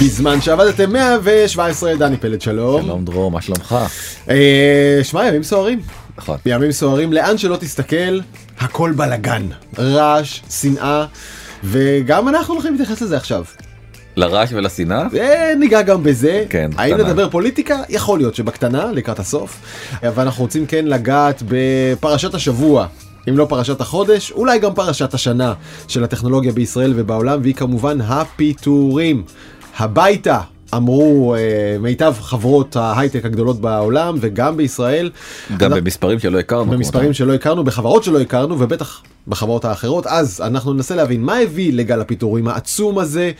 בזמן 0.00 0.40
שעבדתם 0.40 0.92
117 0.92 1.96
דני 1.96 2.16
פלד 2.16 2.40
שלום. 2.40 2.82
שלום 2.82 3.04
דרור, 3.04 3.30
מה 3.30 3.40
שלומך? 3.42 3.76
אה, 4.30 5.00
שמע 5.02 5.26
ימים 5.28 5.42
סוערים. 5.42 5.80
נכון. 6.18 6.38
ימים 6.46 6.72
סוערים 6.72 7.12
לאן 7.12 7.38
שלא 7.38 7.56
תסתכל 7.56 8.20
הכל 8.58 8.92
בלאגן 8.96 9.42
רעש 9.78 10.40
שנאה 10.50 11.06
וגם 11.64 12.28
אנחנו 12.28 12.54
הולכים 12.54 12.72
להתייחס 12.72 13.02
לזה 13.02 13.16
עכשיו. 13.16 13.44
לרעש 14.16 14.52
ולשנאה? 14.52 15.02
אה, 15.18 15.52
ניגע 15.58 15.82
גם 15.82 16.02
בזה. 16.02 16.44
כן, 16.48 16.70
האם 16.76 16.94
בקטנה. 16.94 17.08
נדבר 17.08 17.28
פוליטיקה? 17.30 17.76
יכול 17.88 18.18
להיות 18.18 18.34
שבקטנה 18.34 18.92
לקראת 18.92 19.18
הסוף. 19.18 19.60
אבל 20.02 20.22
אנחנו 20.22 20.44
רוצים 20.44 20.66
כן 20.66 20.84
לגעת 20.86 21.42
בפרשת 21.48 22.34
השבוע. 22.34 22.86
אם 23.28 23.38
לא 23.38 23.46
פרשת 23.48 23.80
החודש, 23.80 24.32
אולי 24.32 24.58
גם 24.58 24.74
פרשת 24.74 25.14
השנה 25.14 25.54
של 25.88 26.04
הטכנולוגיה 26.04 26.52
בישראל 26.52 26.92
ובעולם, 26.96 27.40
והיא 27.42 27.54
כמובן 27.54 28.00
הפיטורים. 28.00 29.22
הביתה, 29.78 30.40
אמרו 30.74 31.34
אה, 31.34 31.40
מיטב 31.80 32.14
חברות 32.20 32.76
ההייטק 32.76 33.24
הגדולות 33.24 33.60
בעולם 33.60 34.16
וגם 34.20 34.56
בישראל. 34.56 35.10
גם 35.56 35.72
אנחנו- 35.72 35.76
במספרים 35.84 36.18
שלא 36.18 36.38
הכרנו. 36.38 36.70
במספרים. 36.72 37.12
שלא 37.12 37.34
הכרנו, 37.34 37.64
בחברות 37.64 38.04
שלא 38.04 38.20
הכרנו, 38.20 38.60
ובטח 38.60 39.02
בחברות 39.28 39.64
האחרות. 39.64 40.06
אז 40.06 40.40
אנחנו 40.40 40.72
ננסה 40.72 40.94
להבין 40.94 41.22
מה 41.22 41.36
הביא 41.36 41.72
לגל 41.72 42.00
הפיטורים 42.00 42.48
העצום 42.48 42.98
הזה. 42.98 43.32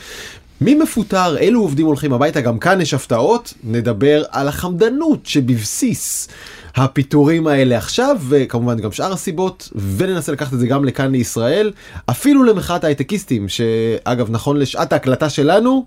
מי 0.60 0.74
מפוטר, 0.74 1.36
אילו 1.36 1.60
עובדים 1.60 1.86
הולכים 1.86 2.12
הביתה, 2.12 2.40
גם 2.40 2.58
כאן 2.58 2.80
יש 2.80 2.94
הפתעות, 2.94 3.54
נדבר 3.64 4.22
על 4.30 4.48
החמדנות 4.48 5.26
שבבסיס 5.26 6.28
הפיטורים 6.76 7.46
האלה 7.46 7.76
עכשיו, 7.78 8.16
וכמובן 8.28 8.80
גם 8.80 8.92
שאר 8.92 9.12
הסיבות, 9.12 9.68
וננסה 9.96 10.32
לקחת 10.32 10.52
את 10.54 10.58
זה 10.58 10.66
גם 10.66 10.84
לכאן 10.84 11.12
לישראל, 11.12 11.72
אפילו 12.10 12.44
למחאת 12.44 12.84
ההייטקיסטים, 12.84 13.48
שאגב 13.48 14.30
נכון 14.30 14.56
לשעת 14.56 14.92
ההקלטה 14.92 15.28
שלנו, 15.28 15.84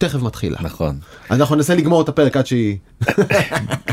תכף 0.00 0.22
מתחילה. 0.22 0.58
נכון. 0.60 0.98
אנחנו 1.30 1.56
ננסה 1.56 1.74
לגמור 1.74 2.02
את 2.02 2.08
הפרק 2.08 2.36
עד 2.36 2.46
שהיא... 2.46 2.76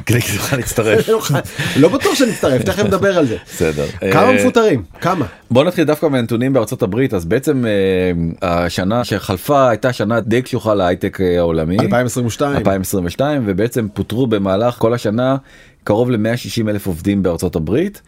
כדי 0.05 0.22
שתוכל 0.22 0.55
להצטרף. 0.55 1.09
לא 1.81 1.89
בטוח 1.89 2.16
שנצטרף, 2.16 2.61
תכף 2.61 2.83
נדבר 2.83 3.17
על 3.17 3.25
זה. 3.27 3.38
בסדר. 3.45 3.86
כמה 4.11 4.30
אה, 4.30 4.33
מפוטרים? 4.33 4.83
כמה? 5.02 5.25
בוא 5.52 5.64
נתחיל 5.64 5.83
דווקא 5.83 6.05
מהנתונים 6.05 6.53
בארצות 6.53 6.81
הברית 6.81 7.14
אז 7.14 7.25
בעצם 7.25 7.66
אה, 7.66 8.66
השנה 8.66 9.03
שחלפה 9.03 9.69
הייתה 9.69 9.94
שנה 9.94 10.19
די 10.19 10.41
קשוחה 10.41 10.73
להייטק 10.73 11.22
אה, 11.22 11.38
העולמי. 11.38 11.77
2022. 11.80 12.55
2022 12.55 13.44
ובעצם 13.45 13.88
פוטרו 13.94 14.27
במהלך 14.27 14.75
כל 14.75 14.94
השנה 14.94 15.38
קרוב 15.83 16.11
ל-160 16.11 16.69
אלף 16.69 16.88
עובדים 16.88 17.23
בארצות 17.23 17.55
הברית 17.55 18.02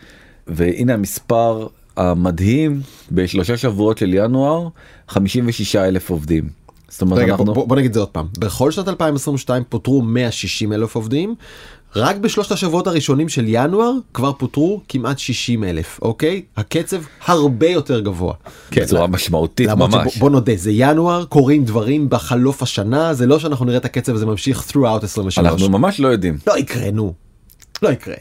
והנה 0.48 0.94
המספר 0.94 1.68
המדהים 1.98 2.82
בשלושה 3.12 3.58
שבועות 3.58 3.98
של 3.98 4.14
ינואר 4.14 4.68
56 5.08 5.76
אלף 5.76 6.10
עובדים. 6.10 6.59
זאת 6.90 7.02
אומרת 7.02 7.20
רגע, 7.20 7.32
אנחנו 7.32 7.46
בוא, 7.46 7.68
בוא 7.68 7.76
נגיד 7.76 7.94
זה 7.94 8.00
עוד 8.00 8.10
פעם. 8.10 8.28
בכל 8.40 8.72
שנת 8.72 8.88
2022 8.88 9.64
פוטרו 9.70 10.02
160 10.02 10.74
אלף 10.74 10.96
עובדים. 10.96 11.36
רק 11.96 12.16
בשלושת 12.16 12.52
השבועות 12.52 12.88
הראשונים 12.88 13.30
של 13.30 13.46
ינואר 13.48 13.92
כבר 14.14 14.34
פוטרו 14.34 14.82
כמעט 14.88 15.20
60 15.20 15.64
אלף, 15.64 16.00
אוקיי? 16.02 16.42
הקצב 16.58 17.02
הרבה 17.26 17.68
יותר 17.68 18.00
גבוה. 18.00 18.34
כן, 18.72 18.82
בצורה 18.82 19.08
משמעותית 19.08 19.70
ממש. 19.70 20.16
שבוא 20.16 20.30
נודה, 20.30 20.56
זה 20.56 20.72
ינואר, 20.74 21.26
קורים 21.26 21.66
דברים 21.66 22.10
בחלוף 22.10 22.64
השנה, 22.64 23.14
זה 23.14 23.26
לא 23.26 23.40
שאנחנו 23.40 23.66
נראה 23.66 23.78
את 23.78 23.86
הקצב 23.86 24.16
הזה 24.16 24.26
ממשיך 24.26 24.66
throughout 24.72 25.04
23. 25.04 25.40
אנחנו 25.40 25.70
ממש 25.70 26.00
לא 26.00 26.08
יודעים. 26.08 26.38
לא 26.48 26.58
יקרה, 26.58 26.92
נו. 26.92 27.14
לא 27.82 27.90
יקרה. 27.90 28.16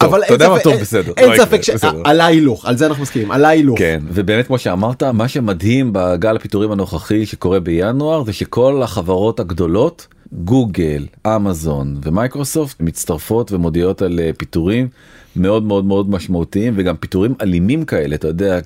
אבל 0.00 0.22
אתה 0.24 0.34
יודע 0.34 0.48
מה? 0.48 0.60
טוב, 0.60 0.74
בסדר, 0.74 1.12
אין 1.16 1.30
לא 1.30 1.36
ספק 1.36 1.60
בסדר. 1.60 2.02
שעל 2.04 2.20
ההילוך, 2.20 2.66
על 2.66 2.76
זה 2.76 2.86
אנחנו 2.86 3.02
מסכימים, 3.02 3.30
על 3.30 3.44
ההילוך. 3.44 3.78
כן 3.78 4.00
ובאמת 4.08 4.46
כמו 4.46 4.58
שאמרת 4.58 5.02
מה 5.02 5.28
שמדהים 5.28 5.90
בגל 5.92 6.36
הפיטורים 6.36 6.72
הנוכחי 6.72 7.26
שקורה 7.26 7.60
בינואר 7.60 8.24
זה 8.24 8.32
שכל 8.32 8.82
החברות 8.82 9.40
הגדולות 9.40 10.06
גוגל 10.32 11.06
אמזון 11.26 11.96
ומייקרוסופט 12.02 12.80
מצטרפות 12.80 13.52
ומודיעות 13.52 14.02
על 14.02 14.20
אה, 14.22 14.30
פיטורים 14.38 14.88
מאוד 15.36 15.62
מאוד 15.62 15.84
מאוד 15.84 16.10
משמעותיים 16.10 16.74
וגם 16.76 16.96
פיטורים 16.96 17.34
אלימים 17.42 17.84
כאלה 17.84 18.14
אתה 18.14 18.28
יודע 18.28 18.58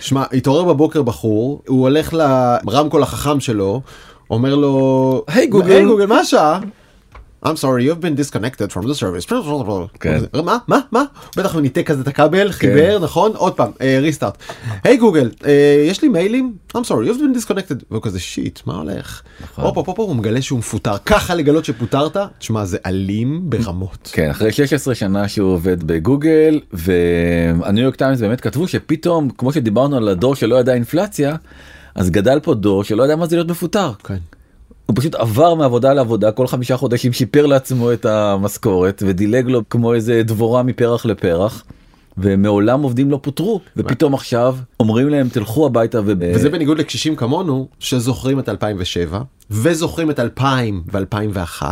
שמע, 0.00 0.24
התעורר 0.32 0.64
בבוקר 0.64 1.02
בחור, 1.02 1.62
הוא 1.68 1.80
הולך 1.80 2.14
לרמקול 2.64 3.02
החכם 3.02 3.40
שלו, 3.40 3.80
אומר 4.30 4.54
לו, 4.54 5.24
היי, 5.28 5.46
גוגל." 5.46 5.72
היי 5.72 5.84
גוגל, 5.84 6.06
מה 6.06 6.18
השעה? 6.18 6.60
I'm 7.46 7.56
sorry, 7.56 7.84
you've 7.84 8.00
been 8.00 8.14
disconnected 8.14 8.70
from 8.72 8.82
the 8.86 8.94
service. 8.94 9.26
כן. 10.00 10.18
מה? 10.44 10.58
מה? 10.68 10.80
מה? 10.92 11.04
בטח 11.36 11.54
הוא 11.54 11.60
ניתק 11.60 11.86
כזה 11.86 12.02
את 12.02 12.08
הכבל, 12.08 12.52
חיבר, 12.52 12.98
נכון? 13.02 13.32
עוד 13.36 13.52
פעם, 13.52 13.70
restart. 14.00 14.38
היי 14.84 14.96
גוגל, 14.96 15.30
יש 15.88 16.02
לי 16.02 16.08
מיילים? 16.08 16.54
I'm 16.76 16.80
sorry, 16.80 17.06
you've 17.08 17.20
been 17.20 17.48
disconnected. 17.48 17.84
והוא 17.90 18.02
כזה 18.02 18.20
shit, 18.20 18.60
מה 18.66 18.74
הולך? 18.74 19.22
נכון. 19.42 19.64
הופ 19.64 19.76
הופ 19.76 19.88
הופ, 19.88 19.98
הוא 19.98 20.16
מגלה 20.16 20.42
שהוא 20.42 20.58
מפוטר. 20.58 20.98
ככה 21.06 21.34
לגלות 21.34 21.64
שפוטרת? 21.64 22.16
תשמע, 22.38 22.64
זה 22.64 22.78
אלים 22.86 23.40
ברמות. 23.50 24.10
כן 24.12 24.30
אחרי 24.30 24.52
16 24.52 24.94
שנה 24.94 25.28
שהוא 25.28 25.52
עובד 25.52 25.82
בגוגל 25.84 26.60
והניו 26.72 27.84
יורק 27.84 27.96
טיימס 27.96 28.20
באמת 28.20 28.40
כתבו 28.40 28.68
שפתאום 28.68 29.30
כמו 29.38 29.52
שדיברנו 29.52 29.96
על 29.96 30.08
הדור 30.08 30.34
שלא 30.34 30.56
ידע 30.56 30.74
אינפלציה 30.74 31.36
אז 31.94 32.10
גדל 32.10 32.40
פה 32.40 32.54
דור 32.54 32.84
שלא 32.84 33.02
ידע 33.02 33.16
מה 33.16 33.26
זה 33.26 33.36
להיות 33.36 33.48
מפוטר. 33.50 33.92
כן. 34.04 34.16
הוא 34.90 34.96
פשוט 34.96 35.14
עבר 35.14 35.54
מעבודה 35.54 35.92
לעבודה 35.92 36.32
כל 36.32 36.46
חמישה 36.46 36.76
חודשים 36.76 37.12
שיפר 37.12 37.46
לעצמו 37.46 37.92
את 37.92 38.06
המשכורת 38.06 39.02
ודילג 39.06 39.48
לו 39.48 39.62
כמו 39.70 39.94
איזה 39.94 40.22
דבורה 40.24 40.62
מפרח 40.62 41.06
לפרח. 41.06 41.64
ומעולם 42.18 42.82
עובדים 42.82 43.10
לא 43.10 43.18
פוטרו 43.22 43.60
ופתאום 43.76 44.14
עכשיו 44.14 44.56
אומרים 44.80 45.08
להם 45.08 45.28
תלכו 45.28 45.66
הביתה 45.66 46.00
וב... 46.00 46.18
וזה 46.34 46.50
בניגוד 46.50 46.78
לקשישים 46.78 47.16
כמונו 47.16 47.68
שזוכרים 47.78 48.38
את 48.38 48.48
2007 48.48 49.20
וזוכרים 49.50 50.10
את 50.10 50.20
2000 50.20 50.82
ו2001 50.92 51.62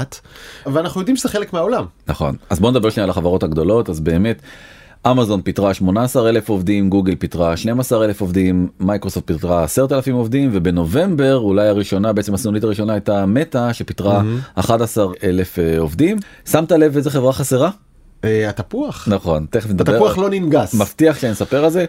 ואנחנו 0.66 1.00
יודעים 1.00 1.16
שזה 1.16 1.28
חלק 1.28 1.52
מהעולם. 1.52 1.84
נכון 2.06 2.36
אז 2.50 2.60
בוא 2.60 2.70
נדבר 2.70 2.90
שנייה 2.90 3.04
על 3.04 3.10
החברות 3.10 3.42
הגדולות 3.42 3.90
אז 3.90 4.00
באמת 4.00 4.42
אמזון 5.06 5.42
פיטרה 5.42 5.75
18 5.75 6.28
אלף 6.28 6.48
עובדים 6.48 6.91
גוגל 6.91 7.14
פיטרה 7.19 7.56
12 7.56 8.04
אלף 8.04 8.20
עובדים 8.20 8.69
מייקרוסופט 8.81 9.26
פיטרה 9.26 9.64
10 9.64 9.86
אלפים 9.92 10.14
עובדים 10.14 10.50
ובנובמבר 10.53 11.36
אולי 11.36 11.69
הראשונה 11.69 12.12
בעצם 12.12 12.34
הסנונית 12.34 12.64
הראשונה 12.64 12.92
הייתה 12.92 13.26
מטא 13.26 13.72
שפיטרה 13.72 14.22
11 14.54 15.06
אלף 15.22 15.58
אה, 15.58 15.78
עובדים 15.78 16.16
שמת 16.50 16.72
לב 16.72 16.97
איזה 16.97 17.10
חברה 17.10 17.32
חסרה 17.32 17.70
אה, 18.25 18.48
התפוח. 18.48 19.08
נכון 19.10 19.47
תכף 19.50 19.70
נדבר 19.70 19.92
התפוח 19.92 20.19
לא 20.19 20.31
ננגס. 20.31 20.75
מבטיח 20.75 21.19
שאני 21.19 21.32
אספר 21.32 21.64
על 21.64 21.70
זה. 21.70 21.84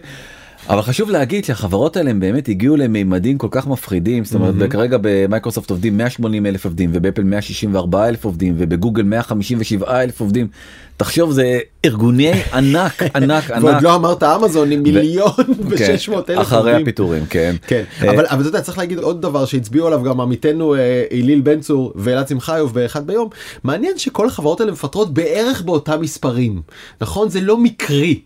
אבל 0.68 0.82
חשוב 0.82 1.10
להגיד 1.10 1.44
שהחברות 1.44 1.96
האלה 1.96 2.10
הם 2.10 2.20
באמת 2.20 2.48
הגיעו 2.48 2.76
למימדים 2.76 3.38
כל 3.38 3.48
כך 3.50 3.66
מפחידים 3.66 4.24
זאת 4.24 4.34
אומרת 4.34 4.70
כרגע 4.70 4.96
במייקרוסופט 5.00 5.70
עובדים 5.70 5.96
180 5.98 6.46
אלף 6.46 6.64
עובדים 6.64 6.90
ובאפל 6.92 7.22
164 7.22 8.08
אלף 8.08 8.24
עובדים 8.24 8.54
ובגוגל 8.58 9.02
157 9.02 10.02
אלף 10.02 10.20
עובדים. 10.20 10.48
תחשוב 10.96 11.32
זה 11.32 11.58
ארגוני 11.84 12.32
ענק 12.52 13.02
ענק 13.16 13.44
ועוד 13.50 13.74
ענק. 13.74 13.82
לא 13.82 13.94
אמרת 13.94 14.22
אמזון 14.22 14.70
עם 14.70 14.82
מיליון 14.82 15.30
כן, 15.78 15.94
ו-600 16.08 16.14
אלף 16.28 16.40
אחרי 16.40 16.58
עובדים. 16.58 16.82
הפיטורים 16.82 17.26
כן. 17.30 17.56
כן, 17.66 17.82
אה, 18.02 18.10
אבל 18.10 18.26
אבל 18.26 18.40
אתה 18.40 18.48
יודע 18.48 18.60
צריך 18.60 18.78
להגיד 18.78 18.98
עוד 18.98 19.22
דבר 19.22 19.44
שהצביעו 19.44 19.86
עליו 19.86 20.02
גם 20.02 20.20
עמיתנו 20.20 20.74
אה, 20.74 21.04
אליל 21.12 21.40
בן 21.40 21.60
צור 21.60 21.92
ואלעד 21.96 22.28
שמחיוב 22.28 22.74
באחד 22.74 23.06
ביום 23.06 23.28
מעניין 23.64 23.98
שכל 23.98 24.26
החברות 24.26 24.60
האלה 24.60 24.72
מפטרות 24.72 25.14
בערך 25.14 25.62
באותם 25.62 26.00
מספרים 26.00 26.62
נכון 27.00 27.28
זה 27.28 27.40
לא 27.40 27.56
מקרי 27.56 28.20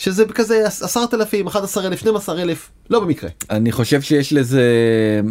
שזה 0.00 0.24
כזה 0.24 0.66
עשרת 0.66 1.14
אלפים 1.14 1.46
11 1.46 1.86
אלף 1.86 1.98
12 1.98 2.42
אלף 2.42 2.70
לא 2.90 3.00
במקרה. 3.00 3.30
אני 3.50 3.72
חושב 3.72 4.00
שיש 4.00 4.32
לזה 4.32 4.64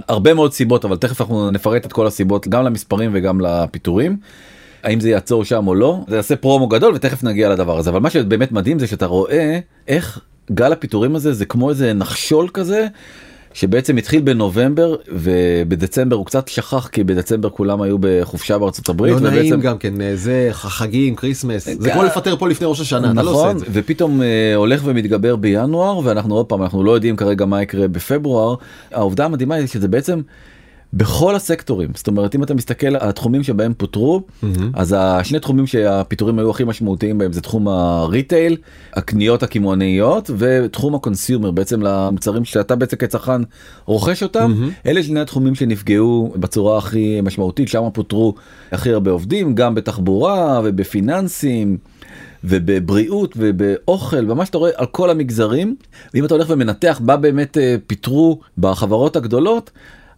הרבה 0.07 0.33
מאוד 0.33 0.53
סיבות 0.53 0.85
אבל 0.85 0.97
תכף 0.97 1.21
אנחנו 1.21 1.51
נפרט 1.51 1.85
את 1.85 1.93
כל 1.93 2.07
הסיבות 2.07 2.47
גם 2.47 2.63
למספרים 2.63 3.11
וגם 3.13 3.41
לפיטורים. 3.41 4.17
האם 4.83 4.99
זה 4.99 5.09
יעצור 5.09 5.45
שם 5.45 5.67
או 5.67 5.75
לא 5.75 5.99
זה 6.07 6.15
יעשה 6.15 6.35
פרומו 6.35 6.67
גדול 6.67 6.93
ותכף 6.95 7.23
נגיע 7.23 7.49
לדבר 7.49 7.77
הזה 7.77 7.89
אבל 7.89 7.99
מה 7.99 8.09
שבאמת 8.09 8.51
מדהים 8.51 8.79
זה 8.79 8.87
שאתה 8.87 9.05
רואה 9.05 9.59
איך 9.87 10.19
גל 10.51 10.71
הפיטורים 10.71 11.15
הזה 11.15 11.33
זה 11.33 11.45
כמו 11.45 11.69
איזה 11.69 11.93
נחשול 11.93 12.49
כזה 12.53 12.87
שבעצם 13.59 13.97
התחיל 13.97 14.21
בנובמבר 14.21 14.95
ובדצמבר 15.07 16.15
הוא 16.15 16.25
קצת 16.25 16.47
שכך 16.47 16.87
כי 16.87 17.03
בדצמבר 17.03 17.49
כולם 17.49 17.81
היו 17.81 17.97
בחופשה 17.99 18.57
בארצות 18.57 18.89
הברית. 18.89 19.13
לא 19.13 19.19
נעים 19.19 19.53
ובעצם- 19.53 19.61
גם 19.61 19.77
כן 19.77 20.01
אה, 20.01 20.15
זה 20.15 20.47
חגים 20.51 21.15
Christmas 21.15 21.65
זה 21.65 21.75
גם- 21.89 21.93
כמו 21.93 22.03
לפטר 22.03 22.35
פה 22.37 22.49
לפני 22.49 22.67
ראש 22.67 22.79
השנה 22.81 23.11
אתה 23.11 23.21
לא 23.23 23.29
עושה 23.31 23.39
נכון 23.39 23.51
את 23.55 23.59
זה. 23.59 23.65
ופתאום 23.73 24.21
אה, 24.21 24.27
הולך 24.55 24.81
ומתגבר 24.85 25.35
בינואר 25.35 25.99
ואנחנו 26.03 26.35
עוד 26.35 26.45
פעם 26.45 26.63
אנחנו 26.63 26.83
לא 26.83 26.91
יודעים 26.91 27.15
כרגע 27.15 27.45
מה 27.45 27.61
יקרה 27.61 27.87
בפברואר 27.87 28.55
העובדה 28.91 29.25
המדהימה 29.25 29.55
היא 29.55 29.67
שזה 29.67 29.87
בעצם 29.87 30.21
בכל 30.93 31.35
הסקטורים. 31.35 31.89
זאת 31.95 32.07
אומרת 32.07 32.35
אם 32.35 32.43
אתה 32.43 32.53
מסתכל 32.53 32.87
על 32.87 33.09
התחומים 33.09 33.43
שבהם 33.43 33.73
פוטרו 33.77 34.21
אז 34.73 34.95
השני 34.97 35.39
תחומים 35.39 35.67
שהפיטורים 35.67 36.39
היו 36.39 36.49
הכי 36.49 36.63
משמעותיים 36.63 37.17
בהם 37.17 37.33
זה 37.33 37.41
תחום 37.41 37.67
ה 37.67 37.80
retail 37.80 38.57
הקניות 38.93 39.43
הקמעונאיות 39.43 40.29
ותחום 40.37 40.95
ה 40.95 41.02
consumer 41.02 41.51
בעצם 41.51 41.81
למוצרים 41.81 42.45
שאתה 42.45 42.75
בעצם 42.75 42.97
כצרכן 42.97 43.41
רוכש 43.85 44.23
אותם. 44.23 44.53
אלה 44.85 45.03
שני 45.03 45.19
התחומים 45.19 45.55
שנפגעו 45.55 46.33
בצורה 46.35 46.77
הכי 46.77 47.21
משמעותית 47.21 47.67
שם 47.67 47.83
פוטרו 47.93 48.33
הכי 48.71 48.93
הרבה 48.93 49.11
עובדים 49.11 49.55
גם 49.55 49.75
בתחבורה 49.75 50.61
ובפיננסים. 50.63 51.77
ובבריאות 52.43 53.33
ובאוכל 53.37 54.31
ומה 54.31 54.45
שאתה 54.45 54.57
רואה 54.57 54.71
על 54.75 54.85
כל 54.85 55.09
המגזרים. 55.09 55.75
ואם 56.13 56.25
אתה 56.25 56.33
הולך 56.33 56.49
ומנתח 56.49 57.01
מה 57.03 57.17
באמת 57.17 57.57
אה, 57.57 57.75
פיטרו 57.87 58.39
בחברות 58.57 59.15
הגדולות 59.15 59.71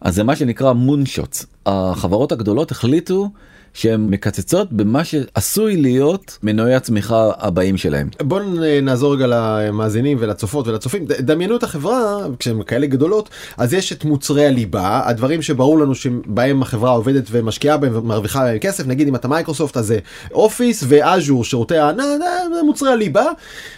אז 0.04 0.14
זה 0.14 0.24
מה 0.24 0.36
שנקרא 0.36 0.72
moonshots. 0.72 1.46
החברות 1.66 2.32
הגדולות 2.32 2.70
החליטו 2.70 3.28
שהן 3.74 4.06
מקצצות 4.10 4.72
במה 4.72 5.04
שעשוי 5.04 5.76
להיות 5.76 6.38
מנועי 6.42 6.74
הצמיחה 6.74 7.30
הבאים 7.38 7.76
שלהם. 7.76 8.08
בוא 8.22 8.40
נעזור 8.82 9.14
רגע 9.14 9.26
למאזינים 9.28 10.18
ולצופות 10.20 10.68
ולצופים 10.68 11.04
דמיינו 11.06 11.56
את 11.56 11.62
החברה 11.62 12.26
כשהן 12.38 12.62
כאלה 12.62 12.86
גדולות 12.86 13.28
אז 13.56 13.74
יש 13.74 13.92
את 13.92 14.04
מוצרי 14.04 14.46
הליבה 14.46 15.00
הדברים 15.04 15.42
שברור 15.42 15.78
לנו 15.78 15.94
שבהם 15.94 16.62
החברה 16.62 16.90
עובדת 16.90 17.24
ומשקיעה 17.30 17.76
בהם 17.76 17.96
ומרוויחה 17.96 18.44
בהם 18.44 18.58
כסף 18.58 18.86
נגיד 18.86 19.08
אם 19.08 19.14
אתה 19.14 19.28
מייקרוסופט 19.28 19.76
אז 19.76 19.86
זה 19.86 19.98
Office 20.32 20.84
ו 20.88 20.97
Azure 20.97 21.44
שירותי 21.44 21.76
הענן 21.76 22.18
מוצרי 22.64 22.92
הליבה 22.92 23.24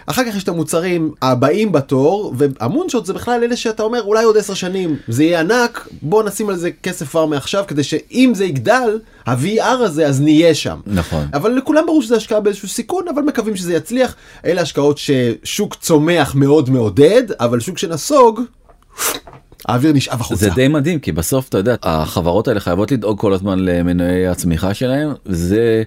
אחר 0.06 0.22
כך 0.24 0.36
יש 0.36 0.42
את 0.42 0.48
המוצרים 0.48 1.12
הבאים 1.22 1.72
בתור 1.72 2.34
וה 2.38 2.52
moonshot 2.52 3.06
זה 3.06 3.12
בכלל 3.12 3.44
אלה 3.44 3.56
שאתה 3.56 3.82
אומר 3.82 4.02
אולי 4.02 4.24
עוד 4.24 4.36
10 4.36 4.54
שנים 4.54 4.96
זה 5.08 5.24
יהיה 5.24 5.40
ענק 5.40 5.88
בוא 6.02 6.22
נשים 6.22 6.48
על 6.48 6.56
זה 6.56 6.70
כסף 6.82 7.08
כבר 7.08 7.26
מעכשיו 7.26 7.64
כדי 7.68 7.82
שאם 7.82 8.32
זה 8.34 8.44
יגדל 8.44 8.98
ה-VR 9.26 9.62
הזה 9.62 10.06
אז 10.06 10.20
נהיה 10.20 10.54
שם 10.54 10.80
נכון 10.86 11.26
אבל 11.32 11.50
לכולם 11.50 11.86
ברור 11.86 12.02
שזה 12.02 12.16
השקעה 12.16 12.40
באיזשהו 12.40 12.68
סיכון 12.68 13.04
אבל 13.14 13.22
מקווים 13.22 13.56
שזה 13.56 13.74
יצליח 13.74 14.14
אלה 14.44 14.62
השקעות 14.62 14.98
ששוק 14.98 15.74
צומח 15.74 16.34
מאוד 16.34 16.70
מעודד 16.70 17.22
אבל 17.40 17.60
שוק 17.60 17.78
שנסוג. 17.78 18.40
האוויר 19.68 19.92
נשאב 19.92 20.20
החוצה. 20.20 20.40
זה 20.44 20.50
די 20.50 20.68
מדהים 20.68 20.98
כי 20.98 21.12
בסוף 21.12 21.48
אתה 21.48 21.58
יודע 21.58 21.76
החברות 21.82 22.48
האלה 22.48 22.60
חייבות 22.60 22.92
לדאוג 22.92 23.20
כל 23.20 23.32
הזמן 23.32 23.58
למנועי 23.58 24.26
הצמיחה 24.26 24.74
שלהם 24.74 25.12
זה 25.24 25.82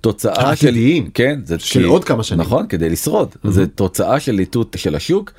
תוצאה 0.00 0.56
של 0.56 0.74
כן 1.14 1.40
זה 1.44 1.58
של 1.58 1.80
כי, 1.80 1.86
עוד 1.86 2.04
כמה 2.04 2.22
שנים 2.22 2.40
נכון 2.40 2.66
כדי 2.66 2.90
לשרוד 2.90 3.28
mm-hmm. 3.28 3.50
זה 3.50 3.66
תוצאה 3.66 4.20
של 4.20 4.38
איתות 4.38 4.76
של 4.78 4.94
השוק 4.94 5.32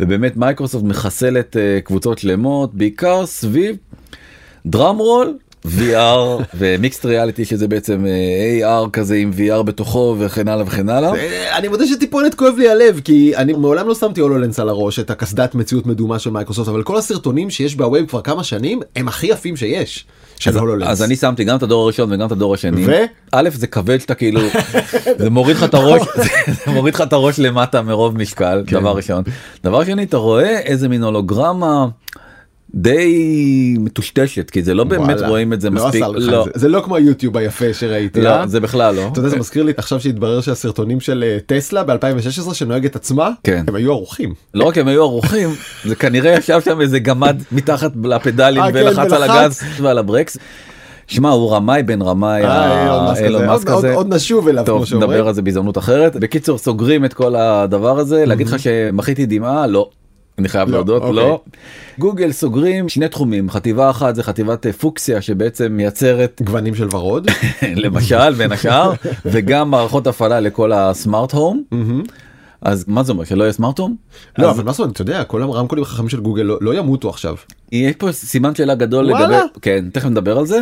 ובאמת 0.00 0.36
מייקרוסופט 0.36 0.84
מחסלת 0.84 1.56
uh, 1.56 1.84
קבוצות 1.84 2.18
שלמות 2.18 2.74
בעיקר 2.74 3.26
סביב 3.26 3.76
drum 4.66 4.98
roll 4.98 5.38
VR 5.66 6.42
ו 6.54 6.62
mixed 6.62 7.04
reality 7.04 7.44
שזה 7.44 7.68
בעצם 7.68 8.06
אה, 8.06 8.84
AR 8.84 8.90
כזה 8.90 9.14
עם 9.14 9.30
VR 9.36 9.62
בתוכו 9.62 10.16
וכן 10.18 10.48
הלאה 10.48 10.64
וכן 10.66 10.88
הלאה. 10.88 11.12
אני 11.56 11.68
מודה 11.68 11.86
שטיפונת 11.86 12.34
כואב 12.34 12.54
לי 12.58 12.70
הלב 12.70 13.00
כי 13.04 13.36
אני 13.36 13.52
מעולם 13.52 13.88
לא 13.88 13.94
שמתי 13.94 14.20
הולולנס 14.20 14.60
על 14.60 14.68
הראש 14.68 14.98
את 14.98 15.10
הקסדת 15.10 15.54
מציאות 15.54 15.86
מדומה 15.86 16.18
של 16.18 16.30
מייקרוסופט 16.30 16.68
אבל 16.68 16.82
כל 16.82 16.96
הסרטונים 16.96 17.50
שיש 17.50 17.74
בווב 17.74 18.06
כבר 18.06 18.20
כמה 18.20 18.44
שנים 18.44 18.80
הם 18.96 19.08
הכי 19.08 19.26
יפים 19.26 19.56
שיש. 19.56 20.06
אז, 20.46 20.58
אז 20.84 21.02
אני 21.02 21.16
שמתי 21.16 21.44
גם 21.44 21.56
את 21.56 21.62
הדור 21.62 21.82
הראשון 21.82 22.12
וגם 22.12 22.26
את 22.26 22.32
הדור 22.32 22.54
השני. 22.54 22.86
ו? 22.86 22.92
א' 23.32 23.48
זה 23.52 23.66
כבד 23.66 24.00
שאתה 24.00 24.14
כאילו 24.14 24.40
זה 25.18 25.30
מוריד 25.30 25.56
לך 25.56 25.64
את 25.64 25.74
הראש 25.74 26.02
זה 26.66 26.72
מוריד 26.72 26.94
לך 26.94 27.00
את 27.00 27.12
הראש 27.12 27.38
למטה 27.38 27.82
מרוב 27.82 28.18
משקל 28.18 28.62
כן. 28.66 28.80
דבר 28.80 28.96
ראשון. 28.96 29.22
דבר 29.64 29.84
שני 29.84 30.02
אתה 30.02 30.16
רואה 30.16 30.58
איזה 30.58 30.88
מין 30.88 31.02
הולוגרמה. 31.02 31.86
די 32.74 33.76
מטושטשת 33.78 34.50
כי 34.50 34.62
זה 34.62 34.74
לא 34.74 34.84
באמת 34.84 35.16
וואלה, 35.16 35.28
רואים 35.28 35.52
את 35.52 35.60
זה 35.60 35.70
לא 35.70 35.86
מספיק 35.86 36.02
לא. 36.14 36.44
זה, 36.44 36.50
זה 36.54 36.68
לא 36.68 36.80
כמו 36.80 36.96
היוטיוב 36.96 37.36
היפה 37.36 37.74
שראיתי 37.74 38.20
לא, 38.20 38.46
זה 38.46 38.60
בכלל 38.60 38.94
לא. 38.94 39.08
אתה 39.12 39.18
יודע 39.18 39.28
זה 39.28 39.36
מזכיר 39.36 39.62
לי 39.62 39.72
עכשיו 39.76 40.00
שהתברר 40.00 40.40
שהסרטונים 40.40 41.00
של 41.00 41.24
אה, 41.26 41.38
טסלה 41.46 41.82
ב2016 41.82 42.54
שנוהגת 42.54 42.96
עצמה 42.96 43.30
כן. 43.44 43.64
הם 43.68 43.74
היו 43.74 43.92
ערוכים 43.92 44.34
לא 44.54 44.64
רק 44.64 44.78
הם 44.78 44.88
היו 44.88 45.02
ערוכים 45.02 45.48
זה 45.88 45.96
כנראה 45.96 46.32
ישב 46.32 46.60
שם 46.64 46.80
איזה 46.80 46.98
גמד 46.98 47.42
מתחת 47.52 47.92
לפדלים 48.04 48.62
אה, 48.62 48.72
כן, 48.72 48.78
ולחץ 48.78 49.12
על 49.12 49.22
הגז 49.22 49.62
ועל 49.80 49.98
הברקס. 49.98 50.36
שמע 51.06 51.30
הוא 51.30 51.54
רמאי 51.54 51.82
בן 51.82 52.02
רמאי 52.02 52.44
אה, 52.44 53.14
אילון 53.18 53.46
מאסק 53.46 53.68
כזה 53.68 53.94
עוד 53.94 54.14
נשוב 54.14 54.48
אליו 54.48 54.64
טוב 54.66 54.84
נדבר 54.96 55.28
על 55.28 55.34
זה 55.34 55.42
בהזדמנות 55.42 55.78
אחרת. 55.78 56.16
בקיצור 56.16 56.58
סוגרים 56.58 57.04
את 57.04 57.14
כל 57.14 57.36
הדבר 57.36 57.98
הזה. 57.98 58.26
להגיד 58.26 58.46
לך 58.46 58.58
שמחיתי 58.58 59.26
דמעה? 59.26 59.66
לא 59.66 59.90
אני 60.40 60.48
חייב 60.48 60.68
לא, 60.68 60.74
להודות 60.74 61.02
אוקיי. 61.02 61.16
לא. 61.16 61.40
גוגל 61.98 62.32
סוגרים 62.32 62.88
שני 62.88 63.08
תחומים 63.08 63.50
חטיבה 63.50 63.90
אחת 63.90 64.14
זה 64.14 64.22
חטיבת 64.22 64.66
אה, 64.66 64.72
פוקסיה 64.72 65.22
שבעצם 65.22 65.72
מייצרת 65.72 66.42
גוונים 66.44 66.74
של 66.74 66.88
ורוד 66.90 67.28
למשל 67.84 68.32
בין 68.34 68.52
השאר 68.52 68.92
וגם 69.32 69.70
מערכות 69.70 70.06
הפעלה 70.06 70.40
לכל 70.40 70.72
הסמארט 70.72 71.32
הום. 71.32 71.62
אז 72.62 72.84
מה 72.88 73.02
זה 73.02 73.12
אומר 73.12 73.24
שלא 73.24 73.44
יהיה 73.44 73.52
סמארטום? 73.52 73.96
לא 74.38 74.50
אבל 74.50 74.64
מה 74.64 74.72
זאת 74.72 74.80
אומרת 74.80 74.92
אתה 74.92 75.02
יודע 75.02 75.24
כל 75.24 75.42
הרמקולים 75.42 75.84
החכמים 75.84 76.08
של 76.08 76.20
גוגל 76.20 76.42
לא, 76.42 76.58
לא 76.60 76.74
ימותו 76.74 77.08
עכשיו. 77.08 77.34
יש 77.72 77.94
פה 77.98 78.12
סימן 78.12 78.54
שאלה 78.54 78.74
גדול? 78.74 79.04
לגבי 79.04 79.34
כן 79.62 79.84
תכף 79.92 80.06
נדבר 80.06 80.38
על 80.38 80.46
זה 80.46 80.60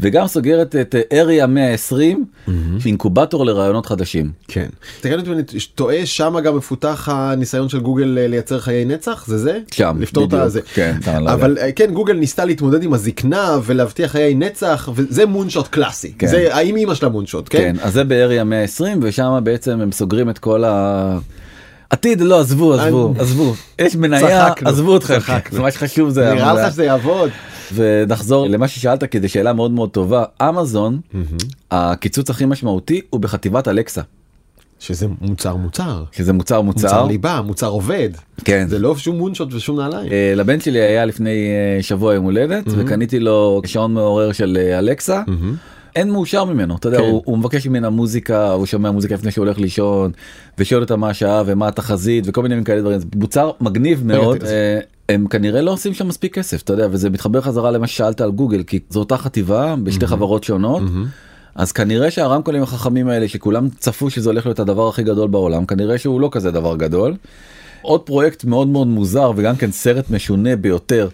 וגם 0.00 0.26
סוגרת 0.26 0.76
את 0.76 0.94
אריה 1.12 1.46
120 1.46 2.24
mm-hmm. 2.24 2.50
אינקובטור 2.86 3.46
לרעיונות 3.46 3.86
חדשים. 3.86 4.30
כן. 4.48 4.66
תגיד 5.00 5.18
אותי 5.18 5.32
אני 5.32 5.42
טועה 5.74 6.06
שם 6.06 6.36
גם 6.44 6.56
מפותח 6.56 7.08
הניסיון 7.12 7.68
של 7.68 7.80
גוגל 7.80 8.18
אה, 8.18 8.26
לייצר 8.26 8.60
חיי 8.60 8.84
נצח 8.84 9.24
זה 9.26 9.38
זה? 9.38 9.58
שם 9.72 9.96
לפתור 10.00 10.26
בדיוק. 10.26 10.42
את 10.42 10.50
זה. 10.50 10.60
כן, 10.74 10.96
אבל 11.06 11.58
אה, 11.58 11.72
כן 11.72 11.94
גוגל 11.94 12.14
ניסתה 12.14 12.44
להתמודד 12.44 12.82
עם 12.82 12.92
הזקנה 12.92 13.58
ולהבטיח 13.64 14.10
חיי 14.10 14.34
נצח 14.34 14.88
וזה 14.94 15.26
מונשוט 15.26 15.68
קלאסי. 15.68 16.12
כן. 16.18 16.26
זה 16.26 16.54
האם 16.54 16.76
אמא 16.76 16.94
של 16.94 17.06
המונשוט 17.06 17.46
כן? 17.50 17.58
כן 17.58 17.76
אז 17.82 17.92
זה 17.92 18.04
באריה 18.04 18.44
120 18.44 19.00
ושם 19.02 19.40
בעצם 19.44 19.80
הם 19.80 19.92
סוגרים 19.92 20.30
את 20.30 20.38
כל 20.38 20.64
ה... 20.64 21.18
עתיד 21.92 22.20
לא 22.20 22.40
עזבו 22.40 22.74
עזבו 22.74 23.14
עזבו. 23.18 23.54
יש 23.78 23.96
מניה 23.96 24.52
עזבו 24.64 24.96
אתכם. 24.96 25.18
מה 25.52 25.70
שחשוב 25.70 26.10
זה 26.10 26.34
נראה 26.34 26.54
לך 26.54 26.72
שזה 26.72 26.84
יעבוד. 26.84 27.30
ונחזור 27.74 28.46
למה 28.48 28.68
ששאלת 28.68 29.04
כי 29.04 29.20
זו 29.20 29.28
שאלה 29.28 29.52
מאוד 29.52 29.70
מאוד 29.70 29.90
טובה. 29.90 30.24
אמזון 30.42 31.00
הקיצוץ 31.70 32.30
הכי 32.30 32.46
משמעותי 32.46 33.00
הוא 33.10 33.20
בחטיבת 33.20 33.68
אלקסה. 33.68 34.00
שזה 34.80 35.06
מוצר 35.20 35.56
מוצר. 35.56 36.04
שזה 36.12 36.32
מוצר 36.32 36.60
מוצר. 36.60 36.88
מוצר 36.88 37.04
ליבה 37.04 37.40
מוצר 37.40 37.68
עובד. 37.68 38.10
כן. 38.44 38.66
זה 38.68 38.78
לא 38.78 38.96
שום 38.96 39.16
מונשוט 39.16 39.54
ושום 39.54 39.80
נעליים. 39.80 40.08
Uh, 40.08 40.12
לבן 40.36 40.60
שלי 40.60 40.80
היה 40.80 41.04
לפני 41.04 41.48
uh, 41.80 41.82
שבוע 41.82 42.14
יום 42.14 42.24
הולדת 42.24 42.66
mm-hmm. 42.66 42.70
וקניתי 42.76 43.20
לו 43.20 43.62
שעון 43.64 43.94
מעורר 43.94 44.32
של 44.32 44.58
uh, 44.60 44.78
אלקסה. 44.78 45.22
Mm-hmm. 45.26 45.81
אין 45.96 46.10
מאושר 46.10 46.44
ממנו 46.44 46.76
אתה 46.76 46.88
יודע 46.88 46.98
כן. 46.98 47.04
הוא, 47.04 47.22
הוא 47.24 47.38
מבקש 47.38 47.66
ממנה 47.66 47.90
מוזיקה 47.90 48.52
הוא 48.52 48.66
שומע 48.66 48.90
מוזיקה 48.90 49.14
לפני 49.14 49.30
שהוא 49.30 49.44
הולך 49.44 49.58
לישון 49.58 50.10
ושואל 50.58 50.80
אותה 50.80 50.96
מה 50.96 51.08
השעה 51.08 51.42
ומה 51.46 51.68
התחזית 51.68 52.24
וכל 52.26 52.42
מיני 52.42 52.64
כאלה 52.64 52.80
דברים 52.80 53.00
מוצר 53.14 53.50
מגניב 53.60 54.06
מאוד 54.06 54.44
אה, 54.44 54.78
הם 55.08 55.26
כנראה 55.26 55.62
לא 55.62 55.70
עושים 55.70 55.94
שם 55.94 56.08
מספיק 56.08 56.34
כסף 56.34 56.62
אתה 56.62 56.72
יודע 56.72 56.88
וזה 56.90 57.10
מתחבר 57.10 57.40
חזרה 57.40 57.70
למה 57.70 57.86
ששאלת 57.86 58.20
על 58.20 58.30
גוגל 58.30 58.62
כי 58.62 58.78
זו 58.90 59.00
אותה 59.00 59.16
חטיבה 59.16 59.74
בשתי 59.84 60.06
חברות 60.06 60.44
שונות. 60.44 60.82
אז 61.54 61.72
כנראה 61.72 62.10
שהרמקולים 62.10 62.62
החכמים 62.62 63.08
האלה 63.08 63.28
שכולם 63.28 63.68
צפו 63.78 64.10
שזה 64.10 64.30
הולך 64.30 64.46
להיות 64.46 64.60
הדבר 64.60 64.88
הכי 64.88 65.02
גדול 65.02 65.28
בעולם 65.28 65.66
כנראה 65.66 65.98
שהוא 65.98 66.20
לא 66.20 66.28
כזה 66.32 66.50
דבר 66.50 66.76
גדול. 66.76 67.14
עוד 67.82 68.00
פרויקט 68.00 68.44
מאוד 68.44 68.68
מאוד 68.68 68.86
מוזר 68.86 69.32
וגם 69.36 69.56
כן 69.56 69.70
סרט 69.70 70.10
משונה 70.10 70.56
ביותר 70.56 71.08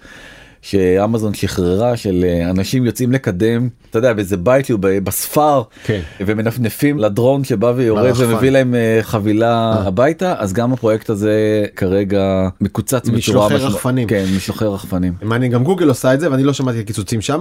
שאמזון 0.63 1.35
שחררה 1.35 1.97
של 1.97 2.25
אה, 2.25 2.51
אנשים 2.51 2.87
יוצאים 2.87 3.13
לקדם 3.13 3.69
אתה 3.91 3.99
יודע 3.99 4.13
באיזה 4.13 4.37
בית 4.37 4.71
בספר 4.81 5.63
כן. 5.85 6.01
ומנפנפים 6.21 6.99
לדרון 6.99 7.45
שבא 7.45 7.73
ויורד 7.77 8.13
ומביא 8.17 8.51
להם 8.51 8.75
אה, 8.75 8.99
חבילה 9.03 9.73
אה. 9.77 9.87
הביתה 9.87 10.35
אז 10.39 10.53
גם 10.53 10.73
הפרויקט 10.73 11.11
הזה 11.11 11.65
כרגע 11.77 12.49
מקוצץ 12.61 13.09
בצורה 13.09 13.47
משלוחי 13.47 13.55
רחפנים. 13.55 14.09
כן 14.09 14.25
משלוחי 14.37 14.65
רחפנים. 14.65 15.15
מעניין 15.23 15.53
גם 15.53 15.65
גוגל 15.65 15.89
עושה 15.89 16.15
את 16.15 16.21
זה 16.21 16.31
ואני 16.31 16.43
לא 16.43 16.53
שמעתי 16.53 16.85
קיצוצים 16.85 17.21
שם. 17.21 17.41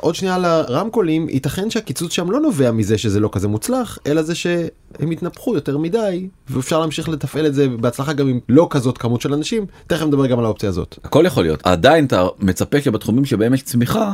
עוד 0.00 0.14
שנייה 0.14 0.34
על 0.34 0.44
הרמקולים 0.44 1.28
ייתכן 1.28 1.70
שהקיצוץ 1.70 2.12
שם 2.12 2.30
לא 2.30 2.40
נובע 2.40 2.70
מזה 2.70 2.98
שזה 2.98 3.20
לא 3.20 3.28
כזה 3.32 3.48
מוצלח 3.48 3.98
אלא 4.06 4.22
זה 4.22 4.34
שהם 4.34 5.10
התנפחו 5.12 5.54
יותר 5.54 5.78
מדי 5.78 6.28
ואפשר 6.50 6.80
להמשיך 6.80 7.08
לתפעל 7.08 7.46
את 7.46 7.54
זה 7.54 7.68
בהצלחה 7.68 8.12
גם 8.12 8.28
עם 8.28 8.40
לא 8.48 8.66
כזאת 8.70 8.98
כמות 8.98 9.20
של 9.20 9.32
אנשים. 9.32 9.66
תכף 9.86 10.06
נדבר 10.06 10.26
גם 10.26 10.38
על 10.38 10.44
האופציה 10.44 10.68
הזאת. 10.68 10.98
הכל 11.04 11.24
יכול 11.26 11.42
להיות. 11.42 11.60
עדיין 11.64 12.04
אתה 12.04 12.26
מצפה 12.54 12.80
שבתחומים 12.80 13.24
שבהם 13.24 13.54
יש 13.54 13.62
צמיחה 13.62 14.12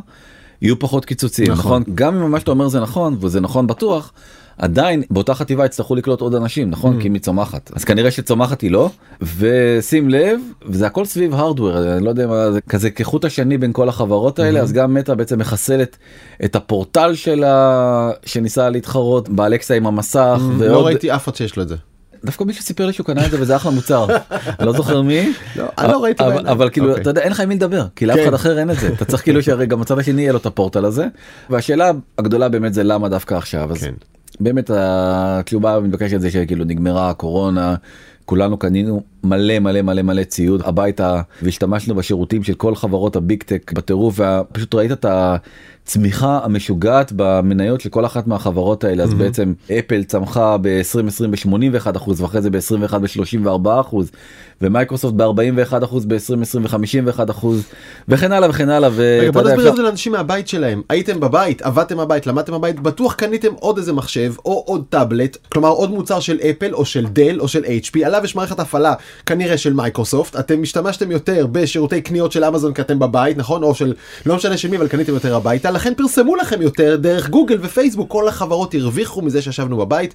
יהיו 0.63 0.79
פחות 0.79 1.05
קיצוצים 1.05 1.51
נכון, 1.51 1.83
נכון? 1.83 1.95
גם 1.95 2.23
אם 2.23 2.31
מה 2.31 2.41
שאתה 2.41 2.51
אומר 2.51 2.69
זה 2.69 2.81
נכון 2.81 3.17
וזה 3.21 3.41
נכון 3.41 3.67
בטוח 3.67 4.13
עדיין 4.59 5.03
באותה 5.11 5.35
חטיבה 5.35 5.65
יצטרכו 5.65 5.95
לקלוט 5.95 6.21
עוד 6.21 6.35
אנשים 6.35 6.71
נכון 6.71 6.99
mm. 6.99 7.03
כי 7.03 7.09
היא 7.09 7.21
צומחת 7.21 7.71
אז 7.75 7.85
כנראה 7.85 8.11
שצומחת 8.11 8.61
היא 8.61 8.71
לא 8.71 8.91
ושים 9.37 10.09
לב 10.09 10.41
וזה 10.67 10.87
הכל 10.87 11.05
סביב 11.05 11.35
הרדוור 11.35 11.95
אני 11.97 12.05
לא 12.05 12.11
יודע 12.11 12.27
מה 12.27 12.53
זה 12.53 12.61
כזה 12.61 12.91
כחוט 12.91 13.25
השני 13.25 13.59
בין 13.59 13.73
כל 13.73 13.89
החברות 13.89 14.39
האלה 14.39 14.61
mm-hmm. 14.61 14.63
אז 14.63 14.73
גם 14.73 14.95
מטא 14.95 15.15
בעצם 15.15 15.39
מחסלת 15.39 15.97
את 16.45 16.57
הפורטל 16.57 17.15
שלה 17.15 18.11
שניסה 18.27 18.71
להתחרות 18.71 19.29
באלקסה 19.29 19.75
עם 19.75 19.87
המסך 19.87 20.39
mm, 20.39 20.53
ועוד 20.59 20.71
לא 20.71 20.87
ראיתי 20.87 21.15
אף 21.15 21.25
אחד 21.25 21.37
שיש 21.37 21.57
לו 21.57 21.63
את 21.63 21.69
זה. 21.69 21.77
דווקא 22.25 22.45
מישהו 22.45 22.65
סיפר 22.65 22.87
לי 22.87 22.93
שהוא 22.93 23.07
קנה 23.07 23.27
את 23.27 23.31
זה 23.31 23.41
וזה 23.41 23.57
אחלה 23.57 23.71
מוצר 23.71 24.07
לא 24.61 24.73
זוכר 24.73 25.03
מי 25.03 25.33
לא, 25.57 25.65
אני 25.79 25.93
לא 25.93 26.03
ראיתי 26.03 26.25
אבל 26.25 26.71
כאילו 26.71 26.89
אוקיי. 26.89 27.03
אתה 27.03 27.11
יודע 27.11 27.21
אין 27.21 27.33
לך 27.33 27.41
עם 27.41 27.49
מי 27.49 27.55
לדבר 27.55 27.87
כי 27.97 28.07
לאף 28.07 28.17
כן. 28.17 28.23
אחד 28.23 28.35
אחר 28.35 28.59
אין 28.59 28.71
את 28.71 28.77
זה 28.77 28.89
אתה 28.89 29.05
צריך 29.05 29.23
כאילו 29.23 29.43
שהרי 29.43 29.67
גם 29.67 29.83
הצד 29.83 29.99
השני 29.99 30.23
יהיה 30.23 30.33
לו 30.33 30.39
את 30.39 30.47
הפורטל 30.47 30.85
הזה 30.85 31.07
והשאלה 31.51 31.91
הגדולה 32.19 32.49
באמת 32.49 32.75
זה 32.75 32.83
למה 32.83 33.09
דווקא 33.09 33.35
עכשיו 33.35 33.73
אז 33.73 33.79
כן. 33.79 33.95
באמת 34.41 34.71
התשובה 34.75 35.75
המתבקשת 35.75 36.21
זה 36.21 36.31
שכאילו 36.31 36.65
נגמרה 36.65 37.11
הקורונה 37.11 37.75
כולנו 38.25 38.57
קנינו 38.57 39.03
מלא 39.25 39.59
מלא 39.59 39.83
מלא 39.83 40.03
מלא 40.03 40.25
ציוד 40.25 40.63
הביתה 40.65 41.23
והשתמשנו 41.43 41.95
בשירותים 41.95 42.43
של 42.43 42.55
כל 42.55 42.75
חברות 42.75 43.17
ה 43.17 43.23
big 43.23 43.43
tech 43.43 43.73
בטירוף 43.73 44.21
ופשוט 44.21 44.75
ראית 44.75 44.93
את 44.93 45.07
הצמיחה 45.85 46.41
המשוגעת 46.43 47.13
במניות 47.17 47.81
של 47.81 47.89
כל 47.89 48.07
אחת 48.07 48.27
מהחברות 48.27 48.85
האלה. 48.85 49.03
אז 49.03 49.15
בעצם 49.15 49.53
אפל 49.79 50.05
צמחה 50.05 50.57
ב-2020 50.61 51.27
ב-81 51.31 51.97
אחוז 51.97 52.21
ואחרי 52.21 52.43
זה 52.43 52.51
ב-21 52.51 52.99
ב-34 52.99 53.81
אחוז 53.81 54.11
ומייקרוסופט 54.63 55.15
ב-41 55.15 55.85
אחוז 55.85 56.05
ב-2020 56.07 56.59
ו-51 56.63 57.31
אחוז 57.31 57.63
וכן 58.09 58.33
הלאה 58.33 58.51
וכן 58.51 58.69
הלאה. 58.69 58.89
רגע, 58.89 59.31
בוא 59.31 59.43
נסביר 59.43 59.69
את 59.69 59.77
זה 59.77 59.83
לאנשים 59.83 60.13
מהבית 60.13 60.49
שלהם. 60.49 60.83
הייתם 60.89 61.21
בבית 61.21 61.63
עבדתם 61.63 61.97
בבית 61.97 62.27
למדתם 62.27 62.53
בבית 62.53 62.81
בטוח 62.81 63.15
קניתם 63.15 63.53
עוד 63.61 63.79
איזה 63.79 63.93
מחשב 63.93 64.35
או 64.45 64.65
עוד 64.67 64.85
טאבלט 64.89 65.37
כלומר 65.53 65.69
עוד 65.69 65.91
מוצר 65.91 66.21
של 66.21 66.39
אפל 66.51 66.75
או 66.75 66.85
של 66.85 67.07
דל 67.07 67.41
או 67.41 67.49
של 67.49 67.65
HP 67.65 68.05
עליו 68.05 68.21
יש 68.25 68.37
מערכת 68.37 68.61
הפעלה 68.61 68.95
כנראה 69.27 69.59
של 69.59 69.73
מייקרוסופט. 69.73 70.37
אתם 70.37 70.63
השתמשתם 70.63 71.11
יותר 71.11 71.47
בשירותי 71.53 72.01
קניות 72.01 72.33
של 72.33 72.45
אמזון 72.45 72.73
כי 72.73 72.83
אתם 72.83 72.99
בבית 72.99 73.37
נכון? 73.37 73.63
או 73.63 73.75
של 73.75 73.95
לא 74.27 74.37
משנה 74.37 74.57
של 74.57 74.71
מי 74.71 74.77
אבל 74.77 74.89
קניתם 74.89 75.15
יותר 75.15 75.37
הביתה 75.37 75.71
לכן 75.81 75.95
פרסמו 75.95 76.37
לכם 76.37 76.63
יותר 76.63 76.97
דרך 76.97 77.29
גוגל 77.29 77.59
ופייסבוק 77.61 78.11
כל 78.11 78.29
החברות 78.29 78.75
הרוויחו 78.75 79.23
מזה 79.23 79.43
שישבנו 79.43 79.77
בבית. 79.77 80.15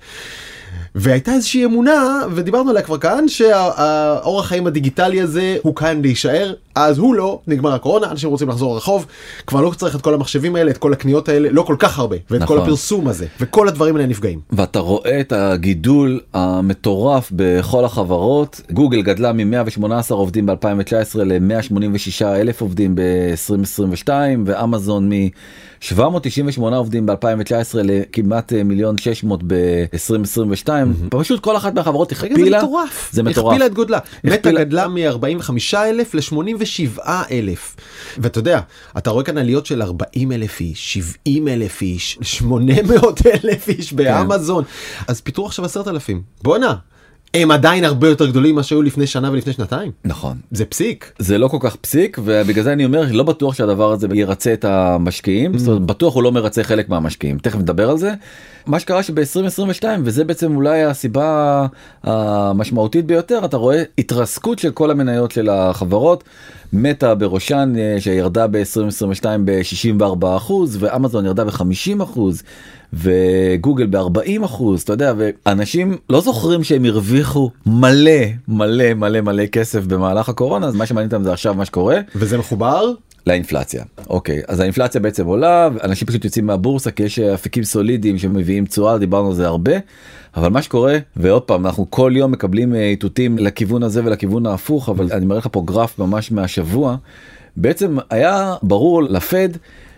והייתה 0.96 1.34
איזושהי 1.34 1.66
אמונה 1.66 2.22
ודיברנו 2.36 2.70
עליה 2.70 2.82
כבר 2.82 2.98
כאן 2.98 3.28
שהאורח 3.28 4.46
חיים 4.46 4.68
הדיגיטלי 4.68 5.22
הזה 5.22 5.58
הוא 5.62 5.76
כאן 5.76 6.02
להישאר 6.02 6.54
אז 6.76 6.98
הוא 6.98 7.16
לא 7.16 7.40
נגמר 7.48 7.74
הקורונה 7.74 8.12
אנשים 8.12 8.30
רוצים 8.30 8.50
לחזור 8.50 8.74
לרחוב 8.74 9.06
כבר 9.48 9.62
לא 9.62 9.72
צריך 9.76 9.96
את 9.96 10.02
כל 10.02 10.14
המחשבים 10.14 10.56
האלה 10.56 10.72
את 10.72 10.78
כל 10.78 10.94
הקניות 10.94 11.30
האלה 11.30 11.50
לא 11.52 11.62
כל 11.62 11.76
כך 11.80 12.00
הרבה 12.00 12.16
ואת 12.30 12.42
נכון. 12.42 12.58
כל 12.58 12.64
הפרסום 12.64 13.08
הזה 13.08 13.26
וכל 13.40 13.68
הדברים 13.68 13.96
האלה 13.96 14.08
נפגעים. 14.08 14.40
ואתה 14.52 14.80
רואה 14.80 15.20
את 15.20 15.34
הגידול 15.34 16.20
המטורף 16.34 17.30
בכל 17.32 17.86
החברות 17.86 18.62
גוגל 18.72 19.02
גדלה 19.02 19.34
מ-118 19.34 19.86
עובדים 20.10 20.46
ב-2019 20.46 21.16
ל-186 21.16 22.26
אלף 22.26 22.62
עובדים 22.62 22.96
ב-2022 22.96 24.10
ואמזון 24.46 25.10
מ-798 25.10 26.62
עובדים 26.62 27.06
ב-2019 27.06 27.76
לכמעט 27.84 28.54
מיליון 28.54 28.98
600 28.98 29.42
ב-2022 29.48 30.70
פשוט 31.10 31.40
כל 31.40 31.58
אחת 31.58 31.74
מהחברות 31.74 32.12
הכפילה 32.12 32.60
זה 32.60 32.66
מטורף. 32.66 33.10
זה 33.12 33.24
מטורף. 33.24 33.48
הכפילה 33.48 33.66
את 33.66 33.74
גודלה. 33.74 34.00
הכפילה- 34.26 34.60
גדלה 34.64 34.88
מ-45 34.88 35.50
אלף 35.76 36.14
ל-87 36.14 37.00
אלף. 37.32 37.76
ואתה 38.18 38.40
יודע, 38.40 38.60
אתה 38.98 39.10
רואה 39.10 39.24
כאן 39.24 39.38
עליות 39.38 39.66
של 39.66 39.82
40 39.82 40.32
אלף 40.32 40.60
איש, 40.60 40.94
70 40.94 41.48
אלף 41.48 41.82
איש, 41.82 42.18
800 42.22 43.22
אלף 43.28 43.68
איש 43.68 43.90
כן. 43.90 43.96
באמזון. 43.96 44.64
אז 45.08 45.22
פיתרו 45.22 45.46
עכשיו 45.46 45.66
10,000. 45.66 46.22
בואנה, 46.44 46.76
הם 47.42 47.52
עדיין 47.52 47.84
הרבה 47.84 48.10
יותר 48.10 48.28
גדולים 48.28 48.54
ממה 48.54 48.64
שהיו 48.64 48.82
לפני 48.82 49.08
שנה 49.08 49.32
ולפני 49.32 49.54
שנתיים. 49.54 49.92
נכון. 50.06 50.38
זה 50.52 50.66
פסיק. 50.66 51.12
זה 51.20 51.38
לא 51.38 51.48
כל 51.48 51.58
כך 51.60 51.76
פסיק 51.76 52.18
ובגלל 52.24 52.64
זה 52.64 52.74
אני 52.74 52.86
אומר 52.86 53.06
לא 53.12 53.24
בטוח 53.24 53.54
שהדבר 53.54 53.92
הזה 53.92 54.08
ירצה 54.14 54.54
את 54.54 54.66
המשקיעים 54.66 55.58
זאת 55.58 55.68
אומרת, 55.68 55.82
בטוח 55.82 56.16
הוא 56.16 56.24
לא 56.24 56.32
מרצה 56.32 56.64
חלק 56.64 56.90
מהמשקיעים 56.90 57.38
תכף 57.38 57.60
נדבר 57.60 57.90
על 57.90 57.98
זה. 57.98 58.14
מה 58.66 58.80
שקרה 58.80 59.04
שב-2022 59.04 59.84
וזה 60.04 60.24
בעצם 60.24 60.56
אולי 60.56 60.84
הסיבה 60.84 61.68
המשמעותית 62.04 63.06
ביותר 63.06 63.46
אתה 63.46 63.58
רואה 63.58 63.84
התרסקות 63.98 64.60
של 64.60 64.72
כל 64.72 64.92
המניות 64.92 65.32
של 65.32 65.50
החברות. 65.50 66.24
מטא 66.74 67.14
בראשן 67.14 67.74
אה, 67.78 67.96
שירדה 68.00 68.48
ב-2022 68.48 69.26
ב-64 69.46 70.38
אחוז 70.38 70.78
ואמזון 70.80 71.26
ירדה 71.26 71.46
ב-50 71.46 72.04
אחוז 72.04 72.44
וגוגל 72.96 73.86
ב-40 73.86 74.46
אחוז 74.46 74.82
אתה 74.82 74.94
יודע 74.94 75.14
ואנשים 75.18 75.98
לא 76.10 76.22
זוכרים 76.22 76.64
שהם 76.64 76.86
הרוויחו 76.86 77.50
מלא 77.66 78.12
מלא 78.48 78.94
מלא 78.94 79.22
מלא 79.22 79.46
כסף 79.46 79.86
במהלך 79.86 80.30
הקורונה 80.30 80.68
אז 80.68 80.76
מה 80.76 80.86
שמעניין 80.86 81.12
אותם 81.12 81.24
זה 81.24 81.34
עכשיו 81.34 81.54
מה 81.54 81.66
שקורה. 81.66 82.00
וזה 82.16 82.38
מחובר? 82.38 82.92
לאינפלציה. 83.28 83.84
אוקיי 84.10 84.42
אז 84.48 84.60
האינפלציה 84.60 85.02
בעצם 85.02 85.26
עולה 85.26 85.70
אנשים 85.84 86.08
פשוט 86.08 86.26
יוצאים 86.26 86.46
מהבורסה 86.46 86.92
כי 86.92 87.04
יש 87.04 87.20
אפיקים 87.20 87.64
סולידיים 87.64 88.18
שמביאים 88.18 88.66
תשואה 88.66 88.98
דיברנו 88.98 89.28
על 89.28 89.34
זה 89.34 89.48
הרבה 89.48 89.72
אבל 90.36 90.50
מה 90.50 90.62
שקורה 90.62 90.98
ועוד 91.16 91.42
פעם 91.42 91.66
אנחנו 91.66 91.92
כל 91.92 92.14
יום 92.16 92.32
מקבלים 92.32 92.76
אה, 92.76 92.90
איתותים 92.90 93.38
לכיוון 93.38 93.84
הזה 93.84 94.02
ולכיוון 94.06 94.46
ההפוך 94.46 94.90
אבל 94.90 95.08
אני 95.12 95.26
מראה 95.26 95.40
לך 95.40 95.48
פה 95.52 95.62
גרף 95.66 96.00
ממש 96.00 96.32
מהשבוע 96.32 96.96
בעצם 97.58 97.98
היה 98.10 98.56
ברור 98.64 99.04
לפד 99.04 99.50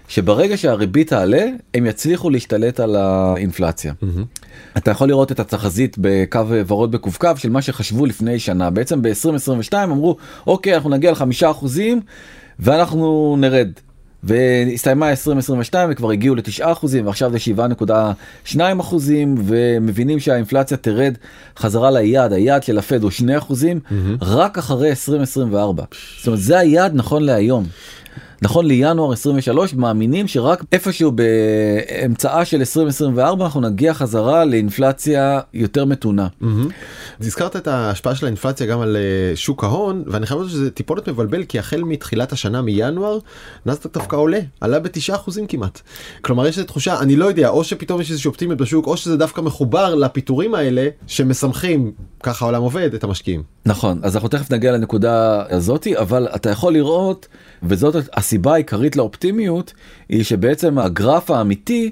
שברגע 0.07 0.57
שהריבית 0.57 1.09
תעלה 1.09 1.45
הם 1.73 1.85
יצליחו 1.85 2.29
להשתלט 2.29 2.79
על 2.79 2.95
האינפלציה. 2.95 3.93
אתה 4.77 4.91
יכול 4.91 5.07
לראות 5.07 5.31
את 5.31 5.39
התחזית 5.39 5.95
בקו 5.99 6.39
ורוד 6.67 6.91
בקווקו 6.91 7.29
של 7.35 7.49
מה 7.49 7.61
שחשבו 7.61 8.05
לפני 8.05 8.39
שנה 8.39 8.69
בעצם 8.69 9.01
ב-2022 9.01 9.73
אמרו 9.83 10.17
אוקיי 10.47 10.75
אנחנו 10.75 10.89
נגיע 10.89 11.11
לחמישה 11.11 11.51
אחוזים 11.51 12.01
ואנחנו 12.59 13.35
נרד. 13.39 13.69
והסתיימה 14.23 15.09
2022 15.09 15.89
וכבר 15.91 16.11
הגיעו 16.11 16.35
לתשעה 16.35 16.71
אחוזים 16.71 17.05
ועכשיו 17.05 17.31
זה 17.31 17.37
7.2 18.53 18.59
אחוזים 18.79 19.35
ומבינים 19.45 20.19
שהאינפלציה 20.19 20.77
תרד 20.77 21.13
חזרה 21.57 21.91
ליעד 21.91 22.33
היעד 22.33 22.63
של 22.63 22.77
הפד 22.77 23.03
הוא 23.03 23.11
2 23.11 23.37
אחוזים 23.37 23.79
רק 24.21 24.57
אחרי 24.57 24.89
2024 24.89 25.83
זאת 26.17 26.27
אומרת 26.27 26.39
זה 26.39 26.59
היעד 26.59 26.91
נכון 26.95 27.23
להיום. 27.23 27.65
נכון 28.41 28.65
לינואר 28.65 29.13
23 29.13 29.73
מאמינים 29.73 30.27
שרק 30.27 30.63
איפשהו 30.71 31.11
באמצעה 31.11 32.45
של 32.45 32.57
2024 32.57 33.45
אנחנו 33.45 33.61
נגיע 33.61 33.93
חזרה 33.93 34.45
לאינפלציה 34.45 35.39
יותר 35.53 35.85
מתונה. 35.85 36.27
הזכרת 37.21 37.55
את 37.55 37.67
ההשפעה 37.67 38.15
של 38.15 38.25
האינפלציה 38.25 38.67
גם 38.67 38.81
על 38.81 38.97
אה, 38.97 39.35
שוק 39.35 39.63
ההון 39.63 40.03
ואני 40.07 40.25
חייב 40.25 40.39
לומר 40.39 40.51
שזה 40.51 40.71
טיפונת 40.71 41.09
מבלבל 41.09 41.43
כי 41.43 41.59
החל 41.59 41.83
מתחילת 41.83 42.31
השנה 42.31 42.61
מינואר 42.61 43.19
נסדק 43.65 43.93
דווקא 43.93 44.15
עולה 44.15 44.39
עלה 44.61 44.79
בתשעה 44.79 45.15
אחוזים 45.15 45.47
כמעט. 45.47 45.81
כלומר 46.21 46.47
יש 46.47 46.57
איזו 46.57 46.67
תחושה 46.67 46.99
אני 46.99 47.15
לא 47.15 47.25
יודע 47.25 47.49
או 47.49 47.63
שפתאום 47.63 48.01
יש 48.01 48.11
איזושהי 48.11 48.29
אופטימיות 48.29 48.59
בשוק 48.59 48.87
או 48.87 48.97
שזה 48.97 49.17
דווקא 49.17 49.41
מחובר 49.41 49.95
לפיטורים 49.95 50.55
האלה 50.55 50.87
שמשמחים 51.07 51.91
ככה 52.23 52.45
העולם 52.45 52.61
עובד 52.61 52.93
את 52.93 53.03
המשקיעים. 53.03 53.43
נכון 53.65 53.99
אז 54.03 54.15
אנחנו 54.15 54.29
תכף 54.29 54.51
נגיע 54.51 54.71
לנקודה 54.71 55.43
הזאתי 55.49 55.97
אבל 55.97 56.27
אתה 56.35 56.49
יכול 56.49 56.73
לראות 56.73 57.27
וזאת 57.63 57.95
הסיבה 58.27 58.53
העיקרית 58.53 58.95
לאופטימיות 58.95 59.73
היא 60.09 60.23
שבעצם 60.23 60.77
הגרף 60.77 61.31
האמיתי 61.31 61.91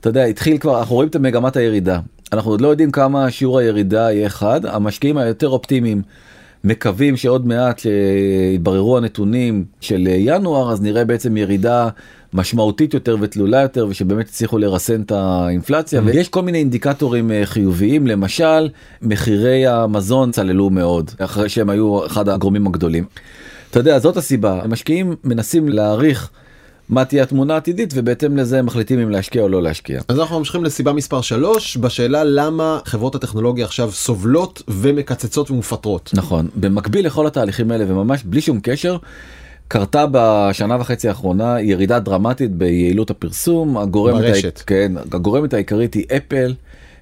אתה 0.00 0.08
יודע 0.08 0.24
התחיל 0.24 0.58
כבר 0.58 0.78
אנחנו 0.78 0.94
רואים 0.94 1.08
את 1.08 1.16
מגמת 1.16 1.56
הירידה 1.56 2.00
אנחנו 2.32 2.50
עוד 2.50 2.60
לא 2.60 2.68
יודעים 2.68 2.90
כמה 2.90 3.30
שיעור 3.30 3.58
הירידה 3.58 4.12
יהיה 4.12 4.26
אחד 4.26 4.66
המשקיעים 4.66 5.18
היותר 5.18 5.48
אופטימיים 5.48 6.02
מקווים 6.64 7.16
שעוד 7.16 7.46
מעט 7.46 7.78
שיתבררו 7.78 8.96
הנתונים 8.96 9.64
של 9.80 10.08
ינואר 10.10 10.72
אז 10.72 10.82
נראה 10.82 11.04
בעצם 11.04 11.36
ירידה 11.36 11.88
משמעותית 12.32 12.94
יותר 12.94 13.16
ותלולה 13.20 13.60
יותר 13.60 13.86
ושבאמת 13.90 14.28
הצליחו 14.28 14.58
לרסן 14.58 15.00
את 15.02 15.12
האינפלציה 15.12 16.00
Mm-hmm. 16.00 16.04
ויש 16.06 16.28
כל 16.28 16.42
מיני 16.42 16.58
אינדיקטורים 16.58 17.30
אה, 17.30 17.40
חיוביים 17.44 18.06
למשל 18.06 18.68
מחירי 19.02 19.66
המזון 19.66 20.30
צללו 20.30 20.70
מאוד 20.70 21.10
אחרי 21.18 21.48
שהם 21.48 21.70
היו 21.70 22.06
אחד 22.06 22.28
הגורמים 22.28 22.66
הגדולים. 22.66 23.04
אתה 23.72 23.80
יודע 23.80 23.98
זאת 23.98 24.16
הסיבה 24.16 24.60
המשקיעים 24.62 25.16
מנסים 25.24 25.68
להעריך 25.68 26.30
מה 26.88 27.04
תהיה 27.04 27.22
התמונה 27.22 27.54
העתידית 27.54 27.90
ובהתאם 27.96 28.36
לזה 28.36 28.58
הם 28.58 28.66
מחליטים 28.66 28.98
אם 28.98 29.10
להשקיע 29.10 29.42
או 29.42 29.48
לא 29.48 29.62
להשקיע. 29.62 30.00
אז 30.08 30.18
אנחנו 30.20 30.38
ממשיכים 30.38 30.64
לסיבה 30.64 30.92
מספר 30.92 31.20
3 31.20 31.76
בשאלה 31.76 32.24
למה 32.24 32.78
חברות 32.84 33.14
הטכנולוגיה 33.14 33.64
עכשיו 33.64 33.92
סובלות 33.92 34.62
ומקצצות 34.68 35.50
ומפטרות. 35.50 36.10
נכון 36.14 36.48
במקביל 36.56 37.06
לכל 37.06 37.26
התהליכים 37.26 37.70
האלה 37.70 37.84
וממש 37.88 38.22
בלי 38.24 38.40
שום 38.40 38.60
קשר. 38.62 38.96
קרתה 39.68 40.04
בשנה 40.10 40.76
וחצי 40.80 41.08
האחרונה 41.08 41.60
ירידה 41.60 41.98
דרמטית 41.98 42.50
ביעילות 42.52 43.10
הפרסום 43.10 43.76
הגורמת, 43.78 44.20
ברשת. 44.22 44.44
העיק- 44.44 44.64
כן, 44.66 44.92
הגורמת 45.12 45.54
העיקרית 45.54 45.94
היא 45.94 46.04
אפל 46.16 46.54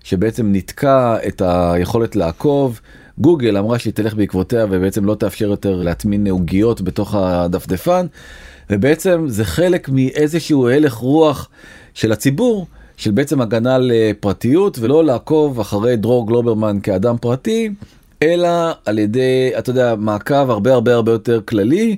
שבעצם 0.04 0.46
ניתקה 0.46 1.16
את 1.28 1.42
היכולת 1.44 2.16
לעקוב. 2.16 2.80
גוגל 3.20 3.56
אמרה 3.56 3.78
שהיא 3.78 3.92
תלך 3.92 4.14
בעקבותיה 4.14 4.66
ובעצם 4.70 5.04
לא 5.04 5.14
תאפשר 5.14 5.48
יותר 5.48 5.82
להטמין 5.82 6.26
עוגיות 6.26 6.80
בתוך 6.80 7.14
הדפדפן 7.14 8.06
ובעצם 8.70 9.24
זה 9.28 9.44
חלק 9.44 9.88
מאיזשהו 9.88 10.68
הלך 10.68 10.94
רוח 10.94 11.48
של 11.94 12.12
הציבור 12.12 12.66
של 12.96 13.10
בעצם 13.10 13.40
הגנה 13.40 13.74
על 13.74 13.90
אה, 13.90 14.10
פרטיות 14.20 14.78
ולא 14.78 15.04
לעקוב 15.04 15.60
אחרי 15.60 15.96
דרור 15.96 16.26
גלוברמן 16.26 16.78
כאדם 16.82 17.16
פרטי 17.20 17.70
אלא 18.22 18.48
על 18.86 18.98
ידי 18.98 19.52
אתה 19.58 19.70
יודע 19.70 19.94
מעקב 19.98 20.50
הרבה 20.50 20.72
הרבה 20.72 20.94
הרבה 20.94 21.12
יותר 21.12 21.40
כללי 21.44 21.96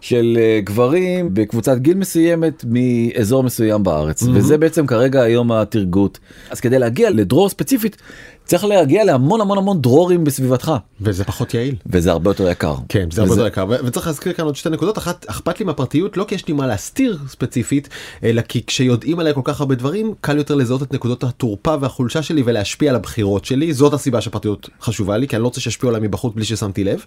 של 0.00 0.38
אה, 0.40 0.60
גברים 0.64 1.30
בקבוצת 1.32 1.78
גיל 1.78 1.96
מסוימת 1.96 2.64
מאזור 2.68 3.42
מסוים 3.42 3.82
בארץ 3.82 4.22
mm-hmm. 4.22 4.30
וזה 4.34 4.58
בעצם 4.58 4.86
כרגע 4.86 5.22
היום 5.22 5.52
התרגות 5.52 6.18
אז 6.50 6.60
כדי 6.60 6.78
להגיע 6.78 7.10
לדרור 7.10 7.48
ספציפית 7.48 7.96
צריך 8.46 8.64
להגיע 8.64 9.04
להמון 9.04 9.40
המון 9.40 9.58
המון 9.58 9.80
דרורים 9.82 10.24
בסביבתך 10.24 10.72
וזה 11.00 11.24
פחות 11.24 11.54
יעיל. 11.54 11.74
וזה 11.86 12.10
הרבה 12.10 12.30
יותר 12.30 12.50
יקר. 12.50 12.74
כן, 12.88 13.08
זה 13.12 13.20
הרבה 13.20 13.32
וזה- 13.32 13.40
יותר 13.40 13.52
יקר, 13.52 13.66
ו- 13.70 13.86
וצריך 13.86 14.06
להזכיר 14.06 14.32
כאן 14.32 14.44
עוד 14.44 14.56
שתי 14.56 14.68
נקודות, 14.70 14.98
אחת, 14.98 15.26
אכפת 15.28 15.60
לי 15.60 15.66
מהפרטיות, 15.66 16.16
לא 16.16 16.24
כי 16.28 16.34
יש 16.34 16.48
לי 16.48 16.54
מה 16.54 16.66
להסתיר 16.66 17.18
ספציפית, 17.28 17.88
אלא 18.24 18.42
כי 18.42 18.62
כשיודעים 18.66 19.20
עליי 19.20 19.34
כל 19.34 19.40
כך 19.44 19.60
הרבה 19.60 19.74
דברים, 19.74 20.14
קל 20.20 20.36
יותר 20.36 20.54
לזהות 20.54 20.82
את 20.82 20.92
נקודות 20.92 21.24
התורפה 21.24 21.74
והחולשה 21.80 22.22
שלי 22.22 22.42
ולהשפיע 22.46 22.90
על 22.90 22.96
הבחירות 22.96 23.44
שלי, 23.44 23.72
זאת 23.74 23.92
הסיבה 23.92 24.20
שהפרטיות 24.20 24.68
חשובה 24.80 25.16
לי, 25.16 25.28
כי 25.28 25.36
אני 25.36 25.42
לא 25.42 25.48
רוצה 25.48 25.60
שישפיעו 25.60 25.94
עליי 25.94 26.08
מבחוץ 26.08 26.32
בלי 26.34 26.44
ששמתי 26.44 26.84
לב. 26.84 27.04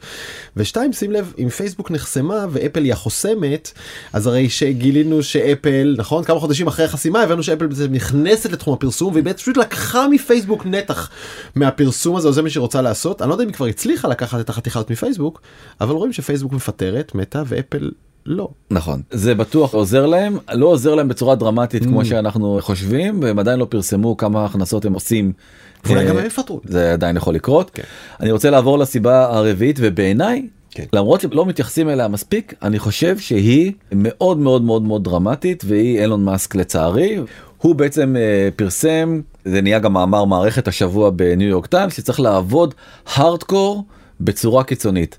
ושתיים, 0.58 0.94
שים 0.94 1.12
לב, 1.12 1.34
אם 1.40 1.50
פייסבוק 1.50 1.92
נחסמה 1.92 2.46
ואפל 2.52 2.84
היא 2.84 2.94
החוסמת, 2.94 3.72
אז 4.14 4.28
הרי 4.28 4.50
שגילינו 4.50 5.24
שאפל, 5.24 5.96
נכון, 5.98 6.24
כמה 6.24 6.40
חודשים 6.40 6.68
אחרי 6.68 6.86
החסימה 6.86 7.22
הבנו 7.22 7.44
שאפל 7.44 7.68
נכנסת 7.92 8.52
לתחום 8.52 8.74
הפרסום, 8.74 9.14
והיא 9.14 9.24
בעצם 9.24 9.38
פשוט 9.38 9.58
לקחה 9.58 10.08
מפייסבוק 10.12 10.66
נתח 10.66 11.10
מהפרסום 11.56 12.16
הזה, 12.16 12.28
או 12.28 12.34
זה 12.34 12.42
מה 12.42 12.50
שהיא 12.50 12.62
רוצה 12.62 12.82
לעשות. 12.82 13.22
אני 13.22 13.30
לא 13.30 13.34
יודע 13.34 13.44
אם 13.44 13.50
היא 13.50 13.56
כבר 13.56 13.66
הצליחה 13.66 14.08
לקחת 14.08 14.40
את 14.40 14.50
החתיכה 14.50 14.80
הזאת 14.80 14.92
מפייסבוק, 14.92 15.42
אבל 15.82 15.96
רואים 15.96 16.14
שפייסבוק 16.14 16.54
מפטרת, 16.54 17.16
מתה, 17.16 17.44
ואפל 17.46 17.92
לא. 18.26 18.50
נכון 18.72 19.02
זה 19.12 19.36
בטוח 19.36 19.74
עוזר 19.74 20.06
להם 20.06 20.38
לא 20.54 20.66
עוזר 20.66 20.96
להם 20.96 21.08
בצורה 21.08 21.36
דרמטית 21.36 21.84
Mm. 21.84 21.86
כמו 21.86 22.06
שאנחנו 22.06 22.60
חושבים 22.62 23.24
והם 23.24 23.40
עדיין 23.40 23.60
לא 23.60 23.66
פרסמו 23.70 24.18
כמה 24.18 24.46
הכנסות 24.46 24.86
הם 24.86 24.94
עושים. 24.94 25.32
ואולי 25.86 26.02
אה, 26.02 26.10
גם 26.10 26.18
הם 26.18 26.26
יפטרו. 26.26 26.62
זה 26.64 26.94
עדיין 26.94 27.18
יכול 27.18 27.36
לקרות. 27.36 27.72
כן. 27.74 27.84
אני 28.20 28.32
רוצה 28.32 28.50
לעבור 28.50 28.80
לסיבה 28.80 29.26
הרביעית 29.26 29.76
ובעיניי 29.82 30.48
כן. 30.72 30.84
למרות 30.94 31.22
שלא 31.22 31.46
מתייחסים 31.46 31.90
אליה 31.90 32.08
מספיק 32.08 32.54
אני 32.62 32.80
חושב 32.80 33.18
שהיא 33.18 33.72
מאוד 33.92 34.38
מאוד 34.38 34.62
מאוד 34.62 34.82
מאוד 34.82 35.04
דרמטית 35.04 35.64
והיא 35.68 36.00
אילון 36.02 36.26
מאסק 36.26 36.56
לצערי. 36.56 37.20
הוא 37.58 37.76
בעצם 37.76 38.16
אה, 38.16 38.50
פרסם 38.56 39.22
זה 39.46 39.62
נהיה 39.62 39.80
גם 39.80 39.94
מאמר 39.94 40.26
מערכת 40.26 40.68
השבוע 40.68 41.10
בניו 41.10 41.48
יורק 41.48 41.66
טיימס 41.66 41.98
שצריך 41.98 42.20
לעבוד 42.20 42.74
הארדקור 43.16 43.84
בצורה 44.22 44.64
קיצונית. 44.64 45.18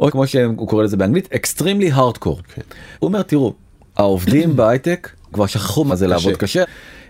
או 0.00 0.10
כמו 0.10 0.26
שהוא 0.26 0.68
קורא 0.68 0.84
לזה 0.84 0.96
באנגלית 0.96 1.28
extremely 1.32 1.96
hardcore. 1.96 2.42
כן. 2.54 2.62
הוא 2.98 3.08
אומר 3.08 3.22
תראו 3.22 3.52
העובדים 3.96 4.56
בהייטק 4.56 5.10
כבר 5.32 5.46
שכחו 5.46 5.84
מה 5.84 5.96
זה 5.96 6.06
לעבוד 6.06 6.36
קשה. 6.36 6.64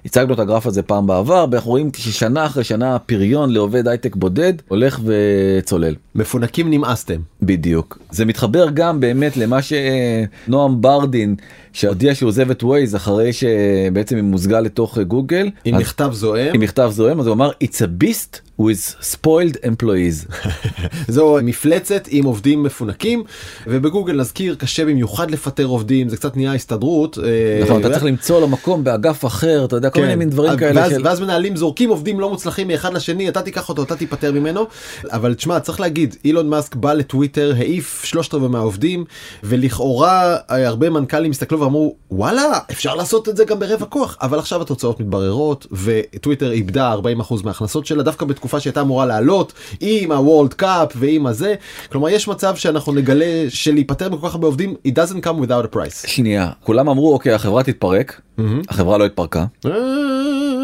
הצגנו 0.06 0.34
את 0.34 0.38
הגרף 0.38 0.66
הזה 0.66 0.82
פעם 0.82 1.06
בעבר 1.06 1.46
ואנחנו 1.50 1.70
רואים 1.70 1.90
ששנה 1.96 2.46
אחרי 2.46 2.64
שנה 2.64 2.94
הפריון 2.94 3.50
לעובד 3.52 3.88
הייטק 3.88 4.16
בודד 4.16 4.52
הולך 4.68 5.00
וצולל. 5.04 5.94
מפונקים 6.14 6.70
נמאסתם. 6.70 7.20
בדיוק 7.42 7.98
זה 8.10 8.24
מתחבר 8.24 8.66
גם 8.74 9.00
באמת 9.00 9.36
למה 9.36 9.58
שנועם 9.62 10.80
ברדין 10.82 11.34
שהודיע 11.72 12.14
שהוא 12.14 12.28
עוזב 12.28 12.50
את 12.50 12.62
ווייז 12.62 12.96
אחרי 12.96 13.30
שבעצם 13.32 14.16
היא 14.16 14.24
מוזגה 14.24 14.60
לתוך 14.60 14.98
גוגל 14.98 15.50
עם 15.64 15.74
אז- 15.74 15.80
מכתב 15.80 16.08
זועם, 16.12 16.54
עם 16.54 16.60
מכתב 16.60 16.90
זוהם 16.92 17.20
אז 17.20 17.26
הוא 17.26 17.34
אמר 17.34 17.50
it's 17.64 17.76
a 17.78 18.04
beast 18.04 18.40
with 18.60 19.02
spoiled 19.02 19.56
employees. 19.64 20.46
זו 21.08 21.38
מפלצת 21.42 22.08
עם 22.10 22.24
עובדים 22.24 22.62
מפונקים, 22.62 23.24
ובגוגל 23.66 24.12
נזכיר 24.12 24.54
קשה 24.54 24.84
במיוחד 24.84 25.30
לפטר 25.30 25.64
עובדים, 25.64 26.08
זה 26.08 26.16
קצת 26.16 26.36
נהיה 26.36 26.54
הסתדרות. 26.54 27.18
אה, 27.18 27.60
נכון 27.62 27.80
אתה 27.80 27.90
צריך 27.90 28.04
למצוא 28.04 28.40
לו 28.40 28.48
מקום 28.48 28.84
באגף 28.84 29.24
אחר 29.24 29.64
אתה 29.64 29.76
יודע 29.76 29.90
כל 29.90 30.00
מיני 30.00 30.14
מין 30.14 30.30
דברים 30.30 30.58
כאלה 30.58 30.86
ואז 31.04 31.20
מנהלים 31.20 31.56
זורקים 31.56 31.90
עובדים 31.90 32.20
לא 32.20 32.30
מוצלחים 32.30 32.68
מאחד 32.68 32.94
לשני 32.94 33.28
אתה 33.28 33.42
תיקח 33.42 33.68
אותו 33.68 33.82
אתה 33.82 33.96
תיפטר 33.96 34.32
ממנו. 34.32 34.66
אבל 35.12 35.34
תשמע 35.34 35.60
צריך 35.60 35.80
להגיד 35.80 36.16
אילון 36.24 36.48
מאסק 36.48 36.74
בא 36.74 36.92
לטוויטר 36.92 37.54
העיף 37.56 38.04
שלושת 38.04 38.34
רבעי 38.34 38.48
מהעובדים 38.48 39.04
ולכאורה 39.44 40.36
אה, 40.50 40.68
הרבה 40.68 40.90
מנכ"לים 40.90 41.30
הסתכלו 41.30 41.60
ואמרו 41.60 41.96
וואלה 42.10 42.58
אפשר 42.70 42.94
לעשות 42.94 43.28
את 43.28 43.36
זה 43.36 43.44
גם 43.44 43.58
ברבע 43.58 43.86
כוח. 43.86 44.16
אבל 44.22 44.38
עכשיו 44.38 44.62
התוצאות 44.62 45.00
מתבררות 45.00 45.66
וטוויטר 45.72 46.50
איבדה 46.50 46.94
40% 46.94 47.34
מההכנסות 47.44 47.86
שלה 47.86 48.02
דווקא 48.02 48.26
בתקופה 48.46 48.60
שהייתה 48.60 48.80
אמורה 48.80 49.06
לעלות 49.06 49.52
עם 49.80 50.12
ה 50.12 50.19
World 50.19 50.54
Cup 50.54 50.92
ועם 50.96 51.26
הזה. 51.26 51.54
כלומר 51.92 52.08
יש 52.08 52.28
מצב 52.28 52.56
שאנחנו 52.56 52.92
נגלה 52.92 53.24
שלהיפטר 53.48 54.08
מכל 54.10 54.28
כך 54.28 54.34
הרבה 54.34 54.46
עובדים 54.46 54.74
it 54.88 54.90
doesn't 54.90 55.24
come 55.26 55.46
without 55.46 55.72
a 55.72 55.76
price. 55.76 56.06
שנייה 56.08 56.50
כולם 56.64 56.88
אמרו 56.88 57.12
אוקיי 57.12 57.32
החברה 57.32 57.62
תתפרק. 57.62 58.20
החברה 58.68 58.98
לא 58.98 59.06
התפרקה. 59.06 59.44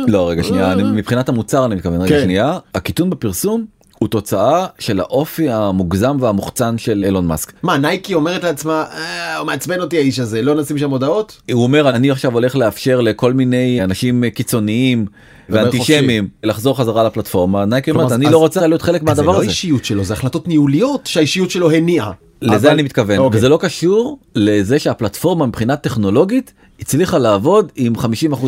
לא 0.09 0.29
רגע 0.31 0.43
שנייה 0.43 0.73
אני, 0.73 0.83
מבחינת 0.83 1.29
המוצר 1.29 1.65
אני 1.65 1.75
מתכוון. 1.75 2.01
רגע 2.01 2.17
כן. 2.17 2.23
שנייה. 2.25 2.59
הקיטון 2.75 3.11
בפרסום 3.11 3.65
הוא 3.99 4.09
תוצאה 4.09 4.67
של 4.79 5.01
האופי 5.01 5.51
המוגזם 5.51 6.17
והמוחצן 6.21 6.79
של 6.79 7.05
אילון 7.07 7.27
מאסק. 7.27 7.53
מה 7.63 7.79
נייקי 7.79 8.15
אומרת 8.15 8.45
לעצמה 8.45 8.85
"אה, 8.93 9.37
הוא 9.37 9.47
מעצבן 9.47 9.81
אותי 9.81 9.97
האיש 9.99 10.19
הזה 10.19 10.43
לא 10.43 10.55
נשים 10.55 10.79
שם 10.79 10.91
הודעות? 10.91 11.41
הוא 11.53 11.63
אומר 11.63 11.89
אני 11.91 12.11
עכשיו 12.11 12.33
הולך 12.33 12.57
לאפשר 12.57 13.01
לכל 13.01 13.33
מיני 13.33 13.85
אנשים 13.85 14.25
קיצוניים 14.35 15.07
ואנטישמים 15.53 16.29
לחזור 16.43 16.79
חזרה 16.79 17.05
לפלטפורמה 17.05 17.65
נייקי 17.65 17.91
אומרת 17.91 18.13
אני 18.13 18.27
לא 18.31 18.39
רוצה 18.39 18.67
להיות 18.67 18.83
חלק 18.83 19.01
זה 19.01 19.05
מהדבר 19.07 19.27
לא 19.27 19.37
הזה. 19.37 19.47
האישיות 19.47 19.85
שלו 19.85 20.05
זה 20.05 20.13
החלטות 20.15 20.49
ניהוליות 20.49 21.07
שהאישיות 21.07 21.51
שלו 21.51 21.71
הניעה. 21.71 22.13
לזה 22.43 22.57
אבל- 22.57 22.71
אני 22.71 22.83
מתכוון 22.83 23.19
אוקיי. 23.19 23.39
וזה 23.39 23.49
לא 23.49 23.57
קשור 23.57 24.19
לזה 24.35 24.79
שהפלטפורמה 24.79 25.47
מבחינה 25.47 25.77
טכנולוגית 25.77 26.53
הצליחה 26.81 27.19
לעבוד 27.19 27.73
עם 27.77 27.93
50% 27.97 28.07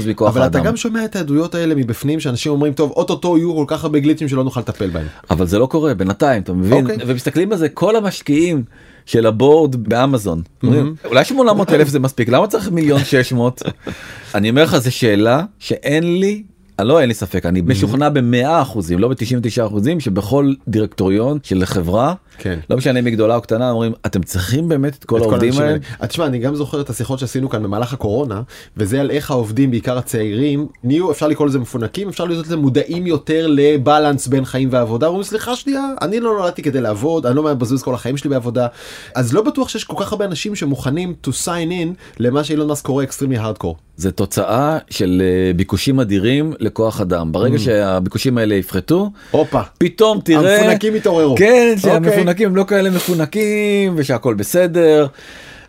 מכוח 0.09 0.29
אבל 0.37 0.47
אתה 0.47 0.59
האדם. 0.59 0.71
גם 0.71 0.77
שומע 0.77 1.05
את 1.05 1.17
העדויות 1.17 1.55
האלה 1.55 1.75
מבפנים 1.75 2.21
שאנשים 2.21 2.53
אומרים 2.53 2.73
טוב 2.73 2.91
אוטוטו 2.91 3.39
יהיו 3.39 3.55
כל 3.57 3.65
כך 3.67 3.85
הרבה 3.85 3.99
גליצ'ים 3.99 4.29
שלא 4.29 4.45
נוכל 4.45 4.61
לטפל 4.61 4.91
בהם. 4.91 5.07
אבל 5.31 5.47
זה 5.47 5.59
לא 5.59 5.67
קורה 5.67 5.95
בינתיים 5.95 6.43
אתה 6.43 6.53
מבין 6.53 6.91
אוקיי. 6.91 6.97
ומסתכלים 7.07 7.53
על 7.53 7.59
זה 7.59 7.69
כל 7.69 7.97
המשקיעים 7.97 8.65
של 9.07 9.27
הבורד 9.27 9.77
באמזון 9.89 10.43
אומרים, 10.63 10.95
אולי 11.05 11.25
800 11.25 11.73
אלף 11.73 11.89
זה 11.89 11.99
מספיק 11.99 12.29
למה 12.29 12.47
צריך 12.47 12.71
מיליון 12.71 13.05
600 13.05 13.63
אני 14.35 14.51
אומר 14.51 14.63
לך 14.65 14.77
זו 14.79 14.93
שאלה 14.93 15.43
שאין 15.59 16.21
לי. 16.21 16.43
לא 16.83 17.01
אין 17.01 17.09
לי 17.09 17.15
ספק 17.15 17.47
אני 17.47 17.61
משוכנע 17.61 18.09
במאה 18.09 18.63
אחוזים 18.63 18.99
לא 18.99 19.09
ב-99 19.09 19.67
אחוזים 19.67 20.01
שבכל 20.01 20.55
דירקטוריון 20.69 21.39
של 21.43 21.65
חברה 21.65 22.15
כן. 22.39 22.59
לא 22.71 22.77
משנה 22.77 22.99
אם 22.99 23.07
היא 23.07 23.15
גדולה 23.15 23.37
או 23.37 23.41
קטנה 23.41 23.71
אומרים 23.71 23.93
אתם 24.07 24.23
צריכים 24.23 24.69
באמת 24.69 24.95
את 24.99 25.05
כל 25.05 25.17
את 25.17 25.23
העובדים 25.23 25.49
האנשים 25.49 25.63
האלה. 25.63 25.79
אה, 26.03 26.07
תשמע 26.07 26.27
אני 26.27 26.39
גם 26.39 26.55
זוכר 26.55 26.81
את 26.81 26.91
השיחות 26.91 27.19
שעשינו 27.19 27.49
כאן 27.49 27.63
במהלך 27.63 27.93
הקורונה 27.93 28.43
וזה 28.77 29.01
על 29.01 29.11
איך 29.11 29.31
העובדים 29.31 29.71
בעיקר 29.71 29.99
הצעירים 29.99 30.67
נהיו 30.85 31.11
אפשר 31.11 31.29
לקרוא 31.29 31.47
לזה 31.47 31.59
מפונקים 31.59 32.09
אפשר 32.09 32.25
להיות 32.25 32.47
לזה 32.47 32.57
מודעים 32.57 33.07
יותר 33.07 33.47
לבלנס 33.49 34.27
בין 34.27 34.45
חיים 34.45 34.69
ועבודה 34.73 35.07
אומרים 35.07 35.25
סליחה 35.25 35.57
שנייה 35.57 35.83
אני 36.03 36.21
לא 36.21 36.39
נולדתי 36.39 36.63
כדי 36.63 36.81
לעבוד 36.81 37.27
אני 37.27 37.37
לא 37.37 37.43
מבזבז 37.43 37.83
כל 37.83 37.95
החיים 37.95 38.17
שלי 38.17 38.31
בעבודה 38.31 38.67
אז 39.15 39.35
לא 39.35 39.43
בטוח 39.43 39.69
שיש 39.69 39.85
כל 39.85 40.05
כך 40.05 40.13
הרבה 40.13 40.25
אנשים 40.25 40.55
שמוכנים 40.55 41.15
to 41.27 41.31
sign 41.31 41.71
in 41.71 42.19
למה 42.19 42.45
שאילון 42.45 42.69
מאסק 42.69 42.87
קורא 42.87 43.03
extremely 43.03 43.37
hardcore. 43.39 43.77
זה 43.97 44.13
תוצאה 44.13 44.79
של 44.91 45.23
אה, 45.25 45.53
ביקושים 45.53 46.01
אדירים 46.01 46.53
לכוח 46.65 47.01
אדם 47.01 47.33
ברגע 47.33 47.59
שהביקושים 47.59 48.39
האלה 48.39 48.55
יפחתו 48.55 49.11
הופה. 49.31 49.61
פתאום 49.79 50.21
תראה 50.25 50.61
המפונקים 50.61 50.95
התעוררו. 50.95 51.35
כן 51.37 51.75
אוקיי. 51.77 51.93
שהמפונקים 51.93 52.49
הם 52.49 52.57
לא 52.57 52.65
כאלה 52.65 52.91
מפונקים 52.91 53.93
ושהכל 53.97 54.35
בסדר. 54.35 55.07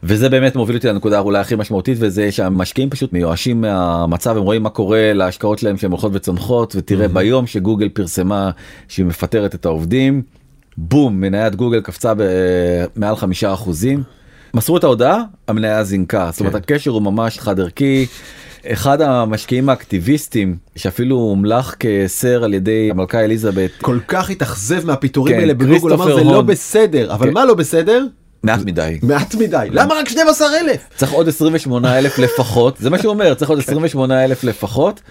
וזה 0.03 0.29
באמת 0.29 0.55
מוביל 0.55 0.75
אותי 0.75 0.88
לנקודה 0.88 1.19
אולי 1.19 1.39
הכי 1.39 1.55
משמעותית 1.55 1.97
וזה 2.01 2.31
שהמשקיעים 2.31 2.89
פשוט 2.89 3.13
מיואשים 3.13 3.62
מהמצב 3.62 4.38
הם 4.38 4.43
רואים 4.43 4.63
מה 4.63 4.69
קורה 4.69 5.13
להשקעות 5.13 5.60
שלהם 5.60 5.77
שהן 5.77 5.91
הולכות 5.91 6.12
וצונחות 6.15 6.75
ותראה 6.75 7.08
ביום 7.08 7.47
שגוגל 7.47 7.89
פרסמה 7.89 8.51
שהיא 8.88 9.05
מפטרת 9.05 9.55
את 9.55 9.65
העובדים 9.65 10.21
בום 10.77 11.21
מניית 11.21 11.55
גוגל 11.55 11.81
קפצה 11.81 12.13
במעל 12.17 13.15
חמישה 13.15 13.53
אחוזים. 13.53 14.03
מסרו 14.53 14.77
את 14.77 14.84
ההודעה 14.84 15.21
המניה 15.47 15.84
זינקה 15.84 16.29
זאת 16.31 16.39
אומרת 16.39 16.53
כן. 16.53 16.58
הקשר 16.58 16.91
הוא 16.91 17.01
ממש 17.01 17.39
חד 17.39 17.60
ערכי. 17.60 18.05
אחד 18.67 19.01
המשקיעים 19.01 19.69
האקטיביסטים 19.69 20.58
שאפילו 20.75 21.15
הומלך 21.15 21.75
כסר 21.80 22.43
על 22.43 22.54
ידי 22.54 22.88
המלכה 22.91 23.23
אליזבת 23.23 23.71
כל 23.82 23.99
כך 24.08 24.30
התאכזב 24.30 24.86
מהפיטורים 24.86 25.36
כן, 25.36 25.39
האלה 25.39 25.54
בגוגל 25.54 25.93
אמר 25.93 26.15
זה 26.15 26.23
לא 26.23 26.36
הון." 26.36 26.45
בסדר 26.45 27.13
אבל 27.13 27.28
כן. 27.28 27.34
מה 27.34 27.45
לא 27.45 27.54
בסדר 27.54 28.06
מעט 28.43 28.60
מדי. 28.65 28.99
מעט 29.04 29.36
מדי 29.36 29.67
למה 29.71 29.93
רק 29.95 30.10
12,000 30.10 30.82
צריך 30.95 31.12
עוד 31.12 31.28
28 31.28 31.97
אלף 31.97 32.19
לפחות 32.19 32.78
זה 32.78 32.89
מה 32.89 32.99
שהוא 32.99 33.13
אומר 33.13 33.34
צריך 33.34 33.49
עוד 33.49 33.60
28 33.60 34.23
אלף 34.23 34.43
לפחות. 34.43 35.01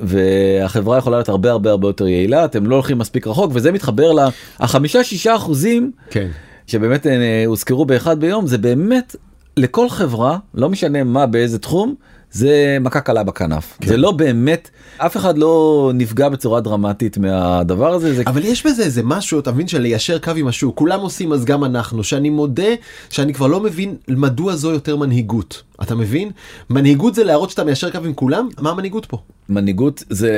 והחברה 0.00 0.98
יכולה 0.98 1.16
להיות 1.16 1.28
הרבה 1.28 1.50
הרבה 1.50 1.70
הרבה 1.70 1.88
יותר 1.88 2.08
יעילה 2.08 2.44
אתם 2.44 2.66
לא 2.66 2.74
הולכים 2.74 2.98
מספיק 2.98 3.26
רחוק 3.26 3.50
וזה 3.54 3.72
מתחבר 3.72 4.12
לחמישה 4.60 5.04
שישה 5.04 5.36
אחוזים 5.36 5.90
כן. 6.10 6.28
שבאמת 6.66 7.06
אה, 7.06 7.42
הוזכרו 7.46 7.84
באחד 7.84 8.20
ביום 8.20 8.46
זה 8.46 8.58
באמת 8.58 9.16
לכל 9.56 9.88
חברה 9.88 10.38
לא 10.54 10.68
משנה 10.68 11.04
מה 11.04 11.26
באיזה 11.26 11.58
תחום 11.58 11.94
זה 12.32 12.78
מכה 12.80 13.00
קלה 13.00 13.22
בכנף. 13.22 13.76
כן. 13.80 13.88
זה 13.88 13.96
לא 13.96 14.12
באמת 14.12 14.70
אף 14.98 15.16
אחד 15.16 15.38
לא 15.38 15.90
נפגע 15.94 16.28
בצורה 16.28 16.60
דרמטית 16.60 17.18
מהדבר 17.18 17.94
הזה 17.94 18.14
זה 18.14 18.22
אבל 18.26 18.44
יש 18.44 18.66
בזה 18.66 18.84
איזה 18.84 19.02
משהו 19.04 19.40
אתה 19.40 19.52
מבין 19.52 19.68
של 19.68 19.78
ליישר 19.80 20.18
קו 20.18 20.30
עם 20.36 20.48
השוק. 20.48 20.78
כולם 20.78 21.00
עושים 21.00 21.32
אז 21.32 21.44
גם 21.44 21.64
אנחנו 21.64 22.04
שאני 22.04 22.30
מודה 22.30 22.72
שאני 23.10 23.34
כבר 23.34 23.46
לא 23.46 23.60
מבין 23.60 23.96
מדוע 24.08 24.56
זו 24.56 24.70
יותר 24.70 24.96
מנהיגות 24.96 25.62
אתה 25.82 25.94
מבין? 25.94 26.30
מנהיגות 26.70 27.14
זה 27.14 27.24
להראות 27.24 27.50
שאתה 27.50 27.64
מיישר 27.64 27.90
קו 27.90 27.98
עם 28.04 28.14
כולם? 28.14 28.48
מה 28.60 28.70
המנהיגות 28.70 29.06
פה? 29.06 29.18
מנהיגות 29.48 30.04
זה 30.10 30.32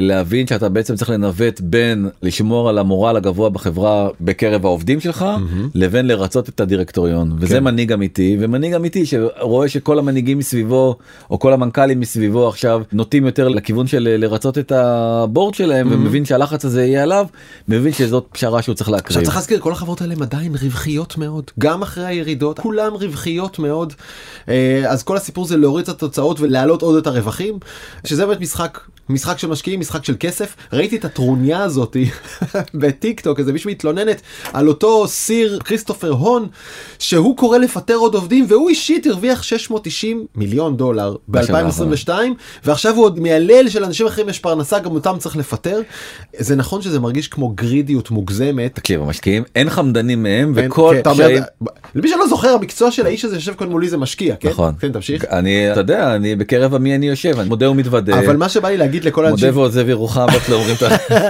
להבין 0.00 0.46
שאתה 0.46 0.68
בעצם 0.68 0.96
צריך 0.96 1.10
לנווט 1.10 1.60
בין 1.60 2.08
לשמור 2.22 2.68
על 2.68 2.78
המורל 2.78 3.16
הגבוה 3.16 3.50
בחברה 3.50 4.08
בקרב 4.20 4.66
העובדים 4.66 5.00
שלך 5.00 5.22
mm-hmm. 5.22 5.68
לבין 5.74 6.06
לרצות 6.06 6.48
את 6.48 6.60
הדירקטוריון 6.60 7.32
וזה 7.38 7.54
כן. 7.54 7.64
מנהיג 7.64 7.92
אמיתי 7.92 8.36
ומנהיג 8.40 8.74
אמיתי 8.74 9.06
שרואה 9.06 9.68
שכל 9.68 9.98
המנהיגים 9.98 10.38
מסביבו 10.38 10.96
או 11.30 11.38
כל 11.38 11.52
המנכ"לים 11.52 12.00
מסביבו 12.00 12.48
עכשיו 12.48 12.82
נוטים 12.92 13.26
יותר 13.26 13.48
לכיוון 13.48 13.86
של 13.86 14.16
לרצות 14.18 14.58
את 14.58 14.72
הבורד 14.72 15.54
שלהם 15.54 15.88
mm-hmm. 15.88 15.94
ומבין 15.94 16.24
שהלחץ 16.24 16.64
הזה 16.64 16.84
יהיה 16.84 17.02
עליו 17.02 17.26
מבין 17.68 17.92
שזאת 17.92 18.26
פשרה 18.32 18.62
שהוא 18.62 18.74
צריך 18.74 18.90
להקריב. 18.90 19.06
עכשיו 19.06 19.22
צריך 19.22 19.36
להזכיר 19.36 19.60
כל 19.60 19.72
החברות 19.72 20.00
האלה 20.00 20.14
הם 20.14 20.22
עדיין 20.22 20.54
רווחיות 20.62 21.18
מאוד 21.18 21.50
גם 21.58 21.82
אחרי 21.82 22.06
הירידות 22.06 22.58
כולם 22.58 22.94
רווחיות 22.94 23.58
מאוד 23.58 23.92
אה, 24.48 24.67
אז 24.88 25.02
כל 25.02 25.16
הסיפור 25.16 25.46
זה 25.46 25.56
להוריד 25.56 25.82
את 25.82 25.88
התוצאות 25.88 26.40
ולהעלות 26.40 26.82
עוד 26.82 26.96
את 26.96 27.06
הרווחים 27.06 27.58
שזה 28.04 28.26
באמת 28.26 28.40
משחק 28.40 28.80
משחק 29.08 29.38
של 29.38 29.48
משקיעים 29.48 29.80
משחק 29.80 30.04
של 30.04 30.16
כסף 30.20 30.56
ראיתי 30.72 30.96
את 30.96 31.04
הטרוניה 31.04 31.62
הזאתי 31.62 32.10
בטיק 32.74 33.20
טוק 33.20 33.38
איזה 33.38 33.52
מישהו 33.52 33.70
מתלוננת 33.70 34.22
על 34.52 34.68
אותו 34.68 35.08
סיר 35.08 35.58
כריסטופר 35.64 36.10
הון 36.10 36.48
שהוא 36.98 37.36
קורא 37.36 37.58
לפטר 37.58 37.94
עוד 37.94 38.14
עובדים 38.14 38.46
והוא 38.48 38.68
אישית 38.68 39.06
הרוויח 39.06 39.42
690 39.42 40.26
מיליון 40.34 40.76
דולר 40.76 41.16
ב2022 41.32 42.10
ועכשיו 42.64 42.94
הוא 42.94 43.04
עוד 43.04 43.20
מיילל 43.20 43.68
של 43.68 43.84
אנשים 43.84 44.06
אחרים 44.06 44.28
יש 44.28 44.38
פרנסה 44.38 44.78
גם 44.78 44.90
אותם 44.90 45.16
צריך 45.18 45.36
לפטר 45.36 45.80
זה 46.36 46.56
נכון 46.56 46.82
שזה 46.82 47.00
מרגיש 47.00 47.28
כמו 47.28 47.48
גרידיות 47.48 48.10
מוגזמת. 48.10 48.74
תקשיב 48.74 49.02
המשקיעים 49.02 49.42
אין 49.56 49.70
חמדנים 49.70 50.22
מהם 50.22 50.52
וכל 50.56 50.94
כן. 51.04 51.42
למי 51.94 52.08
שלא 52.08 52.26
זוכר 52.28 52.48
המקצוע 52.48 52.90
של 52.90 53.06
האיש 53.06 53.24
הזה 53.24 53.36
יושב 53.36 53.54
כאן 53.54 53.68
מולי 53.68 53.88
זה 53.88 53.96
משקיע 53.96 54.36
כן? 54.36 54.48
נכון. 54.58 54.74
כן 54.80 54.92
תמשיך. 54.92 55.24
אני 55.24 55.72
אתה 55.72 55.80
יודע 55.80 56.14
אני 56.14 56.36
בקרב 56.36 56.74
עמי 56.74 56.94
אני 56.94 57.08
יושב 57.08 57.38
אני 57.40 57.48
מודה 57.48 57.70
ומתוודה. 57.70 58.18
אבל 58.18 58.36
מה 58.36 58.48
שבא 58.48 58.68
לי 58.68 58.76
להגיד 58.76 59.04
לכל 59.04 59.26
האנשים. 59.26 59.48
מודה 59.48 59.58
ועוזב 59.58 59.88
ירוחם 59.88 60.26
לא 60.48 60.54
אומרים 60.56 60.76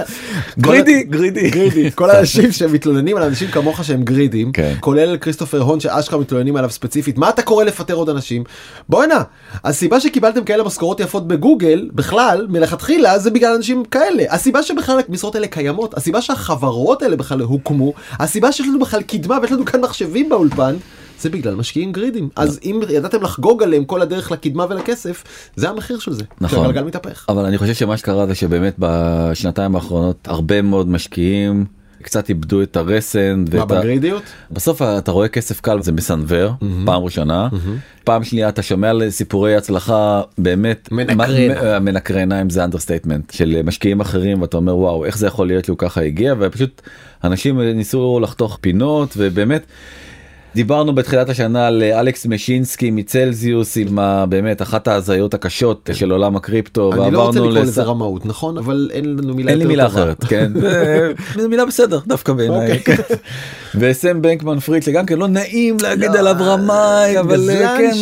גרידי 0.59 1.03
גרידי 1.03 1.49
גרידי 1.49 1.91
כל 1.91 2.09
האנשים 2.09 2.51
שמתלוננים 2.51 3.17
על 3.17 3.23
אנשים 3.23 3.47
כמוך 3.47 3.83
שהם 3.83 4.03
גרידים 4.03 4.51
כן. 4.51 4.73
כולל 4.79 5.17
כריסטופר 5.17 5.61
הון 5.61 5.79
שאשכרה 5.79 6.19
מתלוננים 6.19 6.55
עליו 6.55 6.69
ספציפית 6.69 7.17
מה 7.17 7.29
אתה 7.29 7.41
קורא 7.41 7.63
לפטר 7.63 7.93
עוד 7.93 8.09
אנשים 8.09 8.43
בואנה 8.89 9.23
הסיבה 9.63 9.99
שקיבלתם 9.99 10.43
כאלה 10.43 10.63
משכורות 10.63 10.99
יפות 10.99 11.27
בגוגל 11.27 11.89
בכלל 11.93 12.47
מלכתחילה 12.49 13.19
זה 13.19 13.31
בגלל 13.31 13.55
אנשים 13.55 13.85
כאלה 13.85 14.23
הסיבה 14.29 14.63
שבכלל 14.63 14.99
המשרות 15.09 15.35
האלה 15.35 15.47
קיימות 15.47 15.97
הסיבה 15.97 16.21
שהחברות 16.21 17.01
האלה 17.01 17.15
בכלל 17.15 17.41
הוקמו 17.41 17.93
הסיבה 18.19 18.51
שיש 18.51 18.67
לנו 18.67 18.79
בכלל 18.79 19.01
קדמה 19.01 19.37
ויש 19.41 19.51
לנו 19.51 19.65
כאן 19.65 19.81
מחשבים 19.81 20.29
באולפן. 20.29 20.75
זה 21.19 21.29
בגלל 21.29 21.55
משקיעים 21.55 21.91
greedyים 21.91 22.29
אז 22.35 22.59
אם 22.63 22.81
ידעתם 22.89 23.23
לחגוג 23.23 23.63
עליהם 23.63 23.85
כל 23.85 24.01
הדרך 24.01 24.31
לקדמה 24.31 24.65
ולכסף 24.69 25.23
זה 25.55 25.69
המחיר 25.69 25.99
של 25.99 26.13
זה. 26.13 26.23
נכון. 26.41 26.65
הגלגל 26.65 26.83
מתהפך. 26.83 27.25
אבל 27.29 27.45
אני 27.45 27.57
חושב 27.57 27.73
שמה 27.73 27.97
שקרה 27.97 28.27
זה 28.27 28.35
שבאמת 28.35 28.75
בשנתיים 28.79 29.75
האחרונות 29.75 30.27
הרבה 30.27 30.61
מאוד 30.61 30.89
משקיעים 30.89 31.65
קצת 32.01 32.29
איבדו 32.29 32.61
את 32.61 32.77
הרסן. 32.77 33.45
מה 33.53 33.65
ב 33.65 33.71
greedyות? 33.71 34.23
בסוף 34.51 34.81
אתה 34.81 35.11
רואה 35.11 35.27
כסף 35.27 35.61
קל 35.61 35.81
זה 35.81 35.91
מסנוור 35.91 36.51
mm-hmm. 36.51 36.65
פעם 36.85 37.03
ראשונה 37.03 37.49
mm-hmm. 37.51 38.03
פעם 38.03 38.23
שנייה 38.23 38.49
אתה 38.49 38.61
שומע 38.61 38.89
על 38.89 39.09
סיפורי 39.09 39.55
הצלחה 39.55 40.21
באמת 40.37 40.89
מנקרן 40.91 41.83
מנקרי 41.83 42.19
עיניים 42.19 42.49
זה 42.49 42.63
understatement 42.63 43.31
של 43.31 43.61
משקיעים 43.63 43.99
אחרים 43.99 44.41
ואתה 44.41 44.57
אומר 44.57 44.77
וואו 44.77 45.05
איך 45.05 45.17
זה 45.17 45.27
יכול 45.27 45.47
להיות 45.47 45.65
שהוא 45.65 45.77
ככה 45.77 46.01
הגיע 46.01 46.35
ופשוט 46.39 46.81
אנשים 47.23 47.61
ניסו 47.61 48.19
לחתוך 48.23 48.57
פינות 48.61 49.13
ובאמת. 49.17 49.65
דיברנו 50.55 50.95
בתחילת 50.95 51.29
השנה 51.29 51.67
על 51.67 51.83
אה, 51.83 51.99
אלכס 51.99 52.25
משינסקי 52.25 52.91
מצלזיוס 52.91 53.77
עם 53.77 53.99
באמת 54.29 54.61
אחת 54.61 54.87
ההזיות 54.87 55.33
הקשות 55.33 55.89
של 55.93 56.11
עולם 56.11 56.35
הקריפטו. 56.35 56.93
אני 56.93 57.11
לא 57.11 57.25
רוצה 57.25 57.39
לקרוא 57.39 57.53
לזה 57.53 57.83
רמאות 57.83 58.25
נכון? 58.25 58.57
אבל 58.57 58.89
אין 58.93 59.05
לנו 59.05 59.33
מילה 59.35 59.51
אין 59.51 59.59
לי 59.59 59.65
מילה 59.65 59.85
אחרת 59.85 60.23
כן. 60.23 60.51
זו 61.35 61.49
מילה 61.49 61.65
בסדר 61.65 61.99
דווקא 62.07 62.33
בעיניי. 62.33 62.77
אוקיי. 62.77 62.97
כן. 62.97 63.03
וסם 63.79 64.21
בנקמן 64.21 64.59
פריד 64.59 64.83
שגם 64.83 65.05
כן 65.05 65.17
לא 65.17 65.27
נעים 65.27 65.77
להגיד 65.81 66.11
עליו 66.15 66.35
רמאי 66.39 67.19
אבל 67.19 67.49
אה, 67.49 67.77
כן 67.77 67.93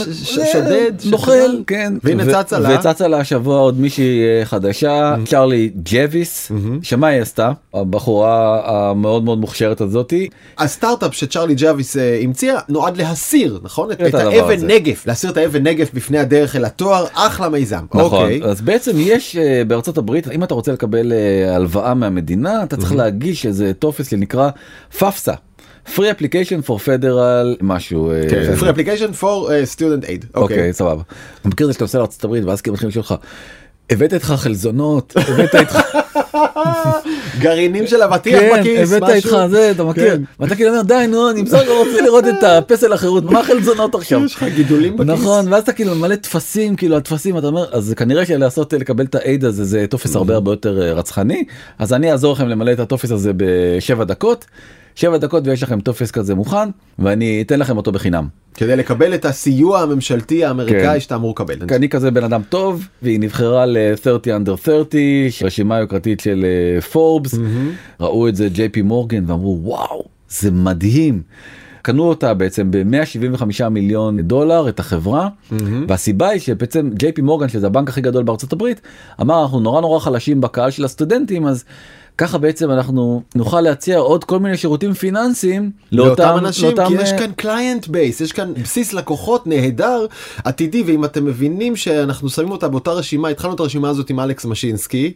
שודד 0.51 0.91
נוכל 1.05 1.63
כן. 1.67 1.93
והנה 2.03 2.43
צצה 2.43 2.57
וצצה 2.75 3.07
לה 3.07 3.17
השבוע 3.17 3.59
עוד 3.59 3.79
מישהי 3.79 4.21
אה, 4.23 4.45
חדשה 4.45 5.15
צ'רלי 5.25 5.71
ג'וויס 5.85 6.51
שמה 6.81 7.07
היא 7.07 7.21
עשתה? 7.21 7.51
הבחורה 7.73 8.61
המאוד 8.65 9.23
מאוד 9.23 9.37
מוכשרת 9.37 9.81
הזאתי 9.81 10.29
הסטארט-אפ 10.57 11.13
שצ'רלי 11.13 11.55
ג'וויס 11.57 11.97
המציאה 12.37 12.59
נועד 12.69 12.97
להסיר 12.97 13.59
נכון 13.63 13.91
את, 13.91 14.01
את 14.01 14.13
האבן 14.13 14.67
נגף 14.67 15.07
להסיר 15.07 15.29
את 15.29 15.37
האבן 15.37 15.67
נגף 15.67 15.93
בפני 15.93 16.17
הדרך 16.17 16.55
אל 16.55 16.65
התואר 16.65 17.05
אחלה 17.13 17.49
מיזם 17.49 17.85
נכון. 17.93 18.01
אוקיי. 18.01 18.43
אז 18.43 18.61
בעצם 18.61 18.91
יש 18.97 19.35
uh, 19.35 19.67
בארצות 19.67 19.97
הברית 19.97 20.27
אם 20.27 20.43
אתה 20.43 20.53
רוצה 20.53 20.71
לקבל 20.71 21.11
uh, 21.11 21.49
הלוואה 21.55 21.93
מהמדינה 21.93 22.63
אתה 22.63 22.77
צריך 22.77 22.91
mm-hmm. 22.91 22.95
להגיש 22.95 23.45
איזה 23.45 23.73
טופס 23.73 24.09
שנקרא 24.09 24.49
FAFSA. 24.97 25.33
free 25.95 26.11
application 26.19 26.67
for 26.67 26.77
federal 26.85 27.57
משהו 27.61 28.11
okay, 28.11 28.29
כן, 28.29 28.53
free 28.59 28.73
application 28.75 29.21
for 29.21 29.47
uh, 29.47 29.75
student 29.75 30.05
aid 30.05 30.25
אוקיי 30.35 30.57
okay. 30.57 30.73
okay, 30.73 30.73
סבבה. 30.73 31.01
אני 31.45 31.51
מכיר 31.51 31.67
את 31.67 31.69
זה 31.69 31.73
שאתה 31.73 31.83
נוסע 31.83 31.97
לארצות 31.97 32.23
הברית 32.23 32.43
ואז 32.43 32.61
כאילו 32.61 32.73
מתחילים 32.73 32.89
לשאול 32.89 33.03
לך 33.05 33.15
הבאת 33.89 34.13
איתך 34.13 34.25
חלזונות 34.25 35.13
הבאת 35.17 35.55
איתך 35.55 35.79
גרעינים 37.39 37.87
של 37.87 38.01
אבטיח 38.01 38.39
כן, 38.39 38.59
בכיס, 38.59 38.93
הבאת 38.93 39.09
איתך 39.09 39.37
זה, 39.49 39.71
אתה 39.71 39.83
מכיר, 39.83 40.17
כן. 40.17 40.23
ואתה 40.39 40.55
כאילו 40.55 40.69
אומר 40.69 40.81
די 40.81 41.05
נו 41.07 41.29
אני 41.29 41.43
בסך 41.43 41.57
הכל 41.57 41.71
רוצה 41.71 42.01
לראות 42.01 42.25
את 42.27 42.43
הפסל 42.43 42.93
החירות, 42.93 43.23
מה 43.23 43.43
חלזונות 43.43 43.95
עכשיו? 43.95 44.25
יש 44.25 44.35
לך 44.35 44.45
גידולים 44.55 44.97
בכיס. 44.97 45.09
נכון, 45.09 45.53
ואז 45.53 45.63
אתה 45.63 45.73
כאילו 45.73 45.95
ממלא 45.95 46.15
טפסים, 46.15 46.75
כאילו 46.75 46.97
הטפסים, 46.97 47.37
אתה 47.37 47.47
אומר, 47.47 47.65
אז 47.71 47.93
כנראה 47.97 48.25
שלעשות, 48.25 48.73
לקבל 48.73 49.05
את 49.05 49.15
ה 49.15 49.23
aid 49.23 49.45
הזה 49.45 49.63
זה 49.63 49.85
טופס 49.89 50.15
הרבה 50.15 50.33
הרבה 50.33 50.51
יותר 50.51 50.81
אה, 50.81 50.93
רצחני, 50.93 51.43
אז 51.79 51.93
אני 51.93 52.11
אעזור 52.11 52.33
לכם 52.33 52.47
למלא 52.47 52.71
את 52.71 52.79
הטופס 52.79 53.11
הזה 53.11 53.31
בשבע 53.35 54.03
דקות. 54.03 54.45
שבע 54.97 55.17
דקות 55.17 55.47
ויש 55.47 55.63
לכם 55.63 55.79
טופס 55.79 56.11
כזה 56.11 56.35
מוכן 56.35 56.69
ואני 56.99 57.41
אתן 57.41 57.59
לכם 57.59 57.77
אותו 57.77 57.91
בחינם. 57.91 58.27
כדי 58.53 58.75
לקבל 58.75 59.13
את 59.13 59.25
הסיוע 59.25 59.81
הממשלתי 59.81 60.45
האמריקאי 60.45 60.81
כן. 60.81 60.99
שאתה 60.99 61.15
אמור 61.15 61.31
לקבל. 61.31 61.67
כי 61.67 61.75
אני 61.75 61.89
כזה 61.89 62.11
בן 62.11 62.23
אדם 62.23 62.41
טוב 62.49 62.87
והיא 63.01 63.19
נבחרה 63.19 63.65
ל-30 63.65 64.47
under 64.47 64.65
30 64.65 65.45
רשימה 65.45 65.79
יוקרתית 65.79 66.19
של 66.19 66.45
פורבס 66.91 67.33
uh, 67.33 67.37
mm-hmm. 67.37 68.03
ראו 68.03 68.27
את 68.27 68.35
זה 68.35 68.49
ג'יי 68.49 68.69
פי 68.69 68.81
מורגן 68.81 69.23
ואמרו 69.27 69.59
וואו 69.63 70.05
זה 70.29 70.51
מדהים. 70.51 71.21
קנו 71.81 72.03
אותה 72.03 72.33
בעצם 72.33 72.71
ב-175 72.71 73.69
מיליון 73.69 74.21
דולר 74.21 74.69
את 74.69 74.79
החברה 74.79 75.27
mm-hmm. 75.27 75.63
והסיבה 75.87 76.29
היא 76.29 76.41
שבעצם 76.41 76.89
ג'יי 76.93 77.11
פי 77.11 77.21
מורגן 77.21 77.49
שזה 77.49 77.67
הבנק 77.67 77.89
הכי 77.89 78.01
גדול 78.01 78.23
בארצות 78.23 78.53
הברית 78.53 78.81
אמר 79.21 79.41
אנחנו 79.41 79.59
נורא 79.59 79.81
נורא 79.81 79.99
חלשים 79.99 80.41
בקהל 80.41 80.71
של 80.71 80.85
הסטודנטים 80.85 81.47
אז 81.47 81.65
ככה 82.17 82.37
בעצם 82.37 82.71
אנחנו 82.71 83.21
נוכל 83.35 83.61
להציע 83.61 83.97
עוד 83.97 84.23
כל 84.23 84.39
מיני 84.39 84.57
שירותים 84.57 84.93
פיננסיים 84.93 85.71
לאותם, 85.91 86.23
לאותם 86.23 86.45
אנשים 86.45 86.65
לאותם... 86.67 86.87
כי 86.87 86.93
יש 87.03 87.11
אה, 87.11 87.17
כאן 87.17 87.31
client 87.35 87.87
base 87.87 88.21
יש 88.21 88.31
כאן 88.31 88.53
בסיס 88.53 88.93
לקוחות 88.93 89.47
נהדר 89.47 90.05
עתידי 90.43 90.81
ואם 90.81 91.05
אתם 91.05 91.25
מבינים 91.25 91.75
שאנחנו 91.75 92.29
שמים 92.29 92.51
אותה 92.51 92.67
באותה 92.67 92.91
רשימה 92.91 93.29
התחלנו 93.29 93.55
את 93.55 93.59
הרשימה 93.59 93.89
הזאת 93.89 94.09
עם 94.09 94.19
אלכס 94.19 94.45
משינסקי 94.45 95.13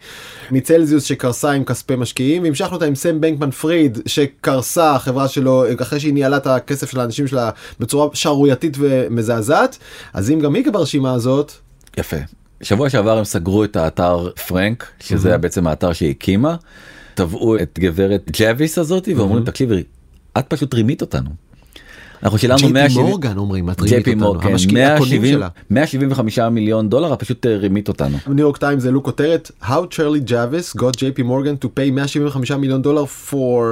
מצלזיוס 0.52 1.04
שקרסה 1.04 1.52
עם 1.52 1.64
כספי 1.64 1.96
משקיעים 1.96 2.44
והמשכנו 2.44 2.74
אותה 2.74 2.86
עם 2.86 2.96
סם 2.96 3.22
בנקמן 3.22 3.52
פריד 3.52 4.00
שקרסה 4.06 4.96
החברה 4.96 5.28
שלו 5.28 5.64
אחרי 5.82 6.00
שהיא 6.00 6.14
ניהלה 6.14 6.38
את 6.38 6.48
הכסף 6.48 6.92
של 6.92 7.00
האנשים 7.00 7.28
שלה 7.28 7.50
בצורה 7.80 8.08
שערורייתית 8.14 8.78
ומזעזעת 8.80 9.78
אז 10.14 10.32
אם 10.32 10.40
גם 10.40 10.56
היא 10.56 10.72
ברשימה 10.72 11.14
הזאת. 11.14 11.52
יפה. 11.98 12.18
שבוע 12.62 12.90
שעבר 12.90 13.18
הם 13.18 13.24
סגרו 13.24 13.64
את 13.64 13.76
האתר 13.76 14.30
פרנק 14.48 14.88
שזה 15.00 15.36
mm-hmm. 15.36 15.38
בעצם 15.38 15.68
האתר 15.68 15.94
שהיא 15.94 16.10
הקימה. 16.10 16.56
תבעו 17.13 17.56
את 17.56 17.80
גברת 17.80 18.32
ג'אביס 18.39 18.78
הזאתי 18.78 19.13
ואומרים 19.13 19.43
תקשיבי 19.43 19.84
את 20.38 20.45
פשוט 20.47 20.74
רימית 20.74 21.02
אותנו. 21.02 21.30
אנחנו 22.24 22.38
שילמנו 22.38 22.69
170 22.69 23.06
מורגן 23.06 23.38
אומרים 23.38 23.69
את 23.69 23.82
רימית 23.82 24.08
אותנו 24.08 24.41
כן, 24.41 24.74
170, 24.74 25.39
175 25.69 26.39
מיליון 26.39 26.89
דולר 26.89 27.15
פשוט 27.15 27.45
אה, 27.45 27.58
רימית 27.58 27.88
אותנו. 27.88 28.17
ניו 28.28 28.39
יורק 28.39 28.58
טיימס 28.58 28.86
העלו 28.86 29.04
כותרת 29.04 29.52
How 29.63 29.65
Charlie 29.65 30.30
Javis 30.30 30.78
got 30.78 30.95
JP 30.95 31.19
Morgan 31.19 31.65
to 31.65 31.67
pay 31.67 31.91
175 31.91 32.52
מיליון 32.52 32.82
דולר 32.82 33.04
for 33.04 33.63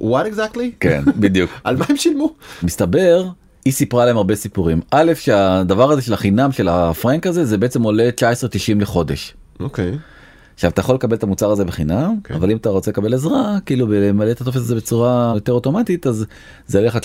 what 0.00 0.34
exactly? 0.34 0.76
כן 0.80 1.02
בדיוק. 1.20 1.50
על 1.64 1.76
מה 1.76 1.84
הם 1.88 1.96
שילמו? 1.96 2.34
מסתבר 2.62 3.24
היא 3.64 3.72
סיפרה 3.72 4.06
להם 4.06 4.16
הרבה 4.16 4.34
סיפורים 4.34 4.80
א' 4.90 5.12
שהדבר 5.14 5.90
הזה 5.90 6.02
של 6.02 6.12
החינם 6.12 6.52
של 6.52 6.68
הפרנק 6.68 7.26
הזה 7.26 7.44
זה 7.44 7.58
בעצם 7.58 7.82
עולה 7.82 8.08
19.90 8.20 8.80
לחודש. 8.80 9.34
אוקיי. 9.60 9.92
Okay. 9.92 10.15
עכשיו 10.56 10.70
אתה 10.70 10.80
יכול 10.80 10.94
לקבל 10.94 11.16
את 11.16 11.22
המוצר 11.22 11.50
הזה 11.50 11.64
בחינם 11.64 12.14
okay. 12.18 12.28
כן. 12.28 12.34
אבל 12.34 12.50
אם 12.50 12.56
אתה 12.56 12.68
רוצה 12.68 12.90
לקבל 12.90 13.14
עזרה 13.14 13.58
כאילו 13.66 13.86
למלא 13.90 14.30
את 14.30 14.40
הטופס 14.40 14.56
הזה 14.56 14.74
בצורה 14.74 15.32
יותר 15.34 15.52
אוטומטית 15.52 16.06
אז 16.06 16.26
זה 16.66 16.78
עליך 16.78 16.96
19.90 16.96 17.00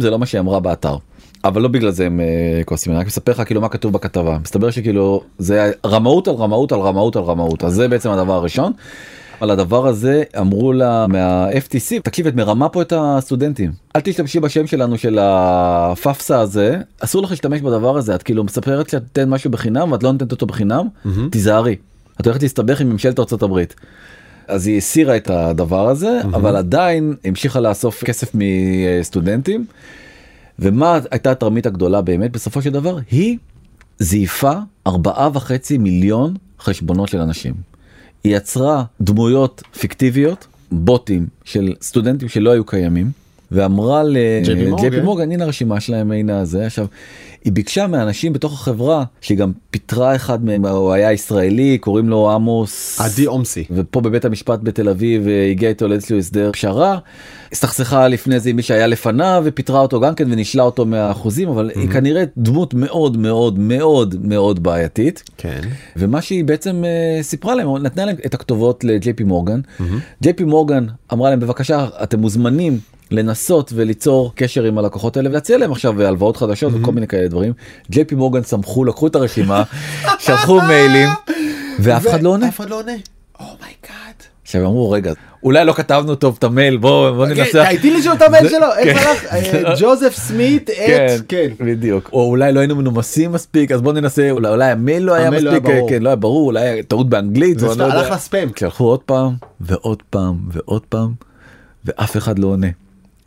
זה 0.00 0.10
לא 0.10 0.18
מה 0.18 0.26
שהיא 0.26 0.40
אמרה 0.40 0.60
באתר. 0.60 0.96
אבל 1.44 1.62
לא 1.62 1.68
בגלל 1.68 1.90
זה 1.90 2.06
הם 2.06 2.20
uh, 2.20 2.64
כועסים, 2.64 2.92
אני 2.92 3.00
רק 3.00 3.06
מספר 3.06 3.32
לך 3.32 3.42
כאילו 3.46 3.60
מה 3.60 3.68
כתוב 3.68 3.92
בכתבה 3.92 4.38
מסתבר 4.38 4.70
שכאילו 4.70 5.22
זה 5.38 5.70
רמאות 5.86 6.28
על 6.28 6.34
רמאות 6.34 6.72
על 6.72 6.80
רמאות 6.80 7.16
על 7.16 7.22
רמאות 7.22 7.64
אז 7.64 7.74
זה 7.74 7.88
בעצם 7.88 8.10
הדבר 8.10 8.32
הראשון. 8.32 8.72
על 9.40 9.50
הדבר 9.50 9.86
הזה 9.86 10.22
אמרו 10.40 10.72
לה 10.72 11.06
מה-FTC 11.06 12.00
תקשיב 12.02 12.26
את 12.26 12.34
מרמה 12.34 12.68
פה 12.68 12.82
את 12.82 12.92
הסטודנטים 12.96 13.72
אל 13.96 14.00
תשתמשי 14.00 14.40
בשם 14.40 14.66
שלנו 14.66 14.98
של 14.98 15.18
הפאפסה 15.20 16.40
הזה 16.40 16.78
אסור 17.00 17.22
לך 17.22 17.30
להשתמש 17.30 17.60
בדבר 17.60 17.96
הזה 17.96 18.14
את 18.14 18.22
כאילו 18.22 18.44
מספרת 18.44 18.88
שאת 18.88 19.02
תן 19.12 19.28
משהו 19.28 19.50
בחינם 19.50 19.92
ואת 19.92 20.02
לא 20.02 20.12
נותנת 20.12 20.32
אותו 20.32 20.46
בחינם 20.46 20.86
תיזהרי 21.30 21.76
את 22.20 22.26
הולכת 22.26 22.42
להסתבך 22.42 22.80
עם 22.80 22.90
ממשלת 22.90 23.18
ארצות 23.18 23.42
הברית. 23.42 23.74
אז 24.48 24.66
היא 24.66 24.78
הסירה 24.78 25.16
את 25.16 25.30
הדבר 25.30 25.88
הזה 25.88 26.20
mm-hmm. 26.20 26.26
אבל 26.36 26.56
עדיין 26.56 27.14
המשיכה 27.24 27.60
לאסוף 27.60 28.04
כסף 28.04 28.30
מסטודנטים. 28.34 29.66
ומה 30.58 30.98
הייתה 31.10 31.30
התרמית 31.30 31.66
הגדולה 31.66 32.02
באמת 32.02 32.32
בסופו 32.32 32.62
של 32.62 32.70
דבר 32.70 32.98
היא 33.10 33.38
זייפה 33.98 34.52
ארבעה 34.86 35.28
וחצי 35.32 35.78
מיליון 35.78 36.34
חשבונות 36.60 37.08
של 37.08 37.18
אנשים. 37.18 37.54
היא 38.24 38.36
יצרה 38.36 38.84
דמויות 39.00 39.62
פיקטיביות 39.78 40.46
בוטים 40.72 41.26
של 41.44 41.74
סטודנטים 41.82 42.28
שלא 42.28 42.50
היו 42.50 42.64
קיימים 42.64 43.10
ואמרה 43.52 44.02
לג'יי 44.02 45.00
מורגן. 45.02 45.32
הנה 45.32 45.44
הרשימה 45.44 45.80
שלהם 45.80 46.12
הנה 46.12 46.44
זה 46.44 46.66
עכשיו 46.66 46.86
היא 47.44 47.52
ביקשה 47.52 47.86
מאנשים 47.86 48.32
בתוך 48.32 48.52
החברה 48.52 49.04
שהיא 49.20 49.38
גם 49.38 49.52
פיטרה 49.70 50.16
אחד 50.16 50.44
מהם 50.44 50.66
הוא 50.66 50.92
היה 50.92 51.12
ישראלי 51.12 51.78
קוראים 51.78 52.08
לו 52.08 52.30
עמוס. 52.30 53.00
עדי 53.00 53.24
עומסי. 53.24 53.64
ופה 53.70 54.00
בבית 54.00 54.24
המשפט 54.24 54.58
בתל 54.62 54.88
אביב 54.88 55.26
הגיע 55.50 55.68
איתו 55.68 55.88
לאיזשהו 55.88 56.18
הסדר 56.18 56.50
פשרה. 56.52 56.98
הסתכסכה 57.52 58.08
לפני 58.08 58.40
זה 58.40 58.50
עם 58.50 58.56
מי 58.56 58.62
שהיה 58.62 58.86
לפניו 58.86 59.42
ופיטרה 59.46 59.80
אותו 59.80 60.00
גם 60.00 60.14
כן 60.14 60.32
ונישלה 60.32 60.62
אותו 60.62 60.86
מהאחוזים 60.86 61.48
אבל 61.48 61.70
mm-hmm. 61.70 61.78
היא 61.78 61.88
כנראה 61.90 62.24
דמות 62.36 62.74
מאוד 62.74 63.16
מאוד 63.16 63.58
מאוד 63.58 64.14
מאוד 64.22 64.62
בעייתית. 64.62 65.22
כן. 65.36 65.60
ומה 65.96 66.22
שהיא 66.22 66.44
בעצם 66.44 66.84
uh, 66.84 67.22
סיפרה 67.22 67.54
להם 67.54 67.76
נתנה 67.76 68.04
להם 68.04 68.16
את 68.26 68.34
הכתובות 68.34 68.84
לג'יי 68.84 69.12
פי 69.12 69.24
מורגן. 69.24 69.60
ג'יי 70.22 70.32
פי 70.32 70.44
מורגן 70.44 70.86
אמרה 71.12 71.30
להם 71.30 71.40
בבקשה 71.40 71.86
אתם 72.02 72.20
מוזמנים 72.20 72.78
לנסות 73.12 73.72
וליצור 73.74 74.32
קשר 74.34 74.64
עם 74.64 74.78
הלקוחות 74.78 75.16
האלה 75.16 75.30
ולהציע 75.30 75.58
להם 75.58 75.72
עכשיו 75.72 76.02
הלוואות 76.02 76.36
חדשות 76.36 76.72
וכל 76.74 76.92
מיני 76.92 77.06
כאלה 77.06 77.28
דברים. 77.28 77.52
ג'יי 77.90 78.04
פי 78.04 78.14
מורגן 78.14 78.42
שמחו 78.42 78.84
לקחו 78.84 79.06
את 79.06 79.14
הרשימה 79.14 79.62
שלחו 80.24 80.60
מיילים 80.60 81.08
ואף 81.82 82.06
אחד 82.06 82.22
לא 82.22 82.28
עונה. 82.28 82.48
אף 82.48 82.60
אחד 82.60 82.70
לא 82.70 82.78
עונה. 82.78 82.92
Oh 83.40 83.61
my 83.61 83.81
god. 83.81 84.22
עכשיו 84.42 84.66
אמרו 84.66 84.90
רגע 84.90 85.12
אולי 85.42 85.64
לא 85.64 85.72
כתבנו 85.72 86.14
טוב 86.14 86.36
את 86.38 86.44
המייל 86.44 86.76
בוא 86.76 87.10
בוא 87.10 87.26
ננסה. 87.26 87.68
הייתי 87.68 88.02
שם 88.02 88.12
את 88.12 88.22
המייל 88.22 88.48
שלו 88.48 88.66
איך 88.78 89.06
הלך 89.06 89.24
אה, 89.24 89.74
ג'וזף 89.80 90.14
סמית 90.16 90.70
כן, 90.86 91.06
את 91.16 91.22
כן 91.28 91.48
בדיוק 91.60 92.10
או 92.12 92.24
אולי 92.24 92.52
לא 92.52 92.60
היינו 92.60 92.76
מנומסים 92.76 93.32
מספיק 93.32 93.72
אז 93.72 93.80
בוא 93.80 93.92
ננסה 93.92 94.30
אולי 94.30 94.70
המייל 94.70 95.02
לא 95.02 95.14
היה 95.14 95.26
המייל 95.26 95.44
לא 95.44 95.50
היה 95.50 95.58
מספיק 95.60 95.74
ברור. 95.74 95.88
כן 95.88 96.02
לא 96.02 96.08
היה 96.08 96.16
ברור 96.16 96.46
אולי 96.46 96.82
טעות 96.82 97.08
באנגלית 97.08 97.58
זה 97.58 97.66
לא. 97.76 97.84
הלך 97.84 98.10
לספאם 98.10 98.48
שלחו 98.58 98.84
עוד 98.84 99.00
פעם 99.00 99.32
ועוד 99.60 100.02
פעם 100.10 100.36
ועוד 100.52 100.82
פעם 100.88 101.12
ואף 101.84 102.16
אחד 102.16 102.38
לא 102.38 102.46
עונה. 102.46 102.81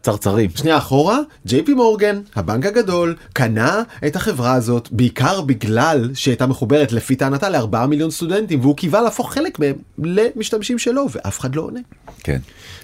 צרצרים. 0.06 0.50
שנייה 0.56 0.78
אחורה 0.78 1.20
ג'יי 1.46 1.64
פי 1.64 1.74
מורגן 1.74 2.20
הבנק 2.36 2.66
הגדול 2.66 3.16
קנה 3.34 3.84
את 4.08 4.16
החברה 4.16 4.54
הזאת 4.54 4.90
בעיקר 4.92 5.42
בגלל 5.42 6.10
שהייתה 6.14 6.48
מחוברת 6.48 6.92
לפי 6.92 7.16
טענתה 7.16 7.50
לארבעה 7.50 7.88
מיליון 7.88 8.12
סטודנטים 8.12 8.60
והוא 8.60 8.76
קיווה 8.76 9.02
להפוך 9.02 9.34
חלק 9.34 9.60
מהם 9.60 9.76
למשתמשים 9.98 10.80
שלו 10.80 11.06
ואף 11.12 11.40
אחד 11.40 11.56
לא 11.56 11.62
עונה. 11.62 11.80
כן. 12.24 12.40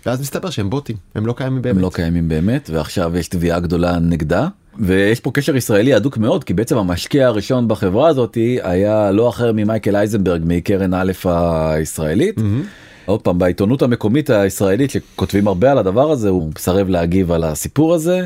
ואז 0.05 0.21
מסתבר 0.21 0.49
שהם 0.49 0.69
בוטים 0.69 0.95
הם 1.15 1.25
לא 1.25 1.33
קיימים 1.33 1.61
באמת. 1.61 1.75
הם 1.75 1.81
לא 1.81 1.89
קיימים 1.93 2.29
באמת 2.29 2.69
ועכשיו 2.73 3.17
יש 3.17 3.27
תביעה 3.27 3.59
גדולה 3.59 3.99
נגדה 3.99 4.47
ויש 4.79 5.19
פה 5.19 5.31
קשר 5.33 5.55
ישראלי 5.55 5.93
הדוק 5.93 6.17
מאוד 6.17 6.43
כי 6.43 6.53
בעצם 6.53 6.77
המשקיע 6.77 7.27
הראשון 7.27 7.67
בחברה 7.67 8.07
הזאת 8.07 8.37
היה 8.63 9.11
לא 9.11 9.29
אחר 9.29 9.51
ממייקל 9.51 9.95
אייזנברג 9.95 10.41
מקרן 10.45 10.93
א' 10.93 11.11
הישראלית. 11.25 12.35
עוד 13.11 13.21
פעם 13.21 13.39
בעיתונות 13.39 13.81
המקומית 13.81 14.29
הישראלית 14.29 14.91
שכותבים 14.91 15.47
הרבה 15.47 15.71
על 15.71 15.77
הדבר 15.77 16.11
הזה 16.11 16.29
הוא 16.29 16.51
מסרב 16.55 16.89
להגיב 16.89 17.31
על 17.31 17.43
הסיפור 17.43 17.93
הזה. 17.93 18.25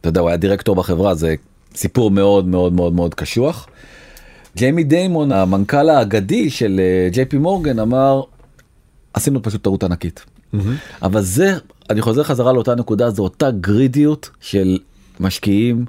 אתה 0.00 0.08
יודע 0.08 0.20
הוא 0.20 0.28
היה 0.28 0.36
דירקטור 0.36 0.76
בחברה 0.76 1.14
זה 1.14 1.34
סיפור 1.74 2.10
מאוד 2.10 2.46
מאוד 2.46 2.72
מאוד 2.72 2.92
מאוד 2.92 3.14
קשוח. 3.14 3.68
ג'יימי 4.56 4.84
דיימון 4.84 5.32
המנכ"ל 5.32 5.88
האגדי 5.90 6.50
של 6.50 6.80
אה, 6.80 7.08
ג'יי 7.10 7.24
פי 7.24 7.38
מורגן 7.38 7.78
אמר 7.78 8.22
עשינו 9.14 9.42
פשוט 9.42 9.62
טעות 9.64 9.84
ענקית. 9.84 10.24
אבל 11.02 11.22
זה 11.22 11.54
אני 11.90 12.02
חוזר 12.02 12.22
חזרה 12.22 12.52
לאותה 12.52 12.74
נקודה 12.74 13.10
זו 13.10 13.22
אותה 13.22 13.50
גרידיות 13.50 14.30
של 14.40 14.78
משקיעים. 15.20 15.84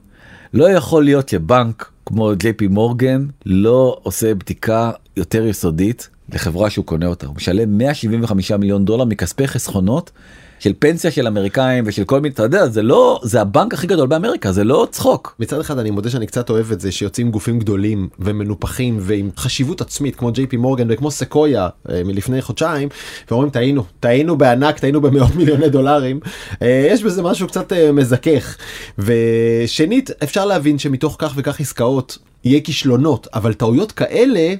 לא 0.53 0.69
יכול 0.69 1.03
להיות 1.03 1.29
שבנק 1.29 1.91
כמו 2.05 2.31
ג'יי 2.37 2.53
פי 2.53 2.67
מורגן 2.67 3.25
לא 3.45 3.99
עושה 4.03 4.35
בדיקה 4.35 4.91
יותר 5.17 5.45
יסודית 5.45 6.09
לחברה 6.33 6.69
שהוא 6.69 6.85
קונה 6.85 7.07
אותה 7.07 7.27
הוא 7.27 7.35
משלם 7.35 7.77
175 7.77 8.51
מיליון 8.51 8.85
דולר 8.85 9.05
מכספי 9.05 9.47
חסכונות 9.47 10.11
של 10.59 10.73
פנסיה 10.79 11.11
של 11.11 11.27
אמריקאים 11.27 11.83
ושל 11.87 12.03
כל 12.03 12.19
מיני 12.19 12.33
אתה 12.33 12.43
יודע 12.43 12.67
זה 12.67 12.81
לא 12.81 13.19
זה 13.23 13.41
הבנק 13.41 13.73
הכי 13.73 13.87
גדול 13.87 14.07
באמריקה 14.07 14.51
זה 14.51 14.63
לא 14.63 14.87
צחוק. 14.91 15.35
מצד 15.39 15.59
אחד 15.59 15.79
אני 15.79 15.91
מודה 15.91 16.09
שאני 16.09 16.27
קצת 16.27 16.49
אוהב 16.49 16.71
את 16.71 16.79
זה 16.79 16.91
שיוצאים 16.91 17.31
גופים 17.31 17.59
גדולים 17.59 18.09
ומנופחים 18.19 18.97
ועם 19.01 19.29
חשיבות 19.37 19.81
עצמית 19.81 20.15
כמו 20.15 20.31
ג'יי 20.31 20.47
פי 20.47 20.57
מורגן 20.57 20.87
וכמו 20.89 21.11
סקויה 21.11 21.69
אה, 21.89 22.03
מלפני 22.03 22.41
חודשיים 22.41 22.89
ואומרים 23.31 23.49
טעינו 23.49 23.83
טעינו 23.99 24.37
בענק 24.37 24.79
טעינו 24.79 25.01
במאות 25.01 25.35
מיליוני 25.35 25.69
דולרים 25.69 26.19
אה, 26.61 26.87
יש 26.89 27.03
בזה 27.03 27.21
משהו 27.21 27.47
קצת 27.47 27.73
אה, 27.73 27.91
מזכך 27.91 28.57
ושנית 28.97 30.09
אפשר 30.23 30.45
להבין 30.45 30.79
שמתוך 30.79 31.15
כך 31.19 31.33
וכך 31.35 31.59
עסקאות 31.59 32.17
יהיה 32.43 32.59
כישלונות 32.59 33.27
אבל 33.33 33.53
טעויות 33.53 33.91
כאלה. 33.91 34.53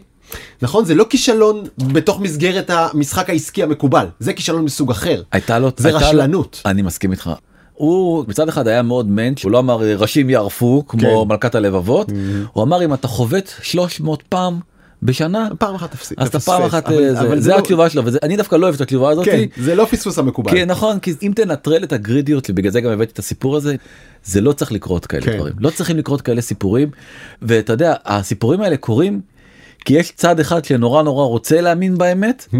נכון 0.61 0.85
זה 0.85 0.95
לא 0.95 1.05
כישלון 1.09 1.63
בתוך 1.77 2.19
מסגרת 2.19 2.69
המשחק 2.69 3.29
העסקי 3.29 3.63
המקובל 3.63 4.05
זה 4.19 4.33
כישלון 4.33 4.65
מסוג 4.65 4.91
אחר 4.91 5.21
הייתה 5.31 5.59
לו 5.59 5.69
זה 5.77 5.87
הייתה 5.87 6.01
לו- 6.01 6.07
רשלנות. 6.07 6.61
אני 6.65 6.81
מסכים 6.81 7.11
איתך. 7.11 7.29
הוא 7.73 8.25
מצד 8.27 8.47
אחד 8.49 8.67
היה 8.67 8.81
מאוד 8.81 9.09
מענץ' 9.09 9.43
הוא 9.43 9.51
לא 9.51 9.59
אמר 9.59 9.77
ראשים 9.97 10.29
יערפו 10.29 10.83
כמו 10.87 11.01
כן. 11.23 11.29
מלכת 11.29 11.55
הלבבות 11.55 12.11
הוא 12.53 12.63
אמר 12.63 12.85
אם 12.85 12.93
אתה 12.93 13.07
חובט 13.07 13.51
300 13.61 14.23
פעם 14.29 14.59
בשנה 15.03 15.47
פעם 15.59 15.75
אחת 15.75 15.91
תפסיק. 15.91 16.19
אז 16.21 16.27
אתה 16.27 16.39
פעם. 16.39 16.61
אחת 16.63 16.87
אבל- 16.87 17.03
אה, 17.03 17.13
זה, 17.13 17.21
אבל 17.21 17.39
זה 17.39 17.51
לא- 17.51 17.57
התשובה 17.57 17.89
שלו 17.89 18.03
ואני 18.05 18.37
דווקא 18.37 18.55
לא 18.55 18.63
אוהב 18.65 18.75
את 18.75 18.81
התשובה 18.81 19.09
הזאת. 19.11 19.25
כן 19.25 19.43
זה 19.57 19.75
לא 19.75 19.85
פספוס 19.91 20.17
המקובל. 20.19 20.51
כן 20.51 20.69
נכון 20.71 20.99
כי 20.99 21.13
אם 21.23 21.31
תנטרל 21.35 21.83
את 21.83 21.93
הגרידיות 21.93 22.49
ובגלל 22.49 22.71
זה 22.71 22.81
גם 22.81 22.91
הבאתי 22.91 23.11
את 23.13 23.19
הסיפור 23.19 23.55
הזה 23.57 23.75
זה 24.23 24.41
לא 24.41 24.51
צריך 24.53 24.71
לקרות 24.71 25.05
כאלה 25.05 25.21
כן. 25.25 25.37
דברים 25.37 25.53
לא 25.59 25.69
צריכים 25.69 25.97
לקרות 25.97 26.21
כאלה 26.21 26.41
סיפורים 26.41 26.89
ואתה 27.41 27.73
יודע 27.73 27.93
הסיפורים 28.05 28.61
האלה 28.61 28.77
קורים 28.77 29.21
כי 29.85 29.93
יש 29.93 30.11
צד 30.15 30.39
אחד 30.39 30.65
שנורא 30.65 31.03
נורא 31.03 31.25
רוצה 31.25 31.61
להאמין 31.61 31.97
באמת 31.97 32.45
Hmm. 32.51 32.55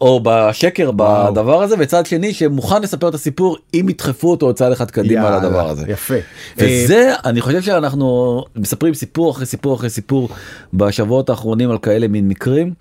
או 0.00 0.20
בשקר 0.24 0.90
וואו. 0.96 1.32
בדבר 1.32 1.62
הזה 1.62 1.74
וצד 1.78 2.06
שני 2.06 2.34
שמוכן 2.34 2.82
לספר 2.82 3.08
את 3.08 3.14
הסיפור 3.14 3.56
אם 3.74 3.86
ידחפו 3.88 4.30
אותו 4.30 4.54
צעד 4.54 4.72
אחד 4.72 4.90
קדימה 4.90 5.22
יאללה, 5.24 5.36
הדבר 5.36 5.68
הזה. 5.68 5.84
יפה. 5.88 6.14
וזה 6.58 7.12
אני 7.24 7.40
חושב 7.40 7.62
שאנחנו 7.62 8.44
מספרים 8.56 8.94
סיפור 8.94 9.30
אחרי 9.30 9.46
סיפור 9.46 9.74
אחרי 9.76 9.90
סיפור 9.90 10.28
בשבועות 10.74 11.30
האחרונים 11.30 11.70
על 11.70 11.78
כאלה 11.78 12.08
מין 12.08 12.28
מקרים 12.28 12.74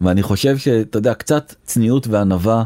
ואני 0.00 0.22
חושב 0.22 0.58
שאתה 0.58 0.98
יודע 0.98 1.14
קצת 1.14 1.54
צניעות 1.64 2.06
וענווה 2.06 2.64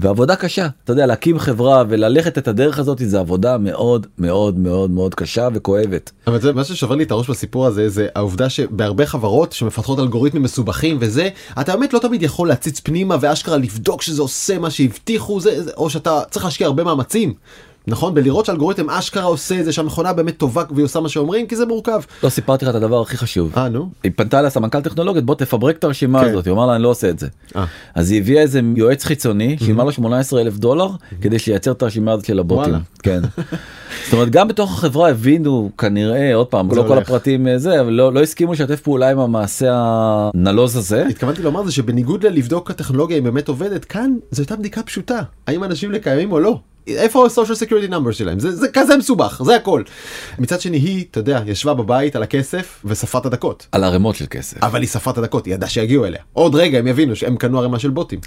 ועבודה 0.00 0.36
קשה 0.36 0.68
אתה 0.84 0.92
יודע 0.92 1.06
להקים 1.06 1.38
חברה 1.38 1.84
וללכת 1.88 2.38
את 2.38 2.48
הדרך 2.48 2.78
הזאת 2.78 2.98
זה 3.04 3.20
עבודה 3.20 3.58
מאוד 3.58 4.06
מאוד 4.18 4.58
מאוד 4.58 4.90
מאוד 4.90 5.14
קשה 5.14 5.48
וכואבת. 5.54 6.10
אבל 6.26 6.40
זה 6.40 6.52
מה 6.52 6.64
ששובר 6.64 6.94
לי 6.94 7.04
את 7.04 7.10
הראש 7.10 7.30
בסיפור 7.30 7.66
הזה 7.66 7.88
זה 7.88 8.08
העובדה 8.14 8.48
שבהרבה 8.48 9.06
חברות 9.06 9.52
שמפתחות 9.52 9.98
אלגוריתמים 9.98 10.42
מסובכים 10.42 10.96
וזה 11.00 11.28
אתה 11.60 11.76
באמת 11.76 11.92
לא 11.92 11.98
תמיד 11.98 12.22
יכול 12.22 12.48
להציץ 12.48 12.80
פנימה 12.80 13.16
ואשכרה 13.20 13.56
לבדוק 13.56 14.02
שזה 14.02 14.22
עושה 14.22 14.58
מה 14.58 14.70
שהבטיחו 14.70 15.40
זה, 15.40 15.62
זה 15.62 15.70
או 15.76 15.90
שאתה 15.90 16.20
צריך 16.30 16.44
להשקיע 16.44 16.66
הרבה 16.66 16.84
מאמצים. 16.84 17.34
נכון 17.90 18.14
בלראות 18.14 18.46
שהאלגוריתם 18.46 18.90
אשכרה 18.90 19.24
עושה 19.24 19.60
את 19.60 19.64
זה 19.64 19.72
שהמכונה 19.72 20.12
באמת 20.12 20.36
טובה 20.36 20.62
והיא 20.70 20.84
עושה 20.84 21.00
מה 21.00 21.08
שאומרים 21.08 21.46
כי 21.46 21.56
זה 21.56 21.66
מורכב. 21.66 22.00
לא 22.22 22.28
סיפרתי 22.28 22.64
לך 22.64 22.70
את 22.70 22.74
הדבר 22.74 23.00
הכי 23.00 23.16
חשוב. 23.16 23.52
אה 23.56 23.68
נו. 23.68 23.90
היא 24.02 24.12
פנתה 24.16 24.42
לסמנכ"ל 24.42 24.80
טכנולוגיות 24.80 25.24
בוא 25.24 25.34
תפברק 25.34 25.76
את 25.76 25.84
הרשימה 25.84 26.20
כן. 26.20 26.30
הזאת 26.30 26.44
היא 26.44 26.52
אמרה 26.52 26.66
לה 26.66 26.74
אני 26.74 26.82
לא 26.82 26.88
עושה 26.88 27.10
את 27.10 27.18
זה. 27.18 27.28
אה. 27.56 27.64
אז 27.94 28.10
היא 28.10 28.20
הביאה 28.20 28.42
איזה 28.42 28.60
יועץ 28.76 29.04
חיצוני 29.04 29.56
שילמה 29.58 29.84
לו 29.84 29.92
18 29.92 30.40
אלף 30.40 30.56
דולר 30.56 30.88
כדי 31.20 31.38
שייצר 31.38 31.72
את 31.72 31.82
הרשימה 31.82 32.12
הזאת 32.12 32.24
של 32.24 32.38
הבוטים. 32.38 32.74
כן. 33.02 33.20
זאת 34.04 34.12
אומרת 34.12 34.30
גם 34.30 34.48
בתוך 34.48 34.72
החברה 34.72 35.10
הבינו 35.10 35.70
כנראה 35.78 36.34
עוד 36.34 36.46
פעם 36.46 36.68
לא 36.74 36.84
כל. 36.88 36.98
הפרטים 36.98 37.48
אה, 37.48 37.58
זה 37.58 37.80
אבל 37.80 37.92
לא 37.92 38.12
לא 38.12 38.22
הסכימו 38.22 38.52
לשתף 38.52 38.80
פעולה 38.80 39.10
עם 39.10 39.18
המעשה 39.18 39.70
הנלוז 40.34 40.76
הזה. 40.76 41.06
התכוונתי 41.06 41.42
לומר 41.42 41.64
זה 41.64 41.72
שבניגוד 41.72 42.26
ללבדוק 42.26 42.70
הטכנולוגיה 42.70 43.18
אם 43.18 43.24
באמת 43.24 43.48
עובדת 43.48 43.84
כאן 43.84 44.10
זו 44.30 44.42
הייתה 44.42 44.56
בדיקה 44.56 44.82
פשוטה 44.82 45.20
האם 45.46 45.64
אנשים 45.64 45.92
לקיימים 45.92 46.32
או 46.32 46.40
לא 46.40 46.58
איפה 46.86 47.24
ה-social 47.26 47.66
security 47.66 47.90
number 47.90 48.12
שלהם 48.12 48.38
זה, 48.40 48.50
זה 48.56 48.68
כזה 48.68 48.96
מסובך 48.96 49.42
זה 49.44 49.56
הכל. 49.56 49.82
מצד 50.38 50.60
שני 50.60 50.76
היא 50.76 51.04
אתה 51.10 51.18
יודע 51.20 51.42
ישבה 51.46 51.74
בבית 51.74 52.16
על 52.16 52.22
הכסף 52.22 52.82
וספרה 52.84 53.20
את 53.20 53.26
הדקות. 53.26 53.66
על 53.72 53.84
ערימות 53.84 54.16
של 54.16 54.24
כסף. 54.30 54.62
אבל 54.64 54.80
היא 54.80 54.88
ספרה 54.88 55.12
את 55.12 55.18
הדקות 55.18 55.46
היא 55.46 55.54
ידעה 55.54 55.68
שיגיעו 55.70 56.04
אליה 56.04 56.20
עוד 56.32 56.54
רגע 56.54 56.78
הם 56.78 56.86
יבינו 56.86 57.16
שהם 57.16 57.36
קנו 57.36 57.58
ערימה 57.58 57.78
של 57.78 57.90
בוטים. 57.90 58.18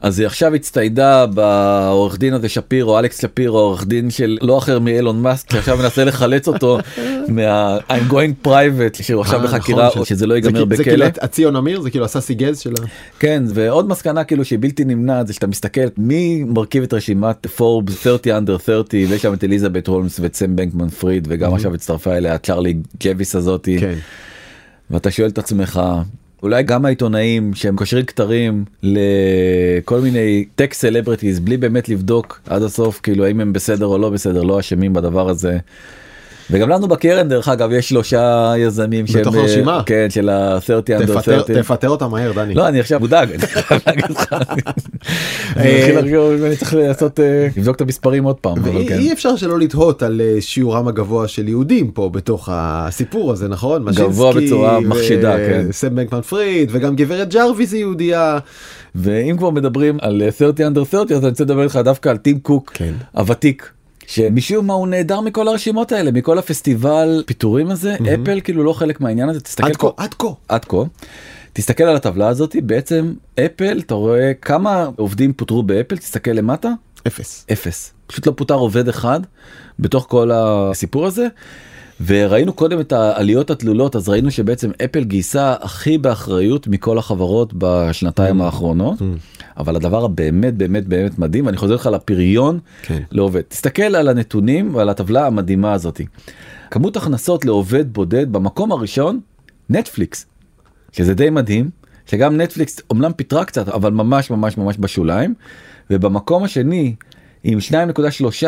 אז 0.00 0.18
היא 0.18 0.26
עכשיו 0.26 0.54
הצטיידה 0.54 1.26
בעורך 1.26 2.18
דין 2.18 2.34
הזה 2.34 2.48
שפירו 2.48 2.98
אלכס 2.98 3.20
שפירו 3.22 3.58
עורך 3.58 3.86
דין 3.86 4.10
של 4.10 4.38
לא 4.40 4.58
אחר 4.58 4.78
מאילון 4.78 5.22
מאסק 5.22 5.52
שעכשיו 5.52 5.76
מנסה 5.78 6.04
לחלץ 6.04 6.48
אותו 6.48 6.78
מה 7.28 7.78
I'm 7.78 8.10
going 8.12 8.46
private 8.46 9.02
שהוא 9.02 9.20
עכשיו 9.20 9.40
אה, 9.40 9.44
בחקירה 9.46 9.86
נכון, 9.86 10.00
או 10.00 10.06
שזה 10.06 10.26
לא 10.26 10.34
ייגמר 10.34 10.52
כאילו- 10.52 10.76
זה 10.76 10.84
כאילו 10.84 11.06
בכלא. 11.06 11.24
הציון 11.24 11.56
אמיר 11.56 11.80
זה 11.80 11.90
כאילו 11.90 12.04
הסאסי 12.04 12.34
גז 12.34 12.58
של 12.58 12.70
ה... 12.82 12.86
כן 13.18 13.42
ועוד 13.54 13.88
מסקנה 13.88 14.24
כאילו 14.24 14.44
שהיא 14.44 14.58
בלתי 14.62 14.84
נמנעת 14.84 15.26
זה 15.26 15.32
שאתה 15.32 15.46
מסתכל 15.46 15.80
מי 15.96 16.44
מרכיב 16.44 16.82
את 16.82 16.94
רשימת 16.94 17.46
פורבס 17.46 18.01
30 18.02 18.32
under 18.32 18.58
30 18.64 19.10
ויש 19.10 19.22
שם 19.22 19.34
את 19.34 19.44
אליזבת 19.44 19.86
הולמס 19.86 20.20
ואת 20.20 20.34
סם 20.34 20.56
בנקמן 20.56 20.88
פריד 20.88 21.26
וגם 21.30 21.54
עכשיו 21.54 21.74
הצטרפה 21.74 22.16
אליה 22.16 22.38
צ'רלי 22.38 22.74
ג'וויס 23.04 23.36
הזאתי 23.36 23.78
כן. 23.80 23.94
ואתה 24.90 25.10
שואל 25.10 25.28
את 25.28 25.38
עצמך 25.38 25.80
אולי 26.42 26.62
גם 26.62 26.84
העיתונאים 26.84 27.54
שהם 27.54 27.76
קושרים 27.76 28.04
כתרים 28.04 28.64
לכל 28.82 30.00
מיני 30.00 30.44
tech 30.54 30.74
celebrities 30.74 31.40
בלי 31.40 31.56
באמת 31.56 31.88
לבדוק 31.88 32.40
עד 32.46 32.62
הסוף 32.62 33.00
כאילו 33.02 33.24
האם 33.24 33.40
הם 33.40 33.52
בסדר 33.52 33.86
או 33.86 33.98
לא 33.98 34.10
בסדר 34.10 34.42
לא 34.42 34.60
אשמים 34.60 34.92
בדבר 34.92 35.28
הזה. 35.28 35.58
וגם 36.50 36.68
לנו 36.68 36.88
בקרן 36.88 37.28
דרך 37.28 37.48
אגב 37.48 37.72
יש 37.72 37.88
שלושה 37.88 38.52
יזמים 38.58 39.06
שהם 39.06 39.20
בתוך 39.20 39.34
אה, 39.34 39.40
הרשימה? 39.40 39.82
כן 39.86 40.06
של 40.10 40.28
ה-30 40.28 40.62
under 41.00 41.06
תפטר- 41.06 41.22
30. 41.38 41.62
תפטר 41.62 41.88
אותה 41.88 42.08
מהר 42.08 42.32
דני. 42.32 42.54
לא 42.54 42.68
אני 42.68 42.80
עכשיו 42.80 43.00
מודאג 43.00 43.30
אני 43.30 43.38
חייב 43.46 43.80
להגיד 43.86 44.04
לך. 44.10 44.34
אני 45.56 45.78
מתחיל 45.78 45.98
לחשוב, 45.98 46.42
אני 46.44 46.56
צריך 46.56 46.74
לעשות 46.74 47.20
אה, 47.20 47.48
לבדוק 47.56 47.76
את 47.76 47.80
המספרים 47.80 48.24
עוד 48.24 48.36
פעם. 48.36 48.62
כן. 48.88 48.98
אי 48.98 49.12
אפשר 49.12 49.36
שלא 49.36 49.58
לתהות 49.58 50.02
על 50.02 50.20
אה, 50.20 50.36
שיעורם 50.40 50.88
הגבוה 50.88 51.28
של 51.28 51.48
יהודים 51.48 51.90
פה 51.90 52.08
בתוך 52.12 52.48
הסיפור 52.52 53.32
הזה 53.32 53.48
נכון? 53.48 53.84
גבוה 53.94 54.32
בצורה 54.32 54.80
מחשידה, 54.80 55.36
כן. 55.36 55.66
סם 55.72 55.94
בנקמן 55.94 56.20
פריד 56.20 56.68
וגם 56.72 56.96
גברת 56.96 57.28
ג'רוויס 57.34 57.72
היא 57.72 57.80
יהודייה. 57.80 58.38
ואם 58.94 59.36
כבר 59.38 59.50
מדברים 59.50 59.98
על 60.00 60.22
אה, 60.22 60.32
30 60.32 60.66
under 60.66 60.84
30 60.90 61.16
אז 61.16 61.22
אני 61.22 61.28
רוצה 61.30 61.44
לדבר 61.44 61.62
איתך 61.62 61.80
דווקא 61.84 62.08
על 62.08 62.16
טים 62.16 62.38
קוק 62.40 62.70
כן. 62.74 62.92
הוותיק. 63.12 63.70
שמשום 64.06 64.66
מה 64.66 64.74
הוא 64.74 64.88
נעדר 64.88 65.20
מכל 65.20 65.48
הרשימות 65.48 65.92
האלה 65.92 66.10
מכל 66.10 66.38
הפסטיבל 66.38 67.22
פיטורים 67.26 67.70
הזה 67.70 67.96
אפל 68.14 68.40
כאילו 68.40 68.64
לא 68.64 68.72
חלק 68.72 69.00
מהעניין 69.00 69.28
הזה 69.28 69.40
תסתכל 69.40 69.66
עד 69.66 69.76
כה 69.76 69.88
עד 69.96 70.14
כה. 70.14 70.28
עד 70.48 70.64
כה. 70.64 70.76
תסתכל 71.52 71.84
על 71.84 71.96
הטבלה 71.96 72.28
הזאתי 72.28 72.60
בעצם 72.60 73.14
אפל 73.44 73.78
אתה 73.86 73.94
רואה 73.94 74.32
כמה 74.34 74.88
עובדים 74.96 75.32
פוטרו 75.32 75.62
באפל 75.62 75.96
תסתכל 75.96 76.30
למטה 76.30 76.72
אפס. 77.06 77.46
אפס 77.52 77.92
פשוט 78.12 78.26
לא 78.26 78.32
פוטר 78.36 78.54
עובד 78.54 78.88
אחד 78.88 79.20
בתוך 79.78 80.06
כל 80.08 80.30
הסיפור 80.34 81.06
הזה. 81.06 81.26
וראינו 82.06 82.52
קודם 82.52 82.80
את 82.80 82.92
העליות 82.92 83.50
התלולות 83.50 83.96
אז 83.96 84.08
ראינו 84.08 84.30
שבעצם 84.30 84.70
אפל 84.84 85.04
גייסה 85.04 85.54
הכי 85.60 85.98
באחריות 85.98 86.66
מכל 86.66 86.98
החברות 86.98 87.52
בשנתיים 87.58 88.42
האחרונות 88.42 88.98
אבל 89.56 89.76
הדבר 89.76 90.04
הבאמת 90.04 90.54
באמת 90.54 90.86
באמת 90.86 91.18
מדהים 91.18 91.46
ואני 91.46 91.56
חוזר 91.56 91.74
לך 91.74 91.86
לפריון 91.86 92.58
כן. 92.82 93.02
לעובד 93.10 93.40
תסתכל 93.40 93.82
על 93.82 94.08
הנתונים 94.08 94.74
ועל 94.74 94.88
הטבלה 94.88 95.26
המדהימה 95.26 95.72
הזאתי. 95.72 96.06
כמות 96.70 96.96
הכנסות 96.96 97.44
לעובד 97.44 97.92
בודד 97.92 98.32
במקום 98.32 98.72
הראשון 98.72 99.20
נטפליקס 99.70 100.26
שזה 100.92 101.14
די 101.14 101.30
מדהים 101.30 101.70
שגם 102.06 102.40
נטפליקס 102.40 102.80
אומנם 102.90 103.12
פיתרה 103.12 103.44
קצת 103.44 103.68
אבל 103.68 103.90
ממש 103.90 104.30
ממש 104.30 104.58
ממש 104.58 104.76
בשוליים 104.80 105.34
ובמקום 105.90 106.44
השני 106.44 106.94
עם 107.44 107.58
2.3 108.42 108.46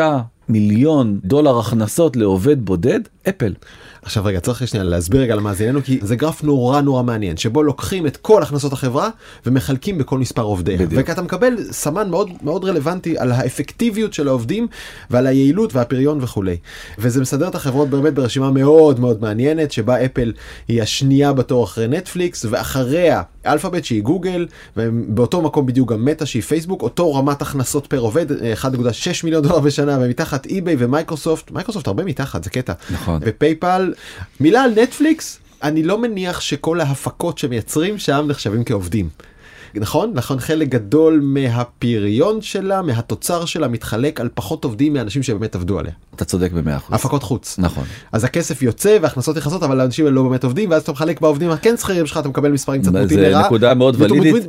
מיליון 0.49 1.19
דולר 1.23 1.59
הכנסות 1.59 2.15
לעובד 2.15 2.65
בודד 2.65 2.99
אפל. 3.29 3.53
עכשיו 4.01 4.25
רגע 4.25 4.39
צריך 4.39 4.67
שנייה 4.67 4.83
להסביר 4.83 5.21
רגע 5.21 5.35
למאזיננו 5.35 5.83
כי 5.83 5.99
זה 6.01 6.15
גרף 6.15 6.43
נורא 6.43 6.81
נורא 6.81 7.03
מעניין 7.03 7.37
שבו 7.37 7.63
לוקחים 7.63 8.07
את 8.07 8.17
כל 8.17 8.43
הכנסות 8.43 8.73
החברה 8.73 9.09
ומחלקים 9.45 9.97
בכל 9.97 10.17
מספר 10.17 10.41
עובדיה 10.41 10.77
בדיוק. 10.77 11.09
ואתה 11.09 11.21
מקבל 11.21 11.55
סמן 11.71 12.09
מאוד 12.09 12.29
מאוד 12.41 12.65
רלוונטי 12.65 13.17
על 13.17 13.31
האפקטיביות 13.31 14.13
של 14.13 14.27
העובדים 14.27 14.67
ועל 15.09 15.27
היעילות 15.27 15.75
והפריון 15.75 16.17
וכולי 16.21 16.57
וזה 16.97 17.21
מסדר 17.21 17.47
את 17.47 17.55
החברות 17.55 17.89
באמת 17.89 18.13
ברשימה 18.13 18.51
מאוד 18.51 18.99
מאוד 18.99 19.21
מעניינת 19.21 19.71
שבה 19.71 20.05
אפל 20.05 20.33
היא 20.67 20.81
השנייה 20.81 21.33
בתור 21.33 21.63
אחרי 21.63 21.87
נטפליקס 21.87 22.45
ואחריה 22.49 23.21
אלפאבית 23.45 23.85
שהיא 23.85 24.03
גוגל 24.03 24.47
ובאותו 24.77 25.41
מקום 25.41 25.65
בדיוק 25.65 25.91
גם 25.91 26.05
מטא 26.05 26.25
שהיא 26.25 26.43
פייסבוק 26.43 26.81
אותו 26.81 27.13
רמת 27.13 27.41
הכנסות 27.41 27.87
per 27.87 27.99
עובד 27.99 28.31
אה, 28.31 28.53
1.6 28.53 28.69
מיליון 29.23 29.43
דולר 29.43 29.59
בשנה 29.59 29.97
ומתחת 30.01 30.45
אי-ביי 30.45 30.75
ומייקרוסופט 30.79 31.51
מייקרוסופט 31.51 31.87
הרבה 31.87 32.03
מתחת 32.03 32.43
זה 32.43 32.49
קטע 32.49 32.73
נכון. 32.91 33.21
ופייפל 33.25 33.93
מילה 34.39 34.63
על 34.63 34.71
נטפליקס 34.71 35.39
אני 35.63 35.83
לא 35.83 36.01
מניח 36.01 36.39
שכל 36.39 36.81
ההפקות 36.81 37.37
שמייצרים 37.37 37.97
שם 37.97 38.25
נחשבים 38.27 38.63
כעובדים. 38.63 39.09
נכון 39.79 40.11
נכון 40.13 40.39
חלק 40.39 40.67
גדול 40.67 41.19
מהפריון 41.23 42.41
שלה 42.41 42.81
מהתוצר 42.81 43.45
שלה 43.45 43.67
מתחלק 43.67 44.21
על 44.21 44.29
פחות 44.33 44.63
עובדים 44.63 44.93
מאנשים 44.93 45.23
שבאמת 45.23 45.55
עבדו 45.55 45.79
עליה 45.79 45.91
אתה 46.15 46.25
צודק 46.25 46.51
במאה 46.51 46.77
אחוז. 46.77 46.95
הפקות 46.95 47.23
חוץ 47.23 47.59
נכון. 47.59 47.83
אז 48.11 48.23
הכסף 48.23 48.61
יוצא 48.61 48.97
והכנסות 49.01 49.37
נכנסות 49.37 49.63
אבל 49.63 49.79
האנשים 49.79 50.05
האלה 50.05 50.15
לא 50.15 50.23
באמת 50.23 50.43
עובדים 50.43 50.69
ואז 50.69 50.81
אתה 50.81 50.91
מחלק 50.91 51.21
בעובדים 51.21 51.49
הכן 51.49 51.77
שכירים 51.77 52.05
שלך 52.05 52.17
אתה 52.17 52.29
מקבל 52.29 52.51
מספרים 52.51 52.81
קצת 52.81 52.91
מוטים 52.91 53.07
זה 53.07 53.29
לרעה. 53.29 53.45
נקודה 53.45 53.73
מאוד 53.73 53.95
ולידית. 53.99 54.45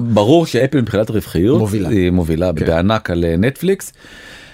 ברור 0.00 0.46
שאפל 0.46 0.80
מבחינת 0.80 1.10
רווחיות 1.10 1.58
מובילה. 1.58 1.88
היא 1.88 2.10
מובילה 2.10 2.50
כן. 2.56 2.66
בענק 2.66 3.10
על 3.10 3.24
אה, 3.24 3.36
נטפליקס. 3.36 3.92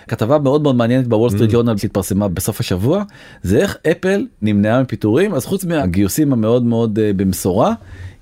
כתבה 0.08 0.38
מאוד 0.38 0.62
מאוד 0.62 0.76
מעניינת 0.76 1.06
בוול 1.06 1.30
Mm. 1.30 1.32
סטריט 1.32 1.50
ג'ורנל 1.50 1.76
שהתפרסמה 1.76 2.28
בסוף 2.28 2.60
השבוע 2.60 3.02
זה 3.42 3.58
איך 3.58 3.76
אפל 3.90 4.26
נמנעה 4.42 4.82
מפיטורים 4.82 5.34
אז 5.34 5.46
חוץ 5.46 5.64
מהגיוסים 5.64 6.32
המאוד 6.32 6.64
מאוד 6.64 6.98
אה, 6.98 7.10
במשורה 7.16 7.72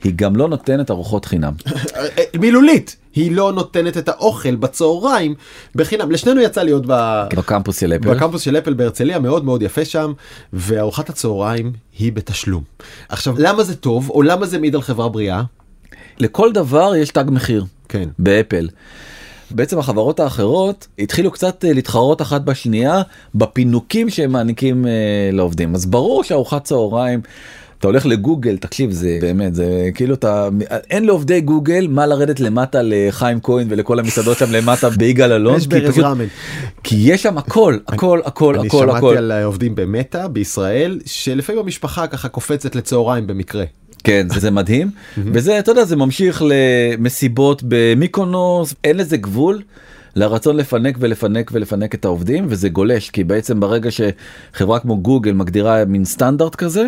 היא 0.04 0.12
גם 0.16 0.36
לא 0.36 0.48
נותנת 0.48 0.90
ארוחות 0.90 1.24
חינם. 1.24 1.52
אה, 1.96 2.08
מילולית 2.40 2.96
היא 3.14 3.32
לא 3.36 3.52
נותנת 3.52 3.96
את 3.96 4.08
האוכל 4.08 4.56
בצהריים 4.56 5.34
בחינם 5.74 6.10
לשנינו 6.10 6.40
יצא 6.40 6.62
להיות 6.62 6.82
ב... 6.86 7.22
בקמפוס 7.36 7.80
של 7.80 7.92
אפל. 7.92 8.14
בקמפוס 8.14 8.42
של 8.42 8.56
אפל 8.58 8.74
בהרצליה 8.74 9.18
מאוד 9.18 9.44
מאוד 9.44 9.62
יפה 9.62 9.84
שם 9.84 10.12
וארוחת 10.52 11.10
הצהריים 11.10 11.72
היא 11.98 12.12
בתשלום. 12.12 12.62
עכשיו 13.08 13.34
למה 13.38 13.62
זה 13.62 13.76
טוב 13.76 14.10
או 14.10 14.22
למה 14.22 14.46
זה 14.46 14.58
מעיד 14.58 14.74
על 14.74 14.82
חברה 14.82 15.08
בריאה? 15.08 15.42
לכל 16.18 16.52
דבר 16.52 16.96
יש 16.96 17.10
תג 17.10 17.24
מחיר 17.28 17.64
כן. 17.88 18.08
באפל. 18.18 18.68
בעצם 19.54 19.78
החברות 19.78 20.20
האחרות 20.20 20.86
התחילו 20.98 21.30
קצת 21.30 21.64
אה, 21.64 21.72
להתחרות 21.72 22.22
אחת 22.22 22.40
בשנייה 22.40 23.02
בפינוקים 23.34 24.10
שהם 24.10 24.32
מעניקים 24.32 24.86
אה, 24.86 24.92
לעובדים 25.32 25.74
אז 25.74 25.86
ברור 25.86 26.24
שארוחת 26.24 26.64
צהריים. 26.64 27.20
אתה 27.78 27.88
הולך 27.88 28.06
לגוגל 28.06 28.56
תקשיב 28.56 28.90
זה 28.90 29.18
באמת 29.20 29.54
זה 29.54 29.90
כאילו 29.94 30.14
אתה 30.14 30.48
אין 30.90 31.04
לעובדי 31.04 31.40
גוגל 31.40 31.86
מה 31.90 32.06
לרדת 32.06 32.40
למטה 32.40 32.78
לחיים 32.82 33.40
כהן 33.40 33.66
ולכל 33.70 33.98
המסעדות 33.98 34.38
שם 34.38 34.52
למטה 34.52 34.90
ביגאל 34.90 35.32
אלון 35.32 35.56
יש 35.56 35.66
כי 35.66 35.80
פשוט-. 35.88 36.04
כי 36.82 36.96
יש 36.98 37.22
שם 37.22 37.38
הכל 37.38 37.78
הכל 37.88 38.20
הכל 38.24 38.58
אני 38.58 38.66
הכל 38.66 38.78
שמעתי 38.78 38.98
הכל 38.98 39.16
על 39.16 39.32
עובדים 39.32 39.74
במטא 39.74 40.26
בישראל 40.26 41.00
שלפעמים 41.06 41.60
המשפחה 41.60 42.06
ככה 42.06 42.28
קופצת 42.28 42.74
לצהריים 42.74 43.26
במקרה. 43.26 43.64
כן 44.04 44.26
זה, 44.28 44.40
זה 44.40 44.50
מדהים 44.50 44.90
וזה 45.18 45.58
אתה 45.58 45.70
יודע 45.70 45.84
זה 45.84 45.96
ממשיך 45.96 46.42
למסיבות 46.46 47.62
במיקונוס 47.68 48.74
אין 48.84 48.96
לזה 48.96 49.16
גבול. 49.16 49.62
לרצון 50.16 50.56
לפנק 50.56 50.96
ולפנק 51.00 51.50
ולפנק 51.54 51.94
את 51.94 52.04
העובדים 52.04 52.46
וזה 52.48 52.68
גולש 52.68 53.10
כי 53.10 53.24
בעצם 53.24 53.60
ברגע 53.60 53.90
שחברה 53.90 54.78
כמו 54.78 54.96
גוגל 54.96 55.32
מגדירה 55.32 55.84
מין 55.84 56.04
סטנדרט 56.04 56.54
כזה. 56.54 56.86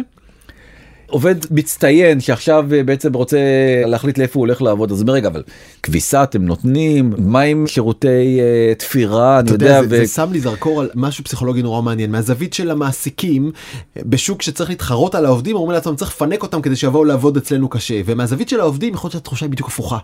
עובד 1.06 1.34
מצטיין 1.50 2.20
שעכשיו 2.20 2.66
אה, 2.74 2.82
בעצם 2.82 3.12
רוצה 3.12 3.38
להחליט 3.86 4.18
לאיפה 4.18 4.38
הוא 4.38 4.46
הולך 4.46 4.62
לעבוד. 4.62 4.92
אז 4.92 5.04
רגע 5.08 5.28
אבל 5.28 5.42
כביסה 5.82 6.22
אתם 6.22 6.44
נותנים? 6.44 7.12
מה 7.18 7.40
עם 7.40 7.66
שירותי 7.66 8.40
אה, 8.40 8.74
תפירה? 8.74 9.40
אני 9.40 9.50
יודע 9.50 9.66
יודע, 9.66 9.82
זה, 9.82 9.86
ו- 10.02 10.06
זה 10.06 10.12
שם 10.12 10.32
לי 10.32 10.40
זרקור 10.40 10.80
על 10.80 10.90
משהו 10.94 11.24
פסיכולוגי 11.24 11.62
נורא 11.62 11.82
מעניין. 11.82 12.10
מהזווית 12.10 12.52
של 12.52 12.70
המעסיקים 12.70 13.50
בשוק 13.96 14.42
שצריך 14.42 14.70
להתחרות 14.70 15.14
על 15.14 15.26
העובדים 15.26 15.56
אומרים 15.56 15.72
לעצמם 15.72 15.96
צריך 15.96 16.10
לפנק 16.10 16.42
אותם 16.42 16.62
כדי 16.62 16.76
שיבואו 16.76 17.04
לעבוד 17.04 17.36
אצלנו 17.36 17.68
קשה. 17.68 18.00
ומהזווית 18.06 18.48
של 18.48 18.60
העובדים 18.60 18.94
יכול 18.94 19.08
להיות 19.08 19.12
שהתחושה 19.12 19.46
היא 19.46 19.52
בדיוק 19.52 19.68
הפוכה. 19.68 19.98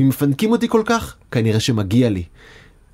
אם 0.00 0.08
מפנקים 0.08 0.52
אותי 0.52 0.68
כל 0.68 0.82
כך 0.86 1.16
כנראה 1.30 1.60
שמגיע 1.60 2.08
לי. 2.10 2.22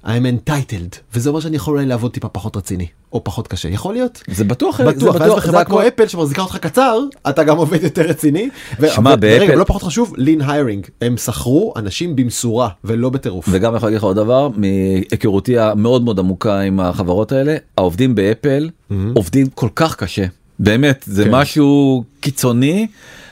I'm 0.09 0.49
entitled 0.49 0.97
וזה 1.14 1.29
אומר 1.29 1.40
שאני 1.40 1.57
יכול 1.57 1.75
אולי 1.75 1.87
לעבוד 1.87 2.11
טיפה 2.12 2.29
פחות 2.29 2.57
רציני 2.57 2.87
או 3.12 3.25
פחות 3.25 3.49
קשה 3.49 3.68
יכול 3.68 3.94
להיות. 3.94 4.23
זה 4.33 4.44
בטוח 4.44 4.81
בטוח, 4.81 5.18
זה 5.18 5.21
ואז 5.33 5.51
זה 5.51 5.64
כמו 5.64 5.87
אפל 5.88 6.07
שמחזיקה 6.07 6.42
אותך 6.42 6.57
קצר 6.57 6.99
אתה 7.29 7.44
גם 7.44 7.57
עובד 7.57 7.83
יותר 7.83 8.03
רציני. 8.03 8.49
שמע, 8.88 9.16
באפל- 9.16 9.42
רגע, 9.42 9.55
לא 9.55 9.64
פחות 9.64 9.83
חשוב 9.83 10.14
לין 10.16 10.40
היירינג 10.40 10.87
הם 11.03 11.16
שכרו 11.16 11.73
אנשים 11.77 12.16
במשורה 12.16 12.68
ולא 12.85 13.11
בטירוף. 13.11 13.47
וגם 13.51 13.77
יכול 13.77 13.87
להגיד 13.87 13.97
לך 13.99 14.05
עוד 14.05 14.16
דבר 14.16 14.49
מהיכרותי 14.57 15.59
המאוד 15.59 16.05
מאוד 16.05 16.18
עמוקה 16.18 16.61
עם 16.61 16.81
החברות 16.81 17.33
האלה 17.33 17.57
העובדים 17.77 18.14
באפל 18.14 18.71
עובדים 19.14 19.47
כל 19.47 19.68
כך 19.75 19.97
קשה 19.97 20.25
באמת 20.59 21.05
זה 21.07 21.25
כן. 21.25 21.31
משהו 21.31 22.05
קיצוני 22.21 22.87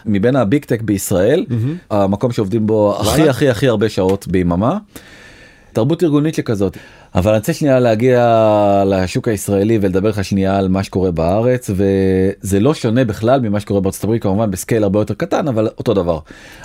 מבין 0.07 0.37
הביג 0.37 0.65
טק 0.65 0.83
בישראל 0.83 1.45
המקום 1.91 2.33
שעובדים 2.33 2.67
בו 2.67 2.97
הכי. 3.01 3.29
הכי 3.29 3.49
הכי 3.49 3.69
הרבה 3.69 3.89
שעות 3.89 4.29
ביממה. 4.29 4.79
תרבות 5.77 6.03
ארגונית 6.03 6.35
שכזאת 6.35 6.77
אבל 7.15 7.31
אני 7.31 7.39
רוצה 7.39 7.53
שנייה 7.53 7.81
להגיע 7.81 8.85
לשוק 8.87 9.29
הישראלי 9.29 9.79
ולדבר 9.83 10.09
לך 10.09 10.25
שנייה 10.25 10.59
על 10.59 10.69
מה 10.69 10.83
שקורה 10.83 11.11
בארץ 11.11 11.71
וזה 11.71 12.61
לא 12.61 12.75
שונה 12.75 13.05
בכלל 13.05 13.41
ממה 13.41 13.61
שקורה 13.61 13.81
בארצות 13.81 14.05
הברית 14.05 14.23
כמובן 14.23 14.51
בסקייל 14.51 14.83
הרבה 14.83 15.01
יותר 15.01 15.15
קטן 15.15 15.49
אבל 15.49 15.69
אותו 15.79 15.95
דבר. 15.95 16.19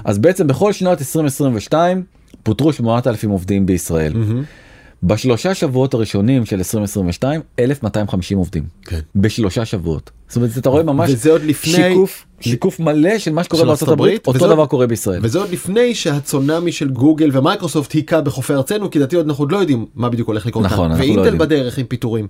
אז 0.06 0.17
בעצם 0.17 0.47
בכל 0.47 0.74
שנת 0.74 1.00
2022 1.00 2.04
פוטרו 2.43 2.74
8,000 2.74 3.30
עובדים 3.30 3.65
בישראל. 3.65 4.13
Mm-hmm. 4.13 4.70
בשלושה 5.04 5.54
שבועות 5.54 5.94
הראשונים 5.94 6.46
של 6.46 6.58
2022 6.58 7.42
1250 7.60 8.38
עובדים 8.38 8.64
כן. 8.86 9.00
בשלושה 9.16 9.66
שבועות. 9.66 10.12
זאת 10.28 10.36
אומרת 10.36 10.58
אתה 10.58 10.70
רואה 10.70 10.84
ממש 10.84 11.10
וזה 11.10 11.32
עוד 11.32 11.42
לפני 11.44 11.74
שיקוף 11.74 12.26
שיקוף 12.40 12.80
מלא 12.80 13.18
של 13.18 13.34
מה 13.34 13.44
שקורה 13.44 13.66
בארצות 13.66 13.90
ארצות 13.90 13.94
הברית 14.00 14.28
אותו 14.28 14.48
דבר 14.48 14.66
קורה 14.66 14.88
בישראל. 14.88 15.20
וזה 15.24 15.40
עוד 15.40 15.50
לפני 15.50 15.96
שהצונאמי 15.96 16.72
של 16.72 16.90
גוגל 16.90 17.30
ומייקרוסופט 17.34 17.92
היכה 17.92 18.22
בחופי 18.22 18.54
ארצנו 18.54 18.92
כי 18.92 19.00
לדעתי 19.00 19.16
עוד 19.16 19.28
אנחנו 19.28 19.44
עוד 19.44 19.52
לא 19.52 19.58
יודעים 19.58 19.86
מה 19.96 20.10
בדיוק 20.10 20.28
הולך 20.28 20.46
לקרות 20.46 20.66
נכון, 20.66 20.90
כאן. 20.90 20.98
לא 20.98 21.04
ואינטל 21.04 21.20
יודעים. 21.20 21.38
בדרך 21.38 21.78
עם 21.78 21.86
פיטורים. 21.86 22.28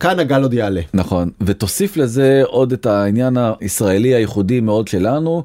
כאן 0.00 0.18
הגל 0.18 0.42
עוד 0.42 0.54
יעלה. 0.54 0.80
נכון 0.94 1.30
ותוסיף 1.40 1.96
לזה 1.96 2.42
עוד 2.46 2.72
את 2.72 2.86
העניין 2.86 3.36
הישראלי 3.60 4.14
הייחודי 4.14 4.60
מאוד 4.60 4.88
שלנו 4.88 5.44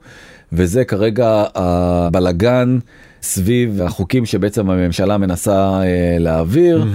וזה 0.54 0.86
כרגע 0.86 1.44
הבלגן 1.56 2.80
סביב 3.22 3.82
החוקים 3.82 4.26
שבעצם 4.26 4.70
הממשלה 4.70 5.18
מנסה 5.18 5.82
אה, 5.84 6.16
להעביר 6.20 6.86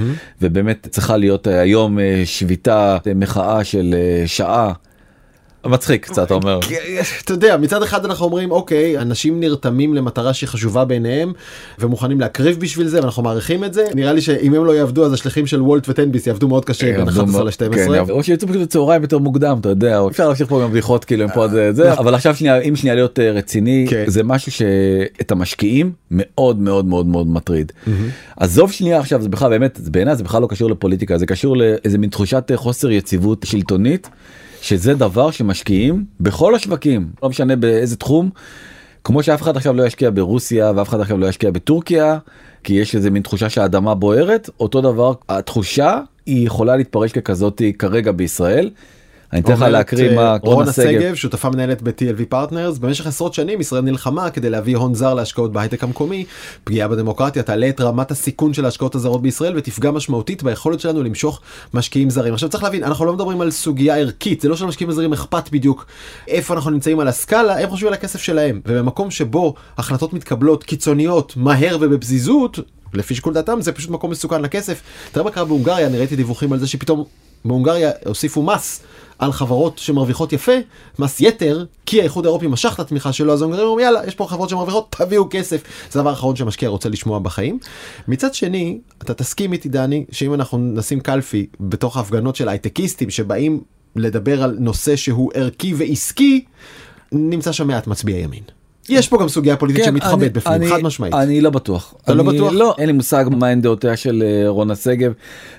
ובאמת 0.42 0.88
צריכה 0.90 1.16
להיות 1.16 1.48
אה, 1.48 1.60
היום 1.60 1.98
אה, 1.98 2.22
שביתה 2.24 2.98
אה, 3.06 3.14
מחאה 3.14 3.64
של 3.64 3.94
אה, 3.98 4.26
שעה. 4.26 4.72
מצחיק 5.68 6.06
קצת 6.06 6.22
אתה 6.22 6.34
אומר. 6.34 6.60
כי, 6.62 6.74
אתה 7.24 7.32
יודע 7.32 7.56
מצד 7.56 7.82
אחד 7.82 8.04
אנחנו 8.04 8.24
אומרים 8.24 8.50
אוקיי 8.50 8.98
אנשים 8.98 9.40
נרתמים 9.40 9.94
למטרה 9.94 10.34
שהיא 10.34 10.48
חשובה 10.48 10.84
בעיניהם 10.84 11.32
ומוכנים 11.78 12.20
להקריב 12.20 12.60
בשביל 12.60 12.86
זה 12.86 13.00
ואנחנו 13.00 13.22
מעריכים 13.22 13.64
את 13.64 13.74
זה 13.74 13.84
נראה 13.94 14.12
לי 14.12 14.20
שאם 14.20 14.54
הם 14.54 14.64
לא 14.64 14.72
יעבדו 14.72 15.06
אז 15.06 15.12
השליחים 15.12 15.46
של 15.46 15.62
וולט 15.62 15.88
וטנביס 15.88 16.26
יעבדו 16.26 16.48
מאוד 16.48 16.64
קשה 16.64 16.86
בין 16.92 17.00
עבדו 17.00 17.20
11 17.20 17.32
מאוד- 17.32 17.46
ל-12. 17.46 18.06
כן, 18.06 18.10
או 18.10 18.22
שיצאו 18.22 18.48
פשוט 18.48 18.62
בצהריים 18.62 19.02
יותר 19.02 19.18
מוקדם 19.18 19.56
אתה 19.60 19.68
יודע 19.68 20.00
אפשר 20.10 20.26
להמשיך 20.26 20.48
פה 20.48 20.62
גם 20.62 20.70
בדיחות 20.70 21.04
כאילו 21.04 21.24
הם 21.24 21.30
פה 21.34 21.48
זה 21.48 21.92
אבל 21.92 22.14
עכשיו 22.14 22.36
שנייה 22.36 22.58
אם 22.60 22.76
שנייה 22.76 22.94
להיות 22.94 23.18
אה, 23.18 23.30
רציני 23.30 23.86
כן. 23.90 24.04
זה 24.06 24.22
משהו 24.22 24.52
שאת 24.52 25.30
המשקיעים 25.30 25.92
מאוד 26.10 26.58
מאוד 26.58 26.84
מאוד 26.84 27.06
מאוד 27.06 27.26
מטריד. 27.26 27.72
עזוב 28.36 28.72
שנייה 28.72 28.98
עכשיו 28.98 29.22
זה 29.22 29.28
בכלל 29.28 29.50
באמת 29.50 29.80
בעיניי 29.80 30.16
זה 30.16 30.24
בכלל 30.24 30.42
לא 30.42 30.46
קשור 30.46 30.70
לפוליטיקה 30.70 31.18
זה 31.18 31.26
קשור 31.26 31.56
לאיזה 31.56 31.98
מין 31.98 32.10
תחושת 32.10 32.44
אה, 32.50 32.56
חוסר 32.56 32.90
יציבות 32.90 33.44
שלטונית 33.44 34.08
שזה 34.62 34.94
דבר 34.94 35.30
שמשקיעים 35.30 36.04
בכל 36.20 36.54
השווקים 36.54 37.08
לא 37.22 37.28
משנה 37.28 37.56
באיזה 37.56 37.96
תחום. 37.96 38.30
כמו 39.04 39.22
שאף 39.22 39.42
אחד 39.42 39.56
עכשיו 39.56 39.74
לא 39.74 39.86
ישקיע 39.86 40.10
ברוסיה 40.14 40.72
ואף 40.76 40.88
אחד 40.88 41.00
עכשיו 41.00 41.18
לא 41.18 41.26
ישקיע 41.26 41.50
בטורקיה 41.50 42.18
כי 42.64 42.74
יש 42.74 42.94
איזה 42.94 43.10
מין 43.10 43.22
תחושה 43.22 43.48
שהאדמה 43.48 43.94
בוערת 43.94 44.50
אותו 44.60 44.80
דבר 44.80 45.12
התחושה 45.28 46.00
היא 46.26 46.46
יכולה 46.46 46.76
להתפרש 46.76 47.12
ככזאתי 47.12 47.72
כרגע 47.72 48.12
בישראל. 48.12 48.70
אני 49.32 49.40
אתן 49.40 49.52
לך 49.52 49.62
להקריא 49.62 50.10
אה, 50.10 50.14
מה 50.14 50.36
רונה 50.42 50.72
שגב 50.72 51.14
שותפה 51.14 51.50
מנהלת 51.50 51.82
ב-TLV 51.82 52.24
פרטנרס 52.28 52.78
במשך 52.78 53.06
עשרות 53.06 53.34
שנים 53.34 53.60
ישראל 53.60 53.82
נלחמה 53.82 54.30
כדי 54.30 54.50
להביא 54.50 54.76
הון 54.76 54.94
זר 54.94 55.14
להשקעות 55.14 55.52
בהייטק 55.52 55.84
המקומי. 55.84 56.24
פגיעה 56.64 56.88
בדמוקרטיה 56.88 57.42
תעלה 57.42 57.68
את 57.68 57.80
רמת 57.80 58.10
הסיכון 58.10 58.54
של 58.54 58.64
ההשקעות 58.64 58.94
הזרות 58.94 59.22
בישראל 59.22 59.56
ותפגע 59.56 59.90
משמעותית 59.90 60.42
ביכולת 60.42 60.80
שלנו 60.80 61.02
למשוך 61.02 61.40
משקיעים 61.74 62.10
זרים. 62.10 62.34
עכשיו 62.34 62.48
צריך 62.48 62.64
להבין 62.64 62.84
אנחנו 62.84 63.04
לא 63.04 63.12
מדברים 63.12 63.40
על 63.40 63.50
סוגיה 63.50 63.96
ערכית 63.96 64.40
זה 64.40 64.48
לא 64.48 64.56
שלמשקיעים 64.56 64.90
הזרים 64.90 65.12
אכפת 65.12 65.48
בדיוק 65.52 65.86
איפה 66.28 66.54
אנחנו 66.54 66.70
נמצאים 66.70 67.00
על 67.00 67.08
הסקאלה 67.08 67.60
הם 67.62 67.70
חושבים 67.70 67.88
על 67.88 67.94
הכסף 67.94 68.22
שלהם. 68.22 68.60
ובמקום 68.66 69.10
שבו 69.10 69.54
החלטות 69.78 70.12
מתקבלות 70.12 70.64
קיצוניות 70.64 71.32
מהר 71.36 71.76
ובפזיזות 71.80 72.58
לפי 72.94 73.14
שיקול 73.14 73.34
דעתם 73.34 73.60
זה 73.60 73.72
פשוט 73.72 73.90
מקום 73.90 74.10
מסוכן 74.10 74.42
לכסף. 74.42 74.82
תראה 75.12 75.24
מה 75.24 75.30
קרה 75.30 75.44
בהונגריה 75.44 75.86
אני 75.86 75.98
ראיתי 75.98 76.16
דיווחים 76.16 76.52
על 76.52 76.58
זה 76.58 76.66
שפתאום 76.66 77.04
בהונגריה 77.48 77.90
הוסיפו 78.06 78.42
מס 78.42 78.82
על 79.18 79.32
חברות 79.32 79.78
שמרוויחות 79.78 80.32
יפה, 80.32 80.52
מס 80.98 81.20
יתר, 81.20 81.64
כי 81.86 82.00
האיחוד 82.00 82.26
האירופי 82.26 82.46
משך 82.46 82.72
את 82.74 82.80
התמיכה 82.80 83.12
שלו, 83.12 83.32
אז 83.32 83.42
ההונגרים 83.42 83.66
אומרים 83.66 83.86
יאללה, 83.86 84.06
יש 84.06 84.14
פה 84.14 84.26
חברות 84.28 84.48
שמרוויחות, 84.48 84.96
תביאו 84.98 85.26
כסף. 85.30 85.62
זה 85.90 85.98
הדבר 85.98 86.10
האחרון 86.10 86.36
שמשקיע 86.36 86.68
רוצה 86.68 86.88
לשמוע 86.88 87.18
בחיים. 87.18 87.58
מצד 88.08 88.34
שני, 88.34 88.78
אתה 89.02 89.14
תסכים 89.14 89.52
איתי 89.52 89.68
דני, 89.68 90.04
שאם 90.10 90.34
אנחנו 90.34 90.58
נשים 90.58 91.00
קלפי 91.00 91.46
בתוך 91.60 91.96
ההפגנות 91.96 92.36
של 92.36 92.48
הייטקיסטים 92.48 93.10
שבאים 93.10 93.60
לדבר 93.96 94.42
על 94.42 94.56
נושא 94.60 94.96
שהוא 94.96 95.30
ערכי 95.34 95.74
ועסקי, 95.74 96.44
נמצא 97.12 97.52
שם 97.52 97.66
מעט 97.66 97.86
מצביעי 97.86 98.22
ימין. 98.22 98.55
יש 98.88 99.08
פה 99.08 99.18
גם 99.18 99.28
סוגיה 99.28 99.56
פוליטית 99.56 99.84
כן, 99.84 99.90
שמתחבאת 99.90 100.32
בפנים, 100.32 100.70
חד 100.70 100.82
משמעית. 100.82 101.14
אני 101.14 101.40
לא 101.40 101.50
בטוח. 101.50 101.94
אתה 102.04 102.14
לא 102.14 102.22
בטוח? 102.22 102.52
לא, 102.52 102.74
אין 102.78 102.86
לי 102.86 102.92
מושג 102.92 103.24
מהן 103.30 103.60
דעותיה 103.60 103.96
של 103.96 104.22
אה, 104.26 104.48
רונה 104.48 104.76
שגב 104.76 105.12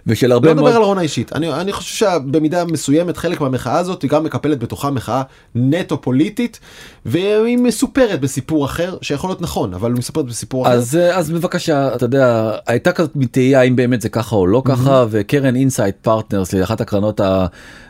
ושל 0.07 0.31
הרבה 0.31 0.49
לא 0.49 0.55
מאוד. 0.55 0.65
נדבר 0.65 0.77
על 0.77 0.83
רונה 0.83 1.01
אישית, 1.01 1.33
אני, 1.33 1.53
אני 1.53 1.71
חושב 1.73 1.95
שבמידה 1.95 2.65
מסוימת 2.65 3.17
חלק 3.17 3.41
מהמחאה 3.41 3.77
הזאת 3.77 4.01
היא 4.01 4.09
גם 4.09 4.23
מקפלת 4.23 4.59
בתוכה 4.59 4.91
מחאה 4.91 5.21
נטו 5.55 6.01
פוליטית 6.01 6.59
והיא 7.05 7.57
מסופרת 7.57 8.21
בסיפור 8.21 8.65
אחר 8.65 8.97
שיכול 9.01 9.29
להיות 9.29 9.41
נכון 9.41 9.73
אבל 9.73 9.91
היא 9.91 9.99
מסופרת 9.99 10.25
בסיפור 10.25 10.65
אחר. 10.67 10.73
אז 10.73 10.95
אה, 10.95 11.17
אז 11.17 11.31
בבקשה 11.31 11.95
אתה 11.95 12.05
יודע 12.05 12.51
הייתה 12.67 12.91
כזאת 12.91 13.17
תהייה 13.31 13.61
אם 13.61 13.75
באמת 13.75 14.01
זה 14.01 14.09
ככה 14.09 14.35
או 14.35 14.47
לא 14.47 14.61
ככה 14.65 15.05
וקרן 15.09 15.55
Insight 15.55 15.95
Partners 16.01 16.53
אחת 16.63 16.81
הקרנות 16.81 17.21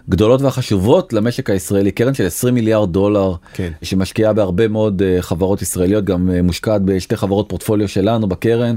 הגדולות 0.08 0.42
והחשובות 0.42 1.14
למשק 1.14 1.50
הישראלי 1.50 1.92
קרן 1.92 2.14
של 2.14 2.26
20 2.26 2.54
מיליארד 2.54 2.94
דולר 2.94 3.34
כן. 3.54 3.72
שמשקיעה 3.82 4.34
בהרבה 4.34 4.68
מאוד 4.68 5.02
אה, 5.02 5.22
חברות 5.22 5.62
ישראליות 5.62 6.06
גם 6.06 6.30
אה, 6.30 6.42
מושקעת 6.42 6.82
בשתי 6.82 7.16
חברות 7.16 7.50
פורטפוליו 7.50 7.88
שלנו 7.88 8.28
בקרן 8.28 8.76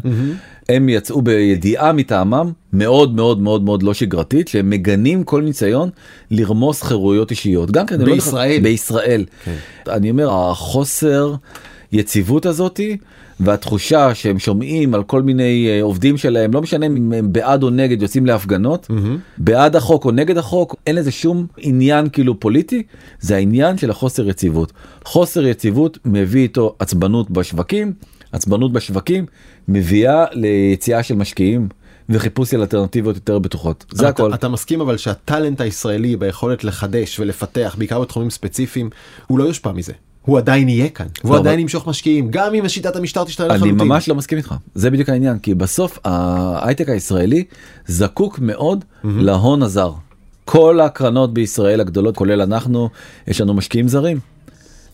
הם 0.68 0.88
יצאו 0.88 1.22
בידיעה 1.22 1.92
מטעמם 1.92 2.52
מאוד 2.72 3.14
מאוד 3.14 3.40
מאוד 3.40 3.62
מאוד 3.62 3.82
לא 3.82 3.94
שגרתית 3.94 4.48
שהם 4.48 4.70
מגנים 4.70 5.24
כל 5.24 5.42
ניסיון 5.42 5.90
לרמוס 6.30 6.82
חירויות 6.82 7.30
אישיות 7.30 7.70
גם 7.70 7.86
כן 7.86 7.94
אני 7.94 8.04
לא 8.04 8.14
בישראל. 8.14 8.60
בישראל 8.62 9.24
כן. 9.44 9.54
אני 9.88 10.10
אומר 10.10 10.30
החוסר 10.30 11.34
יציבות 11.92 12.46
הזאתי 12.46 12.96
והתחושה 13.40 14.14
שהם 14.14 14.38
שומעים 14.38 14.94
על 14.94 15.02
כל 15.02 15.22
מיני 15.22 15.66
אה, 15.68 15.82
עובדים 15.82 16.16
שלהם 16.16 16.52
לא 16.52 16.62
משנה 16.62 16.86
אם 16.86 17.12
הם 17.12 17.32
בעד 17.32 17.62
או 17.62 17.70
נגד 17.70 18.02
יוצאים 18.02 18.26
להפגנות 18.26 18.88
בעד 19.38 19.76
החוק 19.76 20.04
או 20.04 20.10
נגד 20.10 20.38
החוק 20.38 20.76
אין 20.86 20.96
לזה 20.96 21.10
שום 21.10 21.46
עניין 21.58 22.08
כאילו 22.08 22.40
פוליטי 22.40 22.82
זה 23.20 23.36
העניין 23.36 23.78
של 23.78 23.90
החוסר 23.90 24.28
יציבות. 24.28 24.72
חוסר 25.04 25.46
יציבות 25.46 25.98
מביא 26.04 26.42
איתו 26.42 26.74
עצבנות 26.78 27.30
בשווקים 27.30 27.92
עצבנות 28.32 28.72
בשווקים 28.72 29.26
מביאה 29.68 30.24
ליציאה 30.32 31.02
של 31.02 31.14
משקיעים 31.14 31.68
וחיפוש 32.08 32.50
של 32.50 32.60
אלטרנטיבות 32.60 33.14
יותר 33.14 33.38
בטוחות. 33.38 33.84
זה 33.92 34.08
אתה, 34.08 34.08
הכל. 34.08 34.34
אתה 34.34 34.48
מסכים 34.48 34.80
אבל 34.80 34.96
שהטאלנט 34.96 35.60
הישראלי 35.60 36.16
ביכולת 36.16 36.64
לחדש 36.64 37.20
ולפתח 37.20 37.74
בעיקר 37.78 38.00
בתחומים 38.00 38.30
ספציפיים 38.30 38.90
הוא 39.26 39.38
לא 39.38 39.44
יושפע 39.44 39.72
מזה. 39.72 39.92
הוא 40.24 40.38
עדיין 40.38 40.68
יהיה 40.68 40.88
כאן, 40.88 41.06
לא, 41.24 41.36
עדיין 41.36 41.46
אבל- 41.54 41.58
ימשוך 41.58 41.86
משקיעים 41.88 42.30
גם 42.30 42.54
אם 42.54 42.68
שיטת 42.68 42.96
המשטר 42.96 43.24
תשתנה 43.24 43.46
אני 43.46 43.54
לחלוטין. 43.56 43.88
ממש 43.88 44.08
לא 44.08 44.14
מסכים 44.14 44.38
איתך 44.38 44.54
זה 44.74 44.90
בדיוק 44.90 45.08
העניין 45.08 45.38
כי 45.38 45.54
בסוף 45.54 45.98
ההייטק 46.04 46.88
הישראלי 46.88 47.44
זקוק 47.86 48.38
מאוד 48.38 48.84
להון 49.04 49.62
הזר. 49.62 49.92
כל 50.44 50.80
הקרנות 50.80 51.34
בישראל 51.34 51.80
הגדולות 51.80 52.16
כולל 52.16 52.40
אנחנו 52.42 52.88
יש 53.28 53.40
לנו 53.40 53.54
משקיעים 53.54 53.88
זרים. 53.88 54.18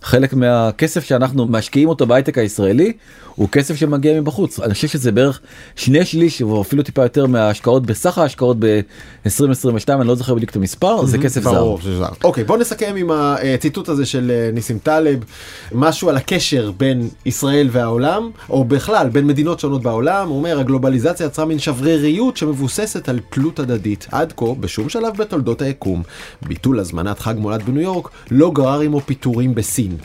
חלק 0.07 0.35
מהכסף 0.35 1.05
שאנחנו 1.05 1.47
משקיעים 1.47 1.89
אותו 1.89 2.07
בהייטק 2.07 2.39
הישראלי 2.39 2.93
הוא 3.35 3.49
כסף 3.49 3.75
שמגיע 3.77 4.21
מבחוץ 4.21 4.61
אני 4.61 4.75
חושב 4.75 4.89
שזה 4.89 5.13
בערך 5.13 5.41
שני 5.77 6.05
שליש 6.05 6.43
או 6.43 6.63
אפילו 6.63 6.83
טיפה 6.83 7.03
יותר 7.03 7.27
מההשקעות 7.27 7.87
בסך 7.87 8.19
ההשקעות 8.19 8.57
ב-2022 8.61 9.89
אני 9.89 10.09
לא 10.09 10.15
זוכר 10.15 10.35
בדיוק 10.35 10.51
את 10.51 10.57
המספר 10.57 11.07
זה 11.07 11.19
כסף 11.19 11.43
זר. 11.43 11.77
אוקיי 12.25 12.45
בוא 12.45 12.59
נסכם 12.59 12.95
עם 12.97 13.11
הציטוט 13.11 13.89
הזה 13.89 14.07
של 14.07 14.31
אה, 14.31 14.51
ניסים 14.53 14.79
טלב 14.79 15.25
משהו 15.73 16.09
על 16.09 16.17
הקשר 16.17 16.71
בין 16.77 17.09
ישראל 17.27 17.69
והעולם 17.73 18.31
או 18.51 18.65
בכלל 18.65 19.09
בין 19.09 19.27
מדינות 19.27 19.61
שונות 19.61 19.83
בעולם 19.83 20.29
הוא 20.29 20.39
אומר 20.39 20.61
הגלובליזציה 20.61 21.27
יצרה 21.27 21.45
מין 21.45 21.59
שבריריות 21.59 22.37
שמבוססת 22.37 23.09
על 23.09 23.21
תלות 23.31 23.59
הדדית 23.59 24.07
עד 24.13 24.33
כה 24.37 24.55
בשום 24.61 24.89
שלב 24.89 25.17
בתולדות 25.17 25.63
היקום 25.63 26.03
ביטול 26.43 26.79
הזמנת 26.81 27.19
חג 27.19 27.35
מולד 27.39 27.63
בניו 27.63 27.83
יורק 27.83 28.09
לא 28.31 28.51
גרר 28.51 28.81
עמו 28.81 29.01
פיטורים 29.01 29.55
בסין. 29.55 29.96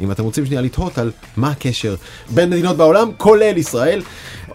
אם 0.00 0.10
אתם 0.10 0.24
רוצים 0.24 0.46
שנייה 0.46 0.62
לתהות 0.62 0.98
על 0.98 1.10
מה 1.36 1.50
הקשר 1.50 1.94
בין 2.30 2.50
מדינות 2.50 2.76
בעולם 2.76 3.10
כולל 3.16 3.56
ישראל 3.56 4.02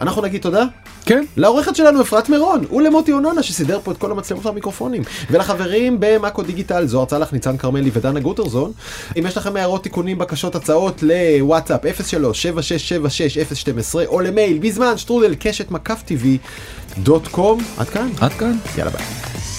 אנחנו 0.02 0.22
נגיד 0.22 0.42
תודה 0.42 0.64
כן. 1.06 1.26
לעורכת 1.38 1.76
שלנו 1.76 2.02
אפרת 2.02 2.30
מירון 2.30 2.66
ולמוטי 2.72 3.12
אוננה 3.12 3.44
שסידר 3.44 3.80
פה 3.84 3.92
את 3.92 3.98
כל 3.98 4.12
המצלמות 4.12 4.46
והמיקרופונים 4.46 5.04
ולחברים 5.32 5.98
במאקו 6.00 6.44
דיגיטל 6.44 6.86
זוהר 6.86 7.06
צלח 7.06 7.34
ניצן 7.34 7.58
כרמלי 7.58 7.90
ודנה 7.94 8.20
גוטרזון 8.20 8.72
אם 9.20 9.26
יש 9.28 9.38
לכם 9.38 9.56
הערות 9.56 9.84
תיקונים 9.84 10.18
בקשות 10.18 10.56
הצעות 10.56 11.04
לוואטסאפ 11.04 11.86
03-7676-012 11.86 11.90
או 14.06 14.22
למייל 14.22 14.58
בזמן 14.58 14.98
שטרודל 14.98 15.36
קשת 15.40 15.72
מקף 15.72 16.02
טבעי 16.06 16.38
דוט 16.98 17.28
קום 17.28 17.60
עד 17.78 17.90
כאן 17.90 18.10
עד 18.20 18.34
כאן. 18.34 18.58
יאללה 18.78 18.92
ביי. 18.92 19.57